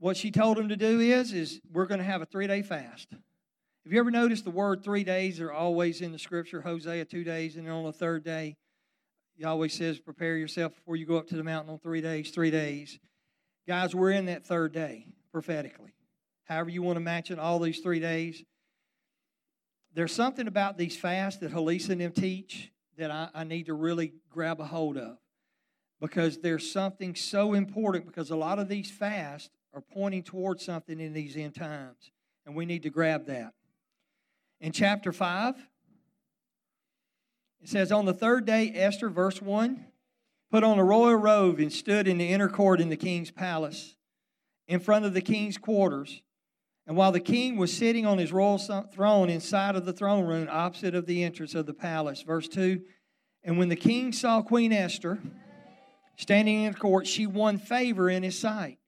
what 0.00 0.16
she 0.16 0.30
told 0.30 0.58
him 0.58 0.68
to 0.70 0.76
do 0.76 0.98
is 0.98 1.32
is 1.32 1.60
we're 1.70 1.86
going 1.86 1.98
to 1.98 2.04
have 2.04 2.22
a 2.22 2.26
three 2.26 2.46
day 2.46 2.62
fast 2.62 3.08
have 3.90 3.94
you 3.94 3.98
ever 3.98 4.12
noticed 4.12 4.44
the 4.44 4.52
word 4.52 4.84
three 4.84 5.02
days 5.02 5.40
are 5.40 5.50
always 5.50 6.00
in 6.00 6.12
the 6.12 6.18
scripture? 6.20 6.60
Hosea 6.60 7.04
two 7.06 7.24
days 7.24 7.56
and 7.56 7.66
then 7.66 7.72
on 7.72 7.82
the 7.82 7.92
third 7.92 8.22
day 8.22 8.54
always 9.44 9.76
says 9.76 9.98
prepare 9.98 10.36
yourself 10.36 10.76
before 10.76 10.94
you 10.94 11.04
go 11.04 11.16
up 11.16 11.26
to 11.26 11.34
the 11.34 11.42
mountain 11.42 11.72
on 11.72 11.80
three 11.80 12.00
days 12.00 12.30
three 12.30 12.52
days. 12.52 13.00
Guys 13.66 13.92
we're 13.92 14.12
in 14.12 14.26
that 14.26 14.46
third 14.46 14.72
day 14.72 15.06
prophetically. 15.32 15.92
However 16.44 16.70
you 16.70 16.82
want 16.82 16.98
to 16.98 17.00
match 17.00 17.32
it 17.32 17.40
all 17.40 17.58
these 17.58 17.80
three 17.80 17.98
days. 17.98 18.44
There's 19.92 20.12
something 20.12 20.46
about 20.46 20.78
these 20.78 20.96
fasts 20.96 21.40
that 21.40 21.50
Halisa 21.50 21.88
and 21.88 22.00
them 22.00 22.12
teach 22.12 22.70
that 22.96 23.10
I, 23.10 23.30
I 23.34 23.42
need 23.42 23.66
to 23.66 23.74
really 23.74 24.12
grab 24.30 24.60
a 24.60 24.66
hold 24.66 24.98
of 24.98 25.18
because 26.00 26.38
there's 26.38 26.70
something 26.70 27.16
so 27.16 27.54
important 27.54 28.06
because 28.06 28.30
a 28.30 28.36
lot 28.36 28.60
of 28.60 28.68
these 28.68 28.88
fasts 28.88 29.50
are 29.74 29.80
pointing 29.80 30.22
towards 30.22 30.64
something 30.64 31.00
in 31.00 31.12
these 31.12 31.36
end 31.36 31.56
times, 31.56 32.12
and 32.46 32.54
we 32.54 32.66
need 32.66 32.84
to 32.84 32.90
grab 32.90 33.26
that. 33.26 33.52
In 34.60 34.72
chapter 34.72 35.12
5, 35.12 35.54
it 37.62 37.68
says, 37.68 37.90
On 37.90 38.04
the 38.04 38.12
third 38.12 38.44
day, 38.44 38.70
Esther, 38.74 39.08
verse 39.08 39.40
1, 39.40 39.86
put 40.50 40.64
on 40.64 40.78
a 40.78 40.84
royal 40.84 41.14
robe 41.14 41.58
and 41.58 41.72
stood 41.72 42.06
in 42.06 42.18
the 42.18 42.28
inner 42.28 42.48
court 42.48 42.80
in 42.80 42.90
the 42.90 42.96
king's 42.96 43.30
palace, 43.30 43.94
in 44.68 44.80
front 44.80 45.06
of 45.06 45.14
the 45.14 45.22
king's 45.22 45.56
quarters. 45.56 46.22
And 46.86 46.96
while 46.96 47.12
the 47.12 47.20
king 47.20 47.56
was 47.56 47.74
sitting 47.74 48.04
on 48.04 48.18
his 48.18 48.32
royal 48.32 48.58
throne 48.58 49.30
inside 49.30 49.76
of 49.76 49.86
the 49.86 49.92
throne 49.92 50.26
room, 50.26 50.48
opposite 50.50 50.94
of 50.94 51.06
the 51.06 51.22
entrance 51.24 51.54
of 51.54 51.66
the 51.66 51.74
palace, 51.74 52.22
verse 52.22 52.48
2, 52.48 52.82
And 53.44 53.58
when 53.58 53.68
the 53.68 53.76
king 53.76 54.12
saw 54.12 54.42
Queen 54.42 54.72
Esther 54.72 55.20
standing 56.16 56.62
in 56.64 56.72
the 56.72 56.78
court, 56.78 57.06
she 57.06 57.26
won 57.26 57.56
favor 57.58 58.10
in 58.10 58.22
his 58.22 58.38
sight. 58.38 58.78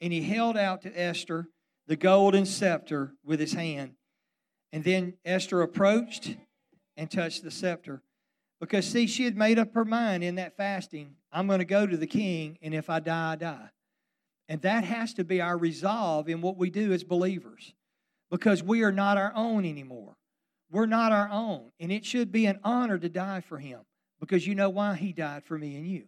And 0.00 0.12
he 0.12 0.22
held 0.22 0.56
out 0.56 0.82
to 0.82 1.00
Esther 1.00 1.46
the 1.86 1.94
golden 1.94 2.44
scepter 2.44 3.12
with 3.24 3.38
his 3.38 3.52
hand. 3.52 3.94
And 4.72 4.82
then 4.82 5.14
Esther 5.24 5.62
approached 5.62 6.36
and 6.96 7.10
touched 7.10 7.42
the 7.42 7.50
scepter. 7.50 8.02
Because, 8.60 8.86
see, 8.86 9.06
she 9.06 9.24
had 9.24 9.36
made 9.36 9.58
up 9.58 9.74
her 9.74 9.84
mind 9.84 10.24
in 10.24 10.36
that 10.36 10.56
fasting 10.56 11.16
I'm 11.32 11.46
going 11.46 11.60
to 11.60 11.64
go 11.64 11.86
to 11.86 11.96
the 11.96 12.06
king, 12.06 12.58
and 12.60 12.74
if 12.74 12.90
I 12.90 13.00
die, 13.00 13.32
I 13.32 13.36
die. 13.36 13.70
And 14.48 14.60
that 14.62 14.84
has 14.84 15.14
to 15.14 15.24
be 15.24 15.40
our 15.40 15.56
resolve 15.56 16.28
in 16.28 16.42
what 16.42 16.58
we 16.58 16.68
do 16.68 16.92
as 16.92 17.04
believers 17.04 17.72
because 18.30 18.62
we 18.62 18.82
are 18.82 18.92
not 18.92 19.16
our 19.16 19.32
own 19.34 19.64
anymore. 19.64 20.16
We're 20.70 20.86
not 20.86 21.12
our 21.12 21.28
own. 21.30 21.70
And 21.80 21.90
it 21.90 22.04
should 22.04 22.30
be 22.30 22.46
an 22.46 22.60
honor 22.62 22.98
to 22.98 23.08
die 23.08 23.40
for 23.40 23.58
him 23.58 23.80
because 24.20 24.46
you 24.46 24.54
know 24.54 24.68
why 24.68 24.94
he 24.94 25.12
died 25.12 25.44
for 25.44 25.56
me 25.56 25.76
and 25.76 25.86
you. 25.86 26.04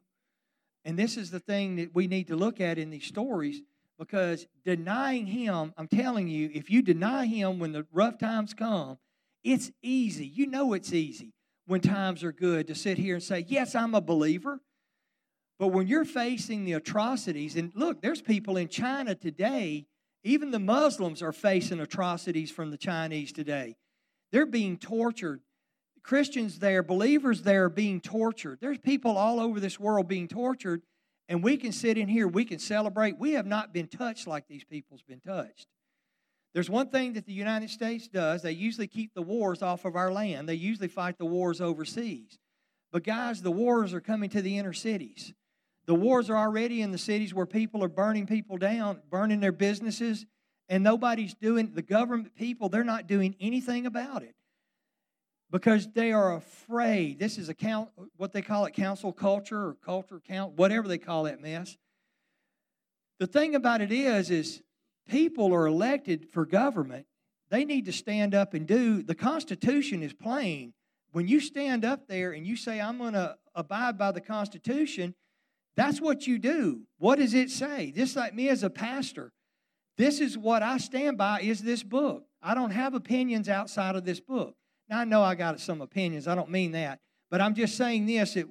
And 0.84 0.98
this 0.98 1.16
is 1.16 1.30
the 1.30 1.40
thing 1.40 1.76
that 1.76 1.94
we 1.94 2.06
need 2.06 2.28
to 2.28 2.36
look 2.36 2.60
at 2.60 2.78
in 2.78 2.90
these 2.90 3.06
stories 3.06 3.62
because 3.98 4.46
denying 4.64 5.26
him, 5.26 5.72
I'm 5.76 5.88
telling 5.88 6.28
you, 6.28 6.50
if 6.52 6.70
you 6.70 6.82
deny 6.82 7.26
him 7.26 7.58
when 7.58 7.72
the 7.72 7.86
rough 7.92 8.18
times 8.18 8.54
come, 8.54 8.98
it's 9.42 9.70
easy. 9.82 10.26
You 10.26 10.46
know 10.46 10.72
it's 10.72 10.92
easy 10.92 11.32
when 11.66 11.80
times 11.80 12.24
are 12.24 12.32
good 12.32 12.66
to 12.68 12.74
sit 12.74 12.98
here 12.98 13.14
and 13.14 13.22
say, 13.22 13.44
Yes, 13.46 13.74
I'm 13.74 13.94
a 13.94 14.00
believer. 14.00 14.60
But 15.58 15.68
when 15.68 15.86
you're 15.86 16.04
facing 16.04 16.64
the 16.64 16.72
atrocities, 16.72 17.56
and 17.56 17.72
look, 17.74 18.02
there's 18.02 18.20
people 18.20 18.56
in 18.56 18.68
China 18.68 19.14
today, 19.14 19.86
even 20.24 20.50
the 20.50 20.58
Muslims 20.58 21.22
are 21.22 21.32
facing 21.32 21.80
atrocities 21.80 22.50
from 22.50 22.70
the 22.70 22.76
Chinese 22.76 23.32
today. 23.32 23.76
They're 24.32 24.46
being 24.46 24.78
tortured. 24.78 25.40
Christians 26.02 26.58
there, 26.58 26.82
believers 26.82 27.42
there 27.42 27.64
are 27.64 27.70
being 27.70 28.00
tortured. 28.00 28.58
There's 28.60 28.78
people 28.78 29.16
all 29.16 29.38
over 29.38 29.60
this 29.60 29.78
world 29.78 30.08
being 30.08 30.28
tortured, 30.28 30.82
and 31.28 31.42
we 31.42 31.56
can 31.56 31.72
sit 31.72 31.96
in 31.96 32.08
here, 32.08 32.28
we 32.28 32.44
can 32.44 32.58
celebrate. 32.58 33.18
We 33.18 33.32
have 33.32 33.46
not 33.46 33.72
been 33.72 33.88
touched 33.88 34.26
like 34.26 34.46
these 34.46 34.64
people's 34.64 35.02
been 35.02 35.20
touched. 35.20 35.66
There's 36.52 36.70
one 36.70 36.88
thing 36.88 37.14
that 37.14 37.26
the 37.26 37.32
United 37.32 37.70
States 37.70 38.06
does 38.06 38.42
they 38.42 38.52
usually 38.52 38.86
keep 38.86 39.12
the 39.14 39.22
wars 39.22 39.62
off 39.62 39.84
of 39.84 39.96
our 39.96 40.12
land, 40.12 40.48
they 40.48 40.54
usually 40.54 40.88
fight 40.88 41.18
the 41.18 41.26
wars 41.26 41.60
overseas. 41.60 42.38
But, 42.92 43.02
guys, 43.02 43.42
the 43.42 43.50
wars 43.50 43.92
are 43.92 44.00
coming 44.00 44.30
to 44.30 44.40
the 44.40 44.56
inner 44.56 44.72
cities. 44.72 45.34
The 45.86 45.96
wars 45.96 46.30
are 46.30 46.36
already 46.36 46.80
in 46.80 46.92
the 46.92 46.98
cities 46.98 47.34
where 47.34 47.44
people 47.44 47.82
are 47.82 47.88
burning 47.88 48.26
people 48.26 48.56
down, 48.56 49.00
burning 49.10 49.40
their 49.40 49.52
businesses, 49.52 50.24
and 50.68 50.84
nobody's 50.84 51.34
doing, 51.34 51.72
the 51.74 51.82
government 51.82 52.36
people, 52.36 52.68
they're 52.68 52.84
not 52.84 53.08
doing 53.08 53.34
anything 53.40 53.84
about 53.84 54.22
it 54.22 54.36
because 55.50 55.88
they 55.92 56.12
are 56.12 56.34
afraid. 56.34 57.18
This 57.18 57.38
is 57.38 57.48
a 57.48 57.54
count, 57.54 57.90
what 58.16 58.32
they 58.32 58.42
call 58.42 58.64
it, 58.66 58.74
council 58.74 59.12
culture 59.12 59.68
or 59.68 59.76
culture 59.84 60.20
count, 60.26 60.54
whatever 60.54 60.88
they 60.88 60.98
call 60.98 61.24
that 61.24 61.40
mess. 61.40 61.76
The 63.20 63.26
thing 63.26 63.54
about 63.54 63.80
it 63.80 63.92
is, 63.92 64.30
is 64.30 64.62
people 65.08 65.54
are 65.54 65.66
elected 65.66 66.28
for 66.32 66.44
government. 66.44 67.06
They 67.50 67.64
need 67.64 67.84
to 67.84 67.92
stand 67.92 68.34
up 68.34 68.54
and 68.54 68.66
do. 68.66 69.02
The 69.02 69.14
Constitution 69.14 70.02
is 70.02 70.12
plain. 70.12 70.72
When 71.12 71.28
you 71.28 71.38
stand 71.38 71.84
up 71.84 72.08
there 72.08 72.32
and 72.32 72.44
you 72.44 72.56
say, 72.56 72.80
I'm 72.80 72.98
going 72.98 73.12
to 73.12 73.36
abide 73.54 73.96
by 73.96 74.10
the 74.10 74.20
Constitution, 74.20 75.14
that's 75.76 76.00
what 76.00 76.26
you 76.26 76.38
do. 76.38 76.82
What 76.98 77.18
does 77.18 77.34
it 77.34 77.50
say? 77.50 77.92
Just 77.94 78.16
like 78.16 78.34
me 78.34 78.48
as 78.48 78.64
a 78.64 78.70
pastor, 78.70 79.32
this 79.96 80.20
is 80.20 80.36
what 80.36 80.62
I 80.62 80.78
stand 80.78 81.16
by 81.16 81.40
is 81.40 81.60
this 81.60 81.84
book. 81.84 82.24
I 82.42 82.54
don't 82.54 82.72
have 82.72 82.94
opinions 82.94 83.48
outside 83.48 83.94
of 83.94 84.04
this 84.04 84.20
book. 84.20 84.56
I 84.94 85.04
know 85.04 85.22
I 85.22 85.34
got 85.34 85.60
some 85.60 85.80
opinions. 85.80 86.28
I 86.28 86.34
don't 86.34 86.50
mean 86.50 86.72
that. 86.72 87.00
But 87.30 87.40
I'm 87.40 87.54
just 87.54 87.76
saying 87.76 88.06
this 88.06 88.34
that 88.34 88.46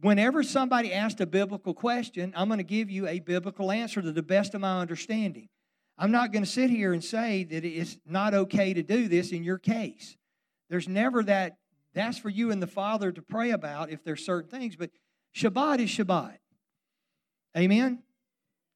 whenever 0.00 0.42
somebody 0.42 0.92
asks 0.92 1.20
a 1.20 1.26
biblical 1.26 1.74
question, 1.74 2.32
I'm 2.36 2.48
going 2.48 2.58
to 2.58 2.64
give 2.64 2.90
you 2.90 3.06
a 3.06 3.20
biblical 3.20 3.70
answer 3.70 4.02
to 4.02 4.12
the 4.12 4.22
best 4.22 4.54
of 4.54 4.60
my 4.60 4.80
understanding. 4.80 5.48
I'm 5.96 6.10
not 6.12 6.32
going 6.32 6.44
to 6.44 6.50
sit 6.50 6.70
here 6.70 6.92
and 6.92 7.02
say 7.02 7.44
that 7.44 7.64
it's 7.64 7.98
not 8.06 8.32
okay 8.32 8.72
to 8.72 8.82
do 8.82 9.08
this 9.08 9.32
in 9.32 9.42
your 9.42 9.58
case. 9.58 10.16
There's 10.70 10.88
never 10.88 11.22
that. 11.24 11.56
That's 11.94 12.18
for 12.18 12.28
you 12.28 12.50
and 12.52 12.62
the 12.62 12.68
Father 12.68 13.10
to 13.10 13.22
pray 13.22 13.50
about 13.50 13.90
if 13.90 14.04
there's 14.04 14.24
certain 14.24 14.50
things. 14.50 14.76
But 14.76 14.90
Shabbat 15.34 15.80
is 15.80 15.90
Shabbat. 15.90 16.36
Amen? 17.56 18.02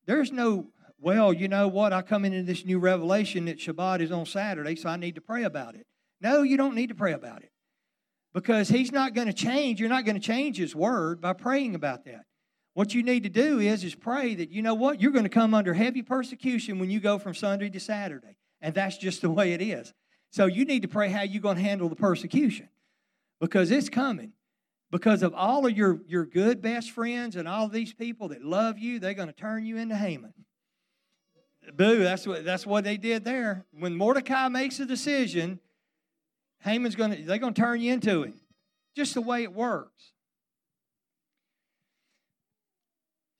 There's 0.06 0.32
no, 0.32 0.68
well, 0.98 1.32
you 1.32 1.46
know 1.46 1.68
what? 1.68 1.92
I 1.92 2.02
come 2.02 2.24
into 2.24 2.42
this 2.42 2.64
new 2.64 2.80
revelation 2.80 3.44
that 3.44 3.58
Shabbat 3.58 4.00
is 4.00 4.10
on 4.10 4.26
Saturday, 4.26 4.74
so 4.74 4.88
I 4.88 4.96
need 4.96 5.14
to 5.14 5.20
pray 5.20 5.44
about 5.44 5.76
it. 5.76 5.86
No, 6.22 6.42
you 6.42 6.56
don't 6.56 6.74
need 6.74 6.88
to 6.88 6.94
pray 6.94 7.12
about 7.12 7.42
it 7.42 7.50
because 8.32 8.68
He's 8.68 8.92
not 8.92 9.14
going 9.14 9.26
to 9.26 9.32
change. 9.32 9.80
You're 9.80 9.88
not 9.88 10.04
going 10.04 10.14
to 10.14 10.26
change 10.26 10.56
His 10.56 10.74
word 10.74 11.20
by 11.20 11.32
praying 11.32 11.74
about 11.74 12.04
that. 12.04 12.24
What 12.74 12.94
you 12.94 13.02
need 13.02 13.24
to 13.24 13.28
do 13.28 13.58
is 13.58 13.84
is 13.84 13.94
pray 13.94 14.34
that 14.36 14.50
you 14.50 14.62
know 14.62 14.74
what 14.74 15.00
you're 15.00 15.12
going 15.12 15.24
to 15.24 15.28
come 15.28 15.52
under 15.52 15.74
heavy 15.74 16.02
persecution 16.02 16.78
when 16.78 16.90
you 16.90 17.00
go 17.00 17.18
from 17.18 17.34
Sunday 17.34 17.68
to 17.68 17.80
Saturday, 17.80 18.36
and 18.60 18.74
that's 18.74 18.96
just 18.96 19.20
the 19.20 19.30
way 19.30 19.52
it 19.52 19.60
is. 19.60 19.92
So 20.30 20.46
you 20.46 20.64
need 20.64 20.82
to 20.82 20.88
pray 20.88 21.10
how 21.10 21.22
you're 21.22 21.42
going 21.42 21.56
to 21.56 21.62
handle 21.62 21.90
the 21.90 21.96
persecution 21.96 22.68
because 23.40 23.70
it's 23.70 23.90
coming 23.90 24.32
because 24.92 25.22
of 25.22 25.34
all 25.34 25.66
of 25.66 25.76
your, 25.76 26.00
your 26.06 26.24
good 26.24 26.62
best 26.62 26.90
friends 26.90 27.34
and 27.34 27.48
all 27.48 27.66
these 27.66 27.92
people 27.92 28.28
that 28.28 28.44
love 28.44 28.78
you, 28.78 29.00
they're 29.00 29.14
going 29.14 29.28
to 29.28 29.34
turn 29.34 29.64
you 29.64 29.78
into 29.78 29.96
Haman. 29.96 30.34
Boo, 31.74 32.02
that's 32.02 32.26
what, 32.26 32.44
that's 32.44 32.66
what 32.66 32.84
they 32.84 32.98
did 32.98 33.24
there. 33.24 33.64
When 33.72 33.96
Mordecai 33.96 34.48
makes 34.48 34.80
a 34.80 34.86
decision, 34.86 35.60
Haman's 36.64 36.94
going 36.94 37.10
to, 37.10 37.22
they're 37.22 37.38
going 37.38 37.54
to 37.54 37.60
turn 37.60 37.80
you 37.80 37.92
into 37.92 38.22
him. 38.22 38.34
Just 38.96 39.14
the 39.14 39.20
way 39.20 39.42
it 39.42 39.52
works. 39.52 40.12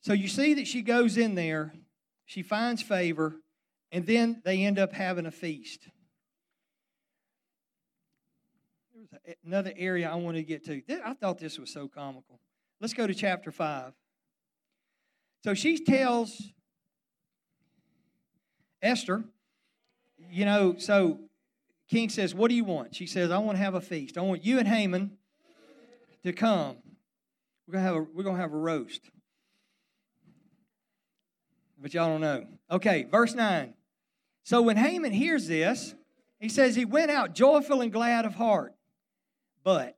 So 0.01 0.11
you 0.13 0.27
see 0.27 0.55
that 0.55 0.67
she 0.67 0.81
goes 0.81 1.17
in 1.17 1.35
there, 1.35 1.73
she 2.25 2.41
finds 2.41 2.81
favor, 2.81 3.35
and 3.91 4.05
then 4.05 4.41
they 4.43 4.63
end 4.65 4.77
up 4.77 4.91
having 4.91 5.25
a 5.25 5.31
feast. 5.31 5.87
There's 8.93 9.37
another 9.45 9.71
area 9.77 10.09
I 10.09 10.15
want 10.15 10.35
to 10.35 10.43
get 10.43 10.65
to. 10.65 10.81
I 11.05 11.13
thought 11.13 11.37
this 11.37 11.57
was 11.57 11.71
so 11.71 11.87
comical. 11.87 12.39
Let's 12.81 12.93
go 12.93 13.07
to 13.07 13.13
chapter 13.13 13.51
5. 13.51 13.93
So 15.45 15.53
she 15.53 15.77
tells 15.77 16.41
Esther, 18.81 19.23
you 20.29 20.43
know, 20.43 20.75
so 20.77 21.19
King 21.89 22.09
says, 22.09 22.33
What 22.33 22.49
do 22.49 22.55
you 22.55 22.63
want? 22.63 22.95
She 22.95 23.05
says, 23.05 23.31
I 23.31 23.37
want 23.37 23.57
to 23.57 23.63
have 23.63 23.75
a 23.75 23.81
feast. 23.81 24.17
I 24.17 24.21
want 24.21 24.43
you 24.43 24.59
and 24.59 24.67
Haman 24.67 25.17
to 26.23 26.33
come. 26.33 26.77
We're 27.67 27.73
gonna 27.73 27.85
have 27.85 27.95
a 27.95 28.01
we're 28.01 28.23
gonna 28.23 28.37
have 28.37 28.53
a 28.53 28.57
roast. 28.57 29.09
But 31.79 31.93
y'all 31.93 32.07
don't 32.07 32.21
know. 32.21 32.45
Okay, 32.71 33.03
verse 33.03 33.33
9. 33.33 33.73
So 34.43 34.61
when 34.61 34.77
Haman 34.77 35.11
hears 35.11 35.47
this, 35.47 35.95
he 36.39 36.49
says 36.49 36.75
he 36.75 36.85
went 36.85 37.11
out 37.11 37.33
joyful 37.35 37.81
and 37.81 37.91
glad 37.91 38.25
of 38.25 38.35
heart. 38.35 38.73
But 39.63 39.97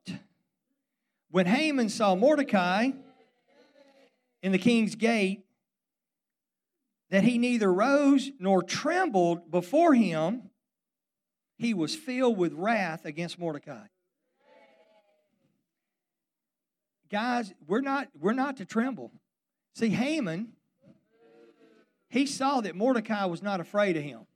when 1.30 1.46
Haman 1.46 1.88
saw 1.88 2.14
Mordecai 2.14 2.90
in 4.42 4.52
the 4.52 4.58
king's 4.58 4.94
gate, 4.94 5.44
that 7.10 7.24
he 7.24 7.38
neither 7.38 7.72
rose 7.72 8.30
nor 8.38 8.62
trembled 8.62 9.50
before 9.50 9.94
him, 9.94 10.50
he 11.58 11.74
was 11.74 11.94
filled 11.94 12.36
with 12.36 12.52
wrath 12.52 13.04
against 13.04 13.38
Mordecai. 13.38 13.86
Guys, 17.10 17.52
we're 17.66 17.80
not, 17.80 18.08
we're 18.18 18.32
not 18.32 18.56
to 18.56 18.64
tremble. 18.64 19.12
See, 19.74 19.90
Haman, 19.90 20.52
he 22.10 22.26
saw 22.26 22.60
that 22.62 22.74
Mordecai 22.74 23.26
was 23.26 23.42
not 23.42 23.60
afraid 23.60 23.96
of 23.96 24.02
him. 24.02 24.26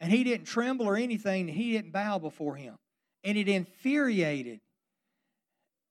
And 0.00 0.12
he 0.12 0.22
didn't 0.22 0.46
tremble 0.46 0.86
or 0.86 0.96
anything, 0.96 1.48
he 1.48 1.72
didn't 1.72 1.92
bow 1.92 2.18
before 2.18 2.54
him 2.54 2.76
and 3.24 3.36
it 3.36 3.48
infuriated. 3.48 4.60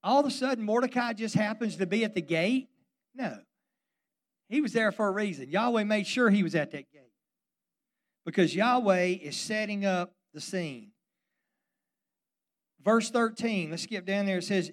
All 0.03 0.19
of 0.19 0.25
a 0.25 0.31
sudden, 0.31 0.63
Mordecai 0.63 1.13
just 1.13 1.35
happens 1.35 1.75
to 1.77 1.85
be 1.85 2.03
at 2.03 2.15
the 2.15 2.21
gate? 2.21 2.69
No. 3.13 3.37
He 4.49 4.61
was 4.61 4.73
there 4.73 4.91
for 4.91 5.07
a 5.07 5.11
reason. 5.11 5.49
Yahweh 5.49 5.83
made 5.83 6.07
sure 6.07 6.29
he 6.29 6.43
was 6.43 6.55
at 6.55 6.71
that 6.71 6.91
gate 6.91 7.11
because 8.25 8.55
Yahweh 8.55 9.17
is 9.21 9.35
setting 9.35 9.85
up 9.85 10.13
the 10.37 10.41
scene. 10.41 10.91
Verse 12.85 13.09
13, 13.09 13.71
let's 13.71 13.83
skip 13.83 14.05
down 14.05 14.27
there. 14.27 14.37
It 14.37 14.43
says, 14.43 14.71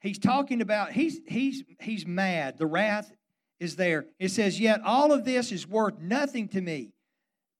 He's 0.00 0.18
talking 0.18 0.62
about, 0.62 0.92
he's, 0.92 1.20
he's, 1.26 1.64
he's 1.80 2.06
mad. 2.06 2.56
The 2.56 2.66
wrath 2.66 3.12
is 3.60 3.76
there. 3.76 4.06
It 4.18 4.30
says, 4.30 4.58
Yet 4.58 4.80
all 4.84 5.12
of 5.12 5.26
this 5.26 5.52
is 5.52 5.68
worth 5.68 5.98
nothing 6.00 6.48
to 6.48 6.62
me. 6.62 6.94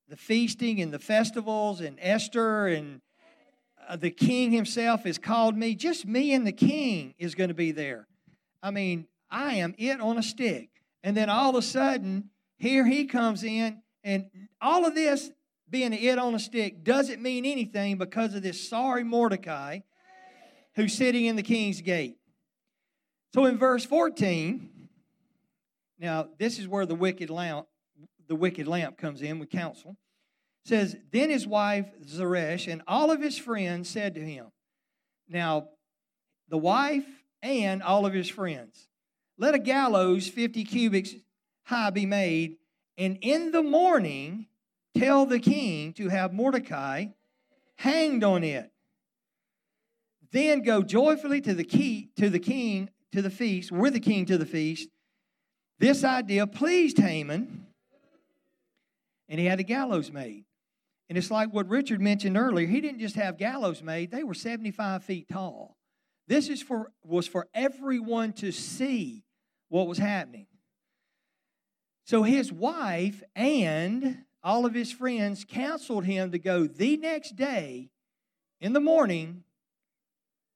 The 0.09 0.17
feasting 0.17 0.81
and 0.81 0.95
the 0.95 0.99
festivals 0.99 1.83
and 1.83 1.99
Esther 2.01 2.69
and 2.69 3.03
uh, 3.87 3.97
the 3.97 4.11
king 4.11 4.51
himself 4.51 5.05
has 5.05 5.19
called 5.19 5.59
me. 5.59 5.75
Just 5.75 6.07
me 6.07 6.33
and 6.33 6.47
the 6.47 6.53
king 6.53 7.13
is 7.19 7.35
going 7.35 7.49
to 7.49 7.55
be 7.55 7.71
there. 7.71 8.07
I 8.63 8.71
mean, 8.71 9.09
I 9.31 9.57
am 9.57 9.75
it 9.77 10.01
on 10.01 10.17
a 10.17 10.23
stick. 10.23 10.71
And 11.03 11.15
then 11.15 11.29
all 11.29 11.51
of 11.51 11.57
a 11.57 11.63
sudden, 11.63 12.31
here 12.57 12.87
he 12.87 13.05
comes 13.05 13.45
in, 13.45 13.83
and 14.03 14.31
all 14.61 14.87
of 14.87 14.95
this 14.95 15.31
being 15.71 15.93
it 15.93 16.19
on 16.19 16.35
a 16.35 16.39
stick 16.39 16.85
doesn't 16.85 17.21
mean 17.21 17.45
anything 17.45 17.99
because 17.99 18.35
of 18.35 18.43
this 18.43 18.69
sorry 18.69 19.05
Mordecai 19.05 19.81
who's 20.75 20.95
sitting 20.95 21.27
in 21.27 21.37
the 21.37 21.43
king's 21.43 21.81
gate. 21.81 22.17
So 23.35 23.45
in 23.45 23.59
verse 23.59 23.85
14, 23.85 24.71
now 25.99 26.29
this 26.39 26.59
is 26.59 26.69
where 26.69 26.87
the 26.87 26.95
wicked 26.95 27.31
lamp, 27.31 27.67
the 28.27 28.37
wicked 28.37 28.67
lamp 28.67 28.97
comes 28.97 29.23
in 29.23 29.39
with 29.39 29.51
counsel. 29.51 29.97
It 30.65 30.69
says, 30.69 30.97
Then 31.13 31.31
his 31.31 31.47
wife 31.47 31.87
Zeresh 32.05 32.69
and 32.69 32.83
all 32.87 33.11
of 33.11 33.21
his 33.21 33.37
friends 33.37 33.89
said 33.89 34.15
to 34.15 34.21
him, 34.21 34.47
Now 35.29 35.69
the 36.49 36.59
wife 36.59 37.07
and 37.43 37.83
all 37.83 38.07
of 38.07 38.13
his 38.13 38.29
friends, 38.29 38.89
let 39.37 39.55
a 39.55 39.59
gallows 39.59 40.29
50 40.29 40.65
cubits 40.65 41.15
high 41.65 41.91
be 41.91 42.07
made, 42.07 42.57
and 42.97 43.19
in 43.21 43.53
the 43.53 43.63
morning 43.63 44.47
tell 44.97 45.27
the 45.27 45.39
king 45.39 45.93
to 45.95 46.09
have 46.09 46.33
Mordecai 46.33 47.07
hanged 47.77 48.25
on 48.25 48.45
it. 48.45 48.71
Then 50.31 50.63
go 50.63 50.83
joyfully 50.83 51.41
to 51.43 51.55
the 51.55 51.65
key 51.65 52.11
to 52.17 52.29
the 52.29 52.39
king 52.39 52.91
to 53.13 53.23
the 53.23 53.31
feast, 53.31 53.73
with 53.73 53.95
the 53.95 54.01
king 54.01 54.27
to 54.27 54.37
the 54.37 54.47
feast. 54.47 54.89
This 55.79 56.05
idea 56.05 56.47
pleased 56.47 56.99
Haman, 56.99 57.67
and 59.29 59.41
he 59.41 59.47
had 59.47 59.61
a 59.61 59.63
gallows 59.63 60.13
made. 60.13 60.45
And 61.09 61.17
it's 61.17 61.31
like 61.31 61.55
what 61.55 61.69
Richard 61.69 62.03
mentioned 62.03 62.37
earlier. 62.37 62.67
He 62.67 62.83
didn't 62.83 63.01
just 63.01 63.17
have 63.17 63.39
gallows 63.39 63.83
made; 63.83 64.11
they 64.11 64.25
were 64.25 64.35
75 64.35 65.05
feet 65.05 65.29
tall. 65.29 65.77
This 66.27 66.49
is 66.49 66.61
for 66.61 66.93
was 67.03 67.27
for 67.27 67.47
everyone 67.55 68.35
to 68.35 68.53
see 68.53 69.25
what 69.69 69.87
was 69.87 69.99
happening. 69.99 70.47
So 72.05 72.23
his 72.23 72.53
wife 72.53 73.23
and 73.35 74.25
all 74.43 74.65
of 74.65 74.75
his 74.75 74.93
friends 74.93 75.45
counseled 75.49 76.05
him 76.05 76.31
to 76.33 76.39
go 76.39 76.67
the 76.67 76.97
next 76.97 77.37
day 77.37 77.91
in 78.61 78.73
the 78.73 78.81
morning 78.81 79.45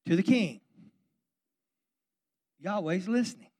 to 0.07 0.17
the 0.17 0.23
king. 0.23 0.61
Yahweh's 2.61 3.09
listening. 3.09 3.51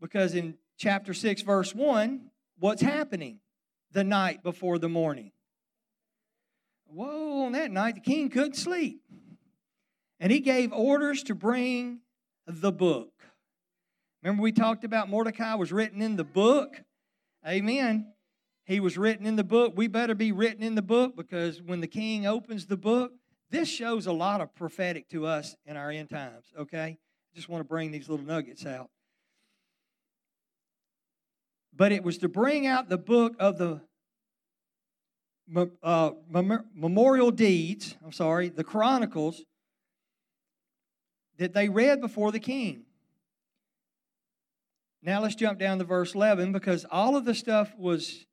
Because 0.00 0.34
in 0.34 0.54
chapter 0.78 1.12
6, 1.12 1.42
verse 1.42 1.74
1, 1.74 2.30
what's 2.58 2.82
happening 2.82 3.40
the 3.92 4.04
night 4.04 4.42
before 4.42 4.78
the 4.78 4.88
morning? 4.88 5.32
Whoa, 6.86 7.44
on 7.44 7.52
that 7.52 7.70
night, 7.70 7.96
the 7.96 8.00
king 8.00 8.30
couldn't 8.30 8.56
sleep. 8.56 9.02
And 10.18 10.32
he 10.32 10.40
gave 10.40 10.72
orders 10.72 11.22
to 11.24 11.34
bring 11.34 12.00
the 12.46 12.72
book. 12.72 13.09
Remember, 14.22 14.42
we 14.42 14.52
talked 14.52 14.84
about 14.84 15.08
Mordecai 15.08 15.54
was 15.54 15.72
written 15.72 16.02
in 16.02 16.16
the 16.16 16.24
book? 16.24 16.82
Amen. 17.46 18.12
He 18.64 18.78
was 18.78 18.98
written 18.98 19.26
in 19.26 19.36
the 19.36 19.44
book. 19.44 19.72
We 19.76 19.88
better 19.88 20.14
be 20.14 20.30
written 20.30 20.62
in 20.62 20.74
the 20.74 20.82
book 20.82 21.16
because 21.16 21.62
when 21.62 21.80
the 21.80 21.86
king 21.86 22.26
opens 22.26 22.66
the 22.66 22.76
book, 22.76 23.12
this 23.50 23.68
shows 23.68 24.06
a 24.06 24.12
lot 24.12 24.40
of 24.40 24.54
prophetic 24.54 25.08
to 25.08 25.26
us 25.26 25.56
in 25.66 25.76
our 25.76 25.90
end 25.90 26.10
times, 26.10 26.44
okay? 26.56 26.98
Just 27.34 27.48
want 27.48 27.60
to 27.60 27.68
bring 27.68 27.90
these 27.90 28.08
little 28.08 28.24
nuggets 28.24 28.66
out. 28.66 28.90
But 31.74 31.92
it 31.92 32.02
was 32.02 32.18
to 32.18 32.28
bring 32.28 32.66
out 32.66 32.88
the 32.88 32.98
book 32.98 33.34
of 33.38 33.58
the 33.58 33.80
uh, 35.82 36.10
memorial 36.74 37.30
deeds, 37.30 37.96
I'm 38.04 38.12
sorry, 38.12 38.50
the 38.50 38.64
chronicles 38.64 39.42
that 41.38 41.54
they 41.54 41.68
read 41.68 42.00
before 42.00 42.30
the 42.30 42.38
king. 42.38 42.84
Now 45.02 45.22
let's 45.22 45.34
jump 45.34 45.58
down 45.58 45.78
to 45.78 45.84
verse 45.84 46.14
11 46.14 46.52
because 46.52 46.84
all 46.90 47.16
of 47.16 47.24
the 47.24 47.34
stuff 47.34 47.72
was 47.78 48.26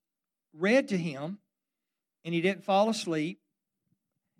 read 0.53 0.89
to 0.89 0.97
him 0.97 1.39
and 2.25 2.33
he 2.33 2.41
didn't 2.41 2.63
fall 2.63 2.89
asleep. 2.89 3.39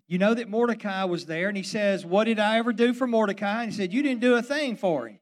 You 0.06 0.18
know 0.18 0.34
that 0.34 0.48
Mordecai 0.48 1.04
was 1.04 1.26
there 1.26 1.48
and 1.48 1.56
he 1.56 1.62
says, 1.62 2.04
What 2.04 2.24
did 2.24 2.38
I 2.38 2.58
ever 2.58 2.72
do 2.72 2.92
for 2.92 3.06
Mordecai? 3.06 3.62
And 3.62 3.72
he 3.72 3.76
said, 3.76 3.92
You 3.92 4.02
didn't 4.02 4.20
do 4.20 4.36
a 4.36 4.42
thing 4.42 4.76
for 4.76 5.08
him. 5.08 5.20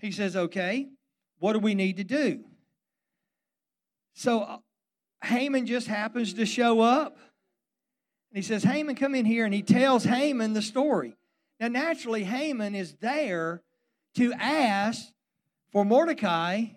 He 0.00 0.12
says, 0.12 0.36
Okay, 0.36 0.88
what 1.38 1.54
do 1.54 1.58
we 1.58 1.74
need 1.74 1.96
to 1.96 2.04
do? 2.04 2.44
So 4.14 4.40
uh, 4.40 4.58
Haman 5.22 5.66
just 5.66 5.86
happens 5.86 6.34
to 6.34 6.46
show 6.46 6.80
up. 6.80 7.18
And 8.30 8.36
he 8.36 8.42
says, 8.42 8.62
Haman, 8.64 8.96
come 8.96 9.14
in 9.14 9.24
here. 9.24 9.44
And 9.44 9.54
he 9.54 9.62
tells 9.62 10.04
Haman 10.04 10.52
the 10.52 10.62
story. 10.62 11.16
Now, 11.60 11.68
naturally, 11.68 12.24
Haman 12.24 12.74
is 12.74 12.94
there 13.00 13.62
to 14.14 14.32
ask 14.34 15.06
for 15.76 15.84
Mordecai 15.84 16.68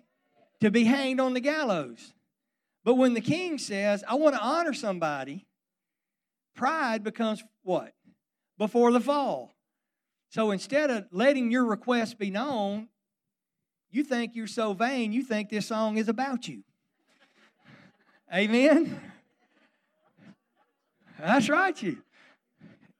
to 0.60 0.70
be 0.70 0.84
hanged 0.84 1.20
on 1.20 1.32
the 1.32 1.40
gallows. 1.40 2.12
But 2.84 2.96
when 2.96 3.14
the 3.14 3.22
king 3.22 3.56
says, 3.56 4.04
I 4.06 4.16
want 4.16 4.34
to 4.34 4.42
honor 4.42 4.74
somebody, 4.74 5.46
pride 6.54 7.02
becomes 7.02 7.42
what? 7.62 7.94
Before 8.58 8.92
the 8.92 9.00
fall. 9.00 9.54
So 10.28 10.50
instead 10.50 10.90
of 10.90 11.06
letting 11.12 11.50
your 11.50 11.64
request 11.64 12.18
be 12.18 12.30
known, 12.30 12.88
you 13.90 14.04
think 14.04 14.32
you're 14.34 14.46
so 14.46 14.74
vain, 14.74 15.14
you 15.14 15.22
think 15.22 15.48
this 15.48 15.68
song 15.68 15.96
is 15.96 16.10
about 16.10 16.46
you. 16.46 16.62
Amen? 18.34 19.00
That's 21.18 21.48
right, 21.48 21.82
you. 21.82 22.02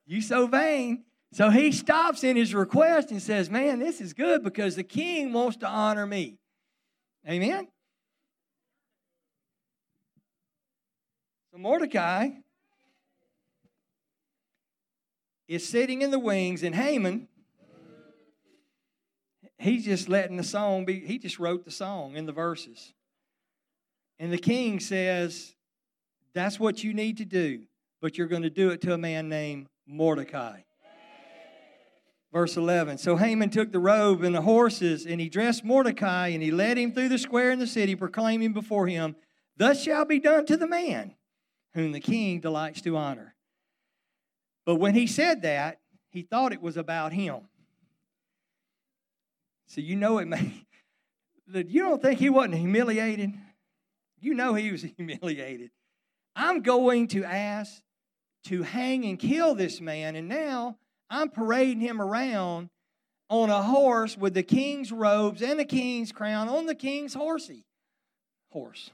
You 0.07 0.22
so 0.22 0.46
vain. 0.46 1.05
So 1.33 1.51
he 1.51 1.70
stops 1.70 2.24
in 2.24 2.37
his 2.37 2.55
request 2.55 3.11
and 3.11 3.22
says, 3.22 3.51
Man, 3.51 3.78
this 3.78 4.01
is 4.01 4.12
good 4.12 4.43
because 4.43 4.76
the 4.76 4.83
king 4.83 5.33
wants 5.33 5.59
to 5.59 5.68
honor 5.68 6.07
me. 6.07 6.39
Amen? 7.28 7.68
So 11.53 11.59
Mordecai 11.59 12.31
is 15.47 15.68
sitting 15.68 16.03
in 16.03 16.11
the 16.11 16.18
wings, 16.18 16.62
and 16.62 16.74
Haman, 16.74 17.28
he's 19.59 19.85
just 19.85 20.09
letting 20.09 20.37
the 20.37 20.45
song 20.45 20.85
be, 20.85 21.01
he 21.01 21.18
just 21.18 21.39
wrote 21.39 21.64
the 21.64 21.70
song 21.70 22.16
in 22.16 22.26
the 22.26 22.33
verses. 22.33 22.93
And 24.18 24.33
the 24.33 24.39
king 24.39 24.81
says, 24.81 25.55
That's 26.35 26.59
what 26.59 26.83
you 26.83 26.93
need 26.93 27.18
to 27.18 27.24
do, 27.24 27.62
but 28.01 28.18
you're 28.18 28.26
going 28.26 28.43
to 28.43 28.51
do 28.51 28.70
it 28.70 28.81
to 28.83 28.95
a 28.95 28.99
man 28.99 29.28
named 29.28 29.66
Mordecai. 29.87 30.61
Verse 32.33 32.57
11 32.57 32.99
So 32.99 33.16
Haman 33.16 33.51
took 33.51 33.72
the 33.72 33.81
robe 33.81 34.22
and 34.22 34.35
the 34.35 34.43
horses, 34.43 35.07
and 35.07 35.20
he 35.20 35.28
dressed 35.28 35.64
Mordecai, 35.64 36.28
and 36.28 36.43
he 36.43 36.51
led 36.51 36.78
him 36.78 36.93
through 36.93 37.09
the 37.09 37.18
square 37.18 37.51
in 37.51 37.59
the 37.59 37.66
city, 37.66 37.95
proclaiming 37.95 38.53
before 38.53 38.87
him, 38.87 39.16
Thus 39.57 39.83
shall 39.83 40.05
be 40.05 40.18
done 40.18 40.47
to 40.47 40.57
the 40.57 40.68
man 40.68 41.14
whom 41.74 41.93
the 41.93 42.01
king 42.01 42.41
delights 42.41 42.81
to 42.83 42.97
honor. 42.97 43.35
But 44.64 44.76
when 44.76 44.95
he 44.95 45.07
said 45.07 45.43
that, 45.43 45.81
he 46.11 46.22
thought 46.22 46.53
it 46.53 46.62
was 46.62 46.76
about 46.76 47.12
him. 47.12 47.43
So 49.66 49.81
you 49.81 49.97
know 49.97 50.18
it 50.18 50.26
may. 50.26 50.66
You 51.53 51.83
don't 51.83 52.01
think 52.01 52.20
he 52.20 52.31
wasn't 52.31 52.55
humiliated? 52.55 53.33
You 54.20 54.35
know 54.35 54.55
he 54.55 54.70
was 54.70 54.83
humiliated. 54.97 55.72
I'm 56.37 56.62
going 56.62 57.09
to 57.09 57.24
ask 57.24 57.83
to 58.45 58.62
hang 58.62 59.05
and 59.05 59.18
kill 59.18 59.57
this 59.57 59.81
man, 59.81 60.14
and 60.14 60.28
now 60.28 60.78
I'm 61.11 61.29
parading 61.29 61.81
him 61.81 62.01
around 62.01 62.71
on 63.29 63.51
a 63.51 63.63
horse 63.63 64.17
with 64.17 64.35
the 64.35 64.43
king's 64.43 64.93
robes 64.93 65.43
and 65.43 65.59
the 65.59 65.65
king's 65.65 66.13
crown 66.13 66.49
on 66.49 66.67
the 66.67 66.75
king's 66.75 67.15
horsey. 67.15 67.65
Horse. 68.51 68.91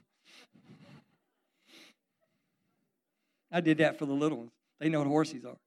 I 3.51 3.61
did 3.61 3.77
that 3.77 3.97
for 3.97 4.05
the 4.05 4.13
little 4.13 4.39
ones. 4.39 4.51
They 4.79 4.89
know 4.89 4.99
what 4.99 5.07
horses 5.07 5.45
are. 5.45 5.57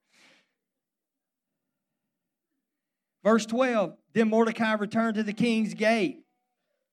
Verse 3.22 3.46
12 3.46 3.94
Then 4.12 4.28
Mordecai 4.28 4.74
returned 4.74 5.16
to 5.16 5.22
the 5.22 5.32
king's 5.32 5.74
gate. 5.74 6.24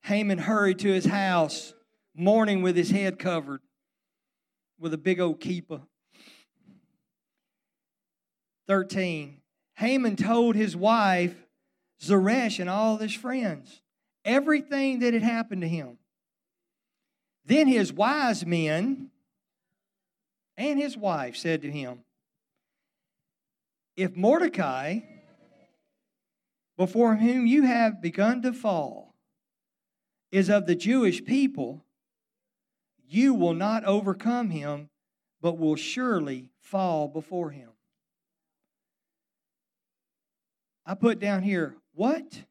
Haman 0.04 0.38
hurried 0.38 0.80
to 0.80 0.88
his 0.88 1.06
house, 1.06 1.74
mourning 2.16 2.62
with 2.62 2.76
his 2.76 2.92
head 2.92 3.20
covered 3.20 3.62
with 4.80 4.94
a 4.94 4.98
big 4.98 5.20
old 5.20 5.40
keeper. 5.40 5.82
13. 8.68 9.42
Haman 9.78 10.16
told 10.16 10.56
his 10.56 10.76
wife, 10.76 11.36
Zeresh, 12.02 12.60
and 12.60 12.70
all 12.70 12.98
his 12.98 13.14
friends 13.14 13.82
everything 14.26 15.00
that 15.00 15.14
had 15.14 15.24
happened 15.24 15.62
to 15.62 15.68
him. 15.68 15.98
Then 17.46 17.68
his 17.68 17.94
wise 17.94 18.46
men 18.46 19.10
and 20.58 20.78
his 20.78 20.98
wife 20.98 21.38
said 21.38 21.62
to 21.62 21.72
him, 21.72 22.00
If 23.96 24.16
Mordecai 24.16 25.00
before 26.76 27.16
whom 27.16 27.48
you 27.48 27.64
have 27.64 28.02
begun 28.02 28.42
to 28.42 28.54
fall 28.54 29.16
is 30.32 30.50
of 30.50 30.66
the 30.66 30.76
Jewish 30.76 31.24
people, 31.24 31.84
you 33.08 33.34
will 33.34 33.54
not 33.54 33.86
overcome 33.86 34.50
him, 34.50 34.90
but 35.42 35.58
will 35.58 35.76
surely 35.76 36.50
fall 36.60 37.08
before 37.08 37.52
him. 37.52 37.67
I 40.88 40.96
put 40.96 41.20
down 41.20 41.44
here, 41.44 41.76
what? 41.94 42.46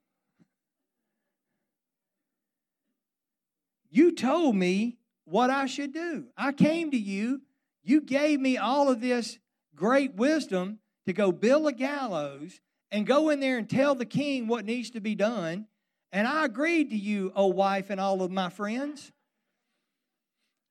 You 3.90 4.12
told 4.12 4.54
me 4.54 4.98
what 5.24 5.48
I 5.48 5.64
should 5.64 5.94
do. 5.94 6.26
I 6.36 6.52
came 6.52 6.90
to 6.90 6.98
you. 6.98 7.40
You 7.82 8.02
gave 8.02 8.38
me 8.38 8.58
all 8.58 8.90
of 8.90 9.00
this 9.00 9.38
great 9.74 10.16
wisdom 10.16 10.80
to 11.06 11.14
go 11.14 11.32
build 11.32 11.66
a 11.66 11.72
gallows 11.72 12.60
and 12.90 13.06
go 13.06 13.30
in 13.30 13.40
there 13.40 13.56
and 13.56 13.70
tell 13.70 13.94
the 13.94 14.04
king 14.04 14.48
what 14.48 14.66
needs 14.66 14.90
to 14.90 15.00
be 15.00 15.14
done. 15.14 15.66
And 16.12 16.28
I 16.28 16.44
agreed 16.44 16.90
to 16.90 16.96
you, 16.96 17.32
oh 17.34 17.46
wife, 17.46 17.88
and 17.88 17.98
all 17.98 18.22
of 18.22 18.30
my 18.30 18.50
friends. 18.50 19.12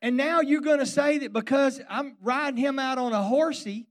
And 0.04 0.16
now 0.16 0.42
you're 0.42 0.62
going 0.62 0.80
to 0.80 0.86
say 0.86 1.18
that 1.20 1.34
because 1.34 1.82
I'm 1.90 2.16
riding 2.22 2.58
him 2.58 2.78
out 2.78 3.00
on 3.00 3.12
a 3.12 3.24
horsey, 3.24 3.88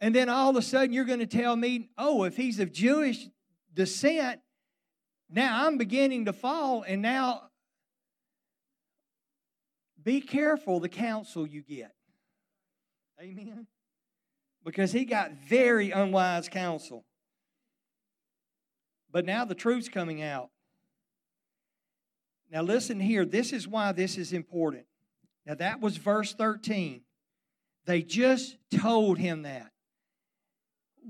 and 0.00 0.14
then 0.14 0.28
all 0.28 0.50
of 0.50 0.56
a 0.56 0.62
sudden 0.62 0.92
you're 0.92 1.04
going 1.04 1.20
to 1.20 1.26
tell 1.26 1.54
me, 1.56 1.90
oh, 1.98 2.24
if 2.24 2.36
he's 2.36 2.58
of 2.58 2.72
Jewish 2.72 3.28
descent, 3.74 4.40
now 5.28 5.66
I'm 5.66 5.78
beginning 5.78 6.24
to 6.24 6.32
fall, 6.32 6.82
and 6.86 7.02
now 7.02 7.50
be 10.02 10.20
careful 10.20 10.80
the 10.80 10.88
counsel 10.88 11.46
you 11.46 11.62
get. 11.62 11.94
Amen. 13.20 13.66
Because 14.64 14.92
he 14.92 15.04
got 15.04 15.32
very 15.32 15.90
unwise 15.90 16.48
counsel. 16.48 17.04
But 19.12 19.24
now 19.24 19.44
the 19.44 19.54
truth's 19.54 19.88
coming 19.88 20.22
out. 20.22 20.50
Now, 22.50 22.62
listen 22.62 22.98
here. 22.98 23.24
This 23.24 23.52
is 23.52 23.68
why 23.68 23.92
this 23.92 24.18
is 24.18 24.32
important. 24.32 24.86
Now, 25.46 25.54
that 25.54 25.80
was 25.80 25.96
verse 25.96 26.34
13. 26.34 27.02
They 27.86 28.02
just 28.02 28.56
told 28.76 29.18
him 29.18 29.42
that. 29.42 29.70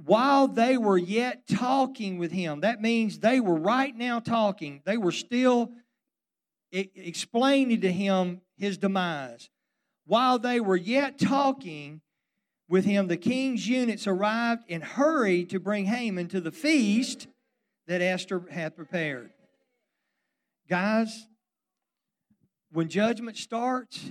While 0.05 0.49
they 0.49 0.77
were 0.77 0.99
yet 0.99 1.47
talking 1.47 2.19
with 2.19 2.33
him, 2.33 2.61
that 2.61 2.81
means 2.81 3.19
they 3.19 3.41
were 3.41 3.59
right 3.59 3.95
now 3.95 4.21
talking. 4.21 4.81
They 4.85 4.97
were 4.97 5.13
still 5.13 5.71
explaining 6.73 7.81
to 7.83 7.93
him 7.93 8.41
his 8.57 8.79
demise. 8.79 9.51
While 10.07 10.39
they 10.39 10.61
were 10.61 10.77
yet 10.77 11.19
talking 11.19 12.01
with 12.69 12.85
him, 12.85 13.09
the 13.09 13.17
king's 13.17 13.69
eunuchs 13.69 14.07
arrived 14.07 14.65
and 14.69 14.83
hurried 14.83 15.51
to 15.51 15.61
bring 15.61 15.87
Haman 15.87 16.29
to 16.29 16.41
the 16.41 16.53
feast 16.53 17.27
that 17.87 18.01
Esther 18.01 18.43
had 18.51 18.77
prepared. 18.77 19.31
Guys, 20.69 21.27
when 22.73 22.89
judgment 22.89 23.37
starts, 23.37 24.11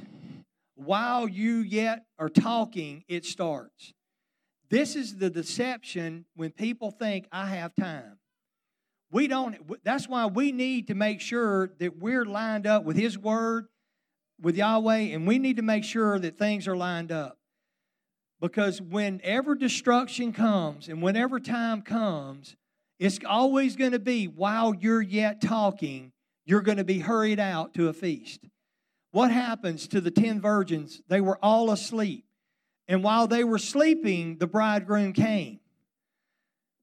while 0.75 1.27
you 1.27 1.57
yet 1.57 2.05
are 2.17 2.30
talking, 2.30 3.03
it 3.07 3.25
starts. 3.25 3.93
This 4.70 4.95
is 4.95 5.17
the 5.17 5.30
deception 5.30 6.26
when 6.36 6.51
people 6.51 6.91
think, 6.91 7.28
I 7.32 7.47
have 7.47 7.74
time. 7.76 8.20
We 9.11 9.28
don't, 9.28 9.57
that's 9.84 10.07
why 10.07 10.28
we 10.28 10.51
need 10.51 10.88
to 10.88 10.95
make 10.95 11.22
sure 11.22 11.72
that 11.80 11.97
we're 11.97 12.26
lined 12.26 12.67
up 12.67 12.84
with 12.84 12.95
His 12.95 13.17
Word, 13.17 13.65
with 14.39 14.55
Yahweh, 14.55 15.13
and 15.13 15.26
we 15.26 15.39
need 15.39 15.57
to 15.57 15.63
make 15.63 15.84
sure 15.84 16.20
that 16.20 16.38
things 16.38 16.67
are 16.67 16.78
lined 16.78 17.11
up. 17.11 17.38
Because 18.39 18.82
whenever 18.82 19.55
destruction 19.55 20.32
comes 20.32 20.88
and 20.88 21.01
whenever 21.01 21.39
time 21.39 21.82
comes, 21.82 22.55
it's 22.99 23.20
always 23.28 23.76
going 23.76 23.93
to 23.93 23.99
be 23.99 24.28
while 24.28 24.74
you're 24.76 25.01
yet 25.01 25.41
talking, 25.41 26.11
you're 26.45 26.61
going 26.61 26.78
to 26.78 26.84
be 26.84 26.99
hurried 26.99 27.39
out 27.39 27.74
to 27.74 27.89
a 27.89 27.93
feast. 27.93 28.41
What 29.11 29.32
happens 29.32 29.88
to 29.88 29.99
the 29.99 30.11
ten 30.11 30.39
virgins? 30.39 31.01
They 31.07 31.20
were 31.20 31.39
all 31.41 31.72
asleep. 31.72 32.26
And 32.89 33.03
while 33.03 33.27
they 33.27 33.43
were 33.43 33.59
sleeping, 33.59 34.39
the 34.39 34.47
bridegroom 34.47 35.13
came. 35.13 35.59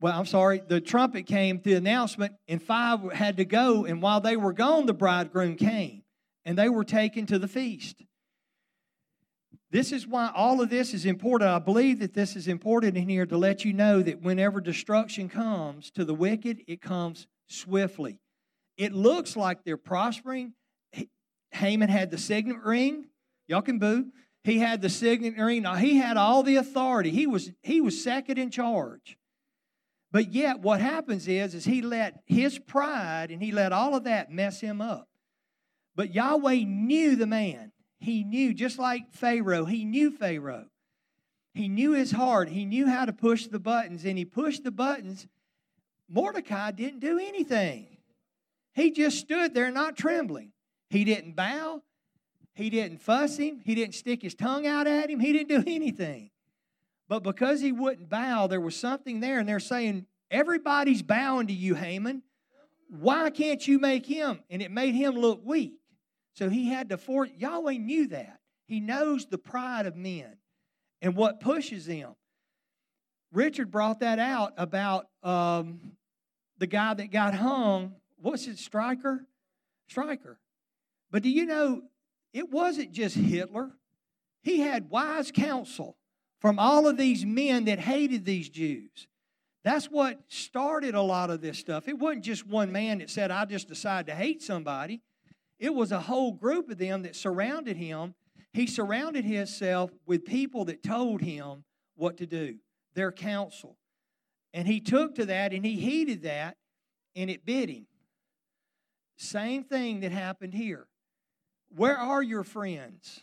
Well, 0.01 0.17
I'm 0.17 0.27
sorry, 0.27 0.63
the 0.67 0.81
trumpet 0.81 1.27
came, 1.27 1.61
the 1.63 1.75
announcement, 1.75 2.35
and 2.47 2.63
five 2.63 3.13
had 3.13 3.39
to 3.39 3.45
go. 3.45 3.85
And 3.85 4.01
while 4.01 4.21
they 4.21 4.37
were 4.37 4.53
gone, 4.53 4.87
the 4.87 4.95
bridegroom 4.95 5.57
came, 5.57 6.05
and 6.45 6.57
they 6.57 6.69
were 6.69 6.85
taken 6.85 7.27
to 7.27 7.41
the 7.41 7.49
feast. 7.49 8.05
This 9.73 9.91
is 9.91 10.07
why 10.07 10.31
all 10.33 10.61
of 10.61 10.71
this 10.71 10.95
is 10.95 11.07
important. 11.07 11.51
I 11.51 11.59
believe 11.59 11.99
that 11.99 12.15
this 12.15 12.37
is 12.37 12.47
important 12.47 12.97
in 12.97 13.09
here 13.09 13.27
to 13.27 13.37
let 13.37 13.65
you 13.65 13.73
know 13.73 14.01
that 14.01 14.23
whenever 14.23 14.61
destruction 14.61 15.29
comes 15.29 15.91
to 15.93 16.05
the 16.05 16.15
wicked, 16.15 16.63
it 16.69 16.81
comes 16.81 17.27
swiftly. 17.49 18.21
It 18.77 18.93
looks 18.93 19.37
like 19.37 19.65
they're 19.65 19.77
prospering. 19.77 20.53
Haman 21.51 21.89
had 21.89 22.13
the 22.13 22.19
signet 22.19 22.63
ring. 22.63 23.07
Y'all 23.49 23.63
can 23.63 23.81
boo. 23.81 24.07
He 24.47 24.61
had 24.61 24.81
the 24.81 24.89
signet 24.89 25.37
ring. 25.37 25.63
Now, 25.63 25.75
he 25.75 25.97
had 25.97 26.17
all 26.17 26.45
the 26.45 26.55
authority. 26.55 27.11
He 27.11 27.27
was, 27.27 27.51
he 27.63 27.81
was 27.81 28.01
second 28.01 28.39
in 28.39 28.53
charge. 28.53 29.19
But 30.13 30.33
yet, 30.33 30.61
what 30.61 30.81
happens 30.81 31.27
is, 31.27 31.53
is 31.53 31.65
he 31.65 31.83
let 31.83 32.23
his 32.27 32.57
pride 32.61 33.33
and 33.33 33.43
he 33.43 33.51
let 33.51 33.73
all 33.73 33.97
of 33.97 34.05
that 34.05 34.31
mess 34.31 34.61
him 34.61 34.81
up. 34.81 35.09
But 35.97 36.15
Yahweh 36.15 36.63
knew 36.65 37.17
the 37.17 37.27
man. 37.27 37.73
He 37.99 38.23
knew, 38.23 38.55
just 38.55 38.79
like 38.79 39.11
Pharaoh, 39.11 39.65
he 39.65 39.85
knew 39.85 40.13
Pharaoh. 40.13 40.67
He 41.53 41.67
knew 41.67 41.95
his 41.95 42.13
heart. 42.13 42.49
He 42.49 42.65
knew 42.65 42.87
how 42.87 43.05
to 43.05 43.13
push 43.13 43.49
the 43.49 43.59
buttons, 43.59 44.05
and 44.05 44.17
he 44.17 44.25
pushed 44.25 44.63
the 44.63 44.71
buttons. 44.71 45.27
Mordecai 46.09 46.71
didn't 46.71 47.01
do 47.01 47.19
anything. 47.19 47.97
He 48.75 48.93
just 48.93 49.19
stood 49.19 49.55
there 49.55 49.73
not 49.73 49.97
trembling. 49.97 50.53
He 50.89 51.03
didn't 51.03 51.35
bow. 51.35 51.83
He 52.57 52.71
didn't 52.71 53.03
fuss 53.03 53.37
him. 53.37 53.61
He 53.65 53.75
didn't 53.75 53.95
stick 53.95 54.23
his 54.23 54.35
tongue 54.35 54.67
out 54.67 54.87
at 54.87 55.11
him. 55.11 55.21
He 55.21 55.33
didn't 55.33 55.49
do 55.49 55.71
anything. 55.73 56.31
But 57.09 57.23
because 57.23 57.61
he 57.61 57.71
wouldn't 57.71 58.09
bow, 58.09 58.47
there 58.47 58.61
was 58.61 58.75
something 58.75 59.21
there, 59.21 59.39
and 59.39 59.49
they're 59.49 59.61
saying, 59.61 60.07
Everybody's 60.31 61.03
bowing 61.03 61.47
to 61.47 61.53
you, 61.53 61.75
Haman. 61.75 62.23
Why 62.89 63.31
can't 63.31 63.67
you 63.67 63.79
make 63.79 64.07
him? 64.07 64.41
And 64.51 64.61
it 64.61 64.71
made 64.71 64.95
him 64.95 65.15
look 65.15 65.41
weak. 65.45 65.75
So 66.35 66.49
he 66.49 66.69
had 66.69 66.89
to 66.89 66.99
force, 66.99 67.31
Yahweh 67.37 67.75
knew 67.75 68.09
that. 68.09 68.41
He 68.67 68.81
knows 68.81 69.27
the 69.27 69.39
pride 69.39 69.87
of 69.87 69.95
men 69.95 70.37
and 71.01 71.15
what 71.15 71.41
pushes 71.41 71.87
them. 71.87 72.15
Richard 73.33 73.71
brought 73.71 74.01
that 74.01 74.19
out 74.19 74.55
about 74.57 75.09
um, 75.23 75.93
the 76.59 76.67
guy 76.67 76.95
that 76.95 77.11
got 77.11 77.35
hung. 77.35 77.95
What's 78.17 78.47
it, 78.47 78.57
Streicher? 78.57 79.21
Streicher. 79.93 80.37
But 81.11 81.23
do 81.23 81.31
you 81.31 81.47
know, 81.47 81.83
it 82.37 82.51
wasn't 82.51 82.93
just 82.93 83.17
Hitler. 83.17 83.71
He 84.43 84.61
had 84.61 84.91
wise 84.91 85.31
counsel 85.31 85.97
from 86.39 86.59
all 86.59 86.87
of 86.87 86.99
these 86.99 87.25
men 87.25 87.65
that 87.65 87.79
hated 87.79 88.27
these 88.27 88.51
Jews. 88.51 89.09
That's 89.65 89.87
what 89.87 90.21
started 90.29 90.95
a 90.95 91.01
lot 91.01 91.31
of 91.31 91.41
this 91.41 91.59
stuff. 91.59 91.89
It 91.89 91.99
wasn't 91.99 92.25
just 92.25 92.47
one 92.47 92.71
man 92.71 92.99
that 92.99 93.09
said, 93.09 93.31
I 93.31 93.47
just 93.47 93.69
decided 93.69 94.09
to 94.09 94.15
hate 94.15 94.43
somebody. 94.43 95.01
It 95.59 95.75
was 95.75 95.93
a 95.93 96.01
whole 96.01 96.33
group 96.33 96.69
of 96.69 96.77
them 96.77 97.05
that 97.05 97.17
surrounded 97.17 97.79
him. 97.79 98.15
He 98.53 98.67
surrounded 98.67 99.25
himself 99.25 99.91
with 100.05 100.27
people 100.27 100.67
that 100.67 100.83
told 100.83 101.23
him 101.23 101.65
what 101.95 102.19
to 102.19 102.27
do, 102.27 102.57
their 102.95 103.13
counsel. 103.13 103.79
And 104.53 104.69
he 104.69 104.81
took 104.81 105.15
to 105.15 105.25
that 105.25 105.55
and 105.55 105.65
he 105.65 105.77
heeded 105.77 106.25
that 106.25 106.59
and 107.15 107.31
it 107.31 107.47
bit 107.47 107.71
him. 107.71 107.87
Same 109.17 109.65
thing 109.65 110.01
that 110.01 110.13
happened 110.13 110.53
here. 110.53 110.87
Where 111.75 111.97
are 111.97 112.23
your 112.23 112.45
friends 112.45 113.21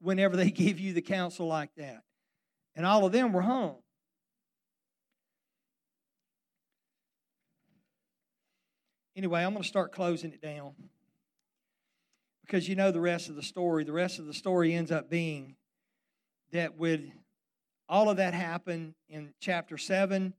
whenever 0.00 0.36
they 0.36 0.50
give 0.50 0.78
you 0.78 0.92
the 0.92 1.02
counsel 1.02 1.46
like 1.46 1.74
that? 1.76 2.02
And 2.76 2.86
all 2.86 3.04
of 3.04 3.12
them 3.12 3.32
were 3.32 3.42
home. 3.42 3.76
Anyway, 9.16 9.42
I'm 9.42 9.52
going 9.52 9.62
to 9.62 9.68
start 9.68 9.92
closing 9.92 10.32
it 10.32 10.40
down. 10.40 10.72
Because 12.46 12.68
you 12.68 12.74
know 12.74 12.90
the 12.90 13.00
rest 13.00 13.28
of 13.28 13.36
the 13.36 13.42
story. 13.42 13.84
The 13.84 13.92
rest 13.92 14.18
of 14.18 14.26
the 14.26 14.34
story 14.34 14.72
ends 14.72 14.90
up 14.90 15.10
being 15.10 15.56
that 16.52 16.76
with 16.76 17.00
all 17.88 18.08
of 18.08 18.16
that 18.16 18.34
happen 18.34 18.94
in 19.08 19.34
chapter 19.40 19.76
7, 19.76 20.32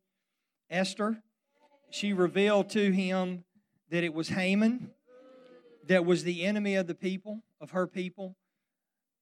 Esther, 0.70 1.22
she 1.90 2.14
revealed 2.14 2.70
to 2.70 2.92
him 2.92 3.44
that 3.90 4.04
it 4.04 4.14
was 4.14 4.30
Haman 4.30 4.92
that 5.88 6.06
was 6.06 6.24
the 6.24 6.44
enemy 6.44 6.76
of 6.76 6.88
the 6.88 6.96
people, 6.96 7.44
of 7.60 7.72
her 7.72 7.88
people. 7.88 8.36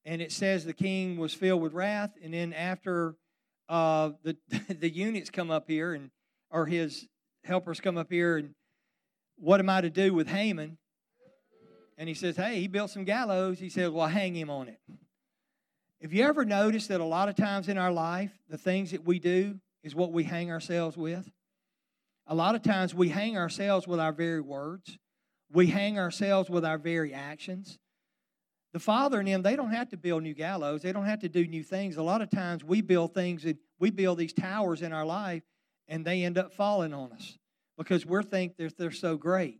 And 0.04 0.22
it 0.22 0.32
says 0.32 0.64
the 0.64 0.72
king 0.72 1.18
was 1.18 1.34
filled 1.34 1.62
with 1.62 1.72
wrath. 1.72 2.10
And 2.22 2.32
then 2.32 2.52
after 2.52 3.16
uh, 3.68 4.10
the, 4.22 4.36
the 4.68 4.90
eunuchs 4.90 5.30
come 5.30 5.50
up 5.50 5.64
here, 5.68 5.92
and 5.92 6.10
or 6.50 6.66
his 6.66 7.06
helpers 7.44 7.80
come 7.80 7.96
up 7.96 8.10
here, 8.10 8.36
and 8.36 8.54
what 9.36 9.60
am 9.60 9.70
I 9.70 9.80
to 9.80 9.90
do 9.90 10.12
with 10.14 10.28
Haman? 10.28 10.78
And 11.96 12.08
he 12.08 12.14
says, 12.14 12.36
Hey, 12.36 12.60
he 12.60 12.66
built 12.66 12.90
some 12.90 13.04
gallows. 13.04 13.58
He 13.58 13.68
says, 13.68 13.90
Well, 13.90 14.06
hang 14.06 14.34
him 14.34 14.50
on 14.50 14.68
it. 14.68 14.80
Have 16.02 16.14
you 16.14 16.24
ever 16.24 16.46
noticed 16.46 16.88
that 16.88 17.00
a 17.00 17.04
lot 17.04 17.28
of 17.28 17.36
times 17.36 17.68
in 17.68 17.76
our 17.76 17.92
life, 17.92 18.32
the 18.48 18.56
things 18.56 18.92
that 18.92 19.04
we 19.04 19.18
do 19.18 19.60
is 19.82 19.94
what 19.94 20.12
we 20.12 20.24
hang 20.24 20.50
ourselves 20.50 20.96
with? 20.96 21.30
A 22.26 22.34
lot 22.34 22.54
of 22.54 22.62
times 22.62 22.94
we 22.94 23.10
hang 23.10 23.36
ourselves 23.36 23.86
with 23.86 24.00
our 24.00 24.12
very 24.12 24.40
words. 24.40 24.98
We 25.52 25.66
hang 25.66 25.98
ourselves 25.98 26.48
with 26.48 26.64
our 26.64 26.78
very 26.78 27.12
actions. 27.12 27.78
The 28.72 28.78
Father 28.78 29.18
and 29.18 29.28
Him, 29.28 29.42
they 29.42 29.56
don't 29.56 29.72
have 29.72 29.88
to 29.90 29.96
build 29.96 30.22
new 30.22 30.34
gallows. 30.34 30.82
They 30.82 30.92
don't 30.92 31.06
have 31.06 31.20
to 31.20 31.28
do 31.28 31.46
new 31.46 31.64
things. 31.64 31.96
A 31.96 32.02
lot 32.02 32.22
of 32.22 32.30
times 32.30 32.62
we 32.62 32.80
build 32.80 33.14
things 33.14 33.44
and 33.44 33.58
we 33.78 33.90
build 33.90 34.18
these 34.18 34.32
towers 34.32 34.82
in 34.82 34.92
our 34.92 35.04
life 35.04 35.42
and 35.88 36.04
they 36.04 36.24
end 36.24 36.38
up 36.38 36.52
falling 36.52 36.94
on 36.94 37.12
us 37.12 37.36
because 37.76 38.06
we 38.06 38.22
think 38.22 38.56
they're, 38.56 38.70
they're 38.78 38.90
so 38.92 39.16
great. 39.16 39.58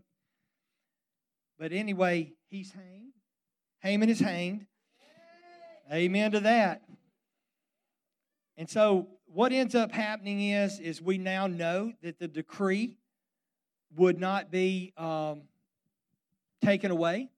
But 1.59 1.72
anyway, 1.72 2.32
he's 2.49 2.72
hanged. 2.72 3.12
Haman 3.80 4.09
is 4.09 4.20
hanged. 4.20 4.66
Amen 5.93 6.30
to 6.32 6.41
that. 6.41 6.82
And 8.57 8.68
so 8.68 9.09
what 9.26 9.53
ends 9.53 9.74
up 9.74 9.91
happening 9.91 10.51
is 10.51 10.78
is 10.78 11.03
we 11.03 11.18
now 11.18 11.47
know 11.47 11.93
that 12.03 12.18
the 12.18 12.28
decree 12.28 12.99
would 13.97 14.20
not 14.20 14.51
be 14.51 14.93
um, 14.97 15.43
taken 16.62 16.90
away. 16.90 17.30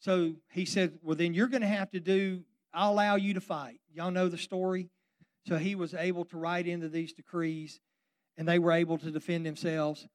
So 0.00 0.34
he 0.50 0.64
said, 0.64 0.98
"Well, 1.02 1.16
then 1.16 1.34
you're 1.34 1.48
going 1.48 1.62
to 1.62 1.68
have 1.68 1.90
to 1.90 2.00
do. 2.00 2.44
I'll 2.72 2.92
allow 2.92 3.16
you 3.16 3.34
to 3.34 3.40
fight." 3.40 3.80
Y'all 3.92 4.10
know 4.10 4.28
the 4.28 4.38
story. 4.38 4.90
So 5.46 5.56
he 5.56 5.74
was 5.74 5.94
able 5.94 6.24
to 6.26 6.36
write 6.36 6.66
into 6.66 6.88
these 6.88 7.12
decrees, 7.12 7.80
and 8.36 8.46
they 8.46 8.58
were 8.58 8.72
able 8.72 8.98
to 8.98 9.10
defend 9.10 9.46
themselves. 9.46 10.06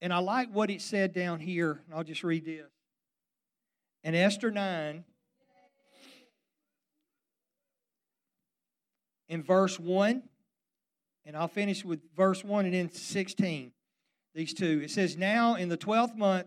And 0.00 0.12
I 0.12 0.18
like 0.18 0.50
what 0.52 0.70
it 0.70 0.82
said 0.82 1.12
down 1.12 1.40
here. 1.40 1.82
And 1.86 1.94
I'll 1.94 2.04
just 2.04 2.24
read 2.24 2.44
this. 2.44 2.70
In 4.04 4.14
Esther 4.14 4.50
9, 4.50 5.04
in 9.28 9.42
verse 9.42 9.78
1, 9.78 10.22
and 11.24 11.36
I'll 11.36 11.48
finish 11.48 11.84
with 11.84 12.00
verse 12.14 12.44
1 12.44 12.66
and 12.66 12.74
then 12.74 12.90
16. 12.90 13.72
These 14.34 14.54
two. 14.54 14.80
It 14.82 14.90
says, 14.90 15.16
Now 15.16 15.54
in 15.54 15.68
the 15.68 15.76
12th 15.76 16.16
month, 16.16 16.46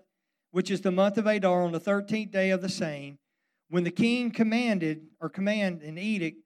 which 0.55 0.71
is 0.71 0.79
the 0.79 0.89
month 0.89 1.17
of 1.17 1.27
Adar, 1.27 1.63
on 1.63 1.73
the 1.73 1.79
13th 1.81 2.31
day 2.31 2.49
of 2.49 2.61
the 2.61 2.69
same, 2.69 3.19
when 3.67 3.83
the 3.83 3.91
king 3.91 4.31
commanded, 4.31 5.01
or 5.19 5.27
command 5.27 5.81
and 5.81 5.99
edict, 5.99 6.37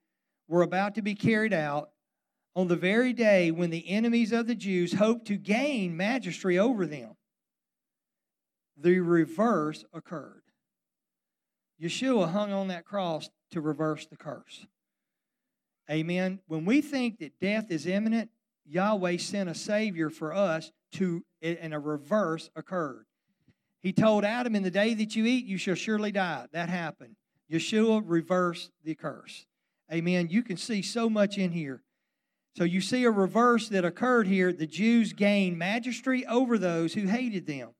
were 0.48 0.62
about 0.62 0.96
to 0.96 1.00
be 1.00 1.14
carried 1.14 1.52
out, 1.52 1.90
on 2.56 2.66
the 2.66 2.74
very 2.74 3.12
day 3.12 3.52
when 3.52 3.70
the 3.70 3.88
enemies 3.88 4.32
of 4.32 4.48
the 4.48 4.56
Jews 4.56 4.94
hoped 4.94 5.28
to 5.28 5.36
gain 5.36 5.96
mastery 5.96 6.58
over 6.58 6.86
them, 6.86 7.12
the 8.76 8.98
reverse 8.98 9.84
occurred. 9.92 10.42
Yeshua 11.80 12.32
hung 12.32 12.52
on 12.52 12.66
that 12.66 12.84
cross 12.84 13.30
to 13.52 13.60
reverse 13.60 14.06
the 14.06 14.16
curse. 14.16 14.66
Amen. 15.88 16.40
When 16.48 16.64
we 16.64 16.80
think 16.80 17.20
that 17.20 17.38
death 17.38 17.70
is 17.70 17.86
imminent, 17.86 18.30
Yahweh 18.66 19.18
sent 19.18 19.48
a 19.48 19.54
Savior 19.54 20.10
for 20.10 20.34
us 20.34 20.72
to, 20.94 21.22
and 21.40 21.72
a 21.72 21.78
reverse 21.78 22.50
occurred. 22.56 23.06
He 23.82 23.92
told 23.92 24.24
Adam, 24.24 24.54
In 24.54 24.62
the 24.62 24.70
day 24.70 24.94
that 24.94 25.16
you 25.16 25.24
eat, 25.26 25.46
you 25.46 25.58
shall 25.58 25.74
surely 25.74 26.12
die. 26.12 26.46
That 26.52 26.68
happened. 26.68 27.16
Yeshua 27.50 28.02
reversed 28.04 28.70
the 28.84 28.94
curse. 28.94 29.46
Amen. 29.92 30.28
You 30.30 30.42
can 30.42 30.56
see 30.56 30.82
so 30.82 31.10
much 31.10 31.36
in 31.36 31.50
here. 31.50 31.82
So 32.56 32.64
you 32.64 32.80
see 32.80 33.04
a 33.04 33.10
reverse 33.10 33.68
that 33.68 33.84
occurred 33.84 34.26
here. 34.26 34.52
The 34.52 34.66
Jews 34.66 35.12
gained 35.12 35.58
mastery 35.58 36.26
over 36.26 36.58
those 36.58 36.94
who 36.94 37.06
hated 37.06 37.46
them. 37.46 37.70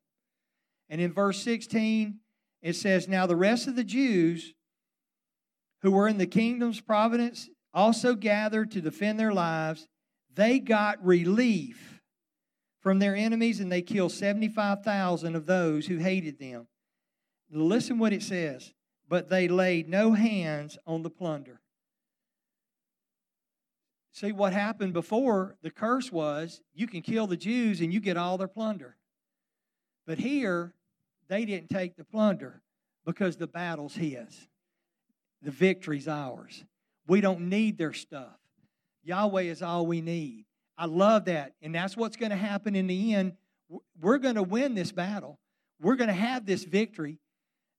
And 0.88 1.00
in 1.00 1.12
verse 1.12 1.42
16, 1.42 2.18
it 2.62 2.74
says, 2.74 3.08
Now 3.08 3.26
the 3.26 3.36
rest 3.36 3.68
of 3.68 3.76
the 3.76 3.84
Jews 3.84 4.54
who 5.82 5.90
were 5.92 6.08
in 6.08 6.18
the 6.18 6.26
kingdom's 6.26 6.80
providence 6.80 7.48
also 7.72 8.14
gathered 8.14 8.70
to 8.72 8.80
defend 8.80 9.18
their 9.18 9.32
lives. 9.32 9.88
They 10.34 10.58
got 10.58 11.04
relief 11.04 11.89
from 12.80 12.98
their 12.98 13.14
enemies 13.14 13.60
and 13.60 13.70
they 13.70 13.82
killed 13.82 14.12
75,000 14.12 15.36
of 15.36 15.46
those 15.46 15.86
who 15.86 15.98
hated 15.98 16.38
them. 16.38 16.66
Listen 17.50 17.98
what 17.98 18.12
it 18.12 18.22
says. 18.22 18.72
But 19.08 19.28
they 19.28 19.48
laid 19.48 19.88
no 19.88 20.12
hands 20.12 20.78
on 20.86 21.02
the 21.02 21.10
plunder. 21.10 21.60
See, 24.12 24.32
what 24.32 24.52
happened 24.52 24.92
before 24.92 25.56
the 25.62 25.70
curse 25.70 26.12
was 26.12 26.62
you 26.74 26.86
can 26.86 27.02
kill 27.02 27.26
the 27.26 27.36
Jews 27.36 27.80
and 27.80 27.92
you 27.92 28.00
get 28.00 28.16
all 28.16 28.38
their 28.38 28.48
plunder. 28.48 28.96
But 30.06 30.18
here, 30.18 30.74
they 31.28 31.44
didn't 31.44 31.70
take 31.70 31.96
the 31.96 32.04
plunder 32.04 32.62
because 33.04 33.36
the 33.36 33.46
battle's 33.46 33.94
his, 33.94 34.48
the 35.42 35.50
victory's 35.50 36.06
ours. 36.06 36.64
We 37.06 37.20
don't 37.20 37.48
need 37.48 37.78
their 37.78 37.92
stuff. 37.92 38.38
Yahweh 39.02 39.42
is 39.42 39.62
all 39.62 39.86
we 39.86 40.00
need. 40.00 40.44
I 40.80 40.86
love 40.86 41.26
that. 41.26 41.52
And 41.60 41.74
that's 41.74 41.94
what's 41.94 42.16
going 42.16 42.30
to 42.30 42.36
happen 42.36 42.74
in 42.74 42.86
the 42.86 43.14
end. 43.14 43.34
We're 44.00 44.16
going 44.16 44.36
to 44.36 44.42
win 44.42 44.74
this 44.74 44.92
battle. 44.92 45.38
We're 45.78 45.96
going 45.96 46.08
to 46.08 46.14
have 46.14 46.46
this 46.46 46.64
victory. 46.64 47.18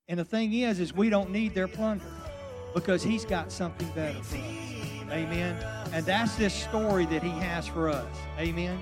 And 0.07 0.19
the 0.19 0.25
thing 0.25 0.53
is, 0.53 0.79
is 0.79 0.93
we 0.93 1.09
don't 1.09 1.31
need 1.31 1.55
their 1.55 1.67
plunder 1.67 2.05
because 2.75 3.01
he's 3.01 3.25
got 3.25 3.51
something 3.51 3.89
better 3.95 4.21
for 4.21 4.37
us. 4.37 5.11
Amen. 5.11 5.57
And 5.93 6.05
that's 6.05 6.35
this 6.35 6.53
story 6.53 7.07
that 7.07 7.23
he 7.23 7.31
has 7.31 7.67
for 7.67 7.89
us. 7.89 8.05
Amen. 8.37 8.79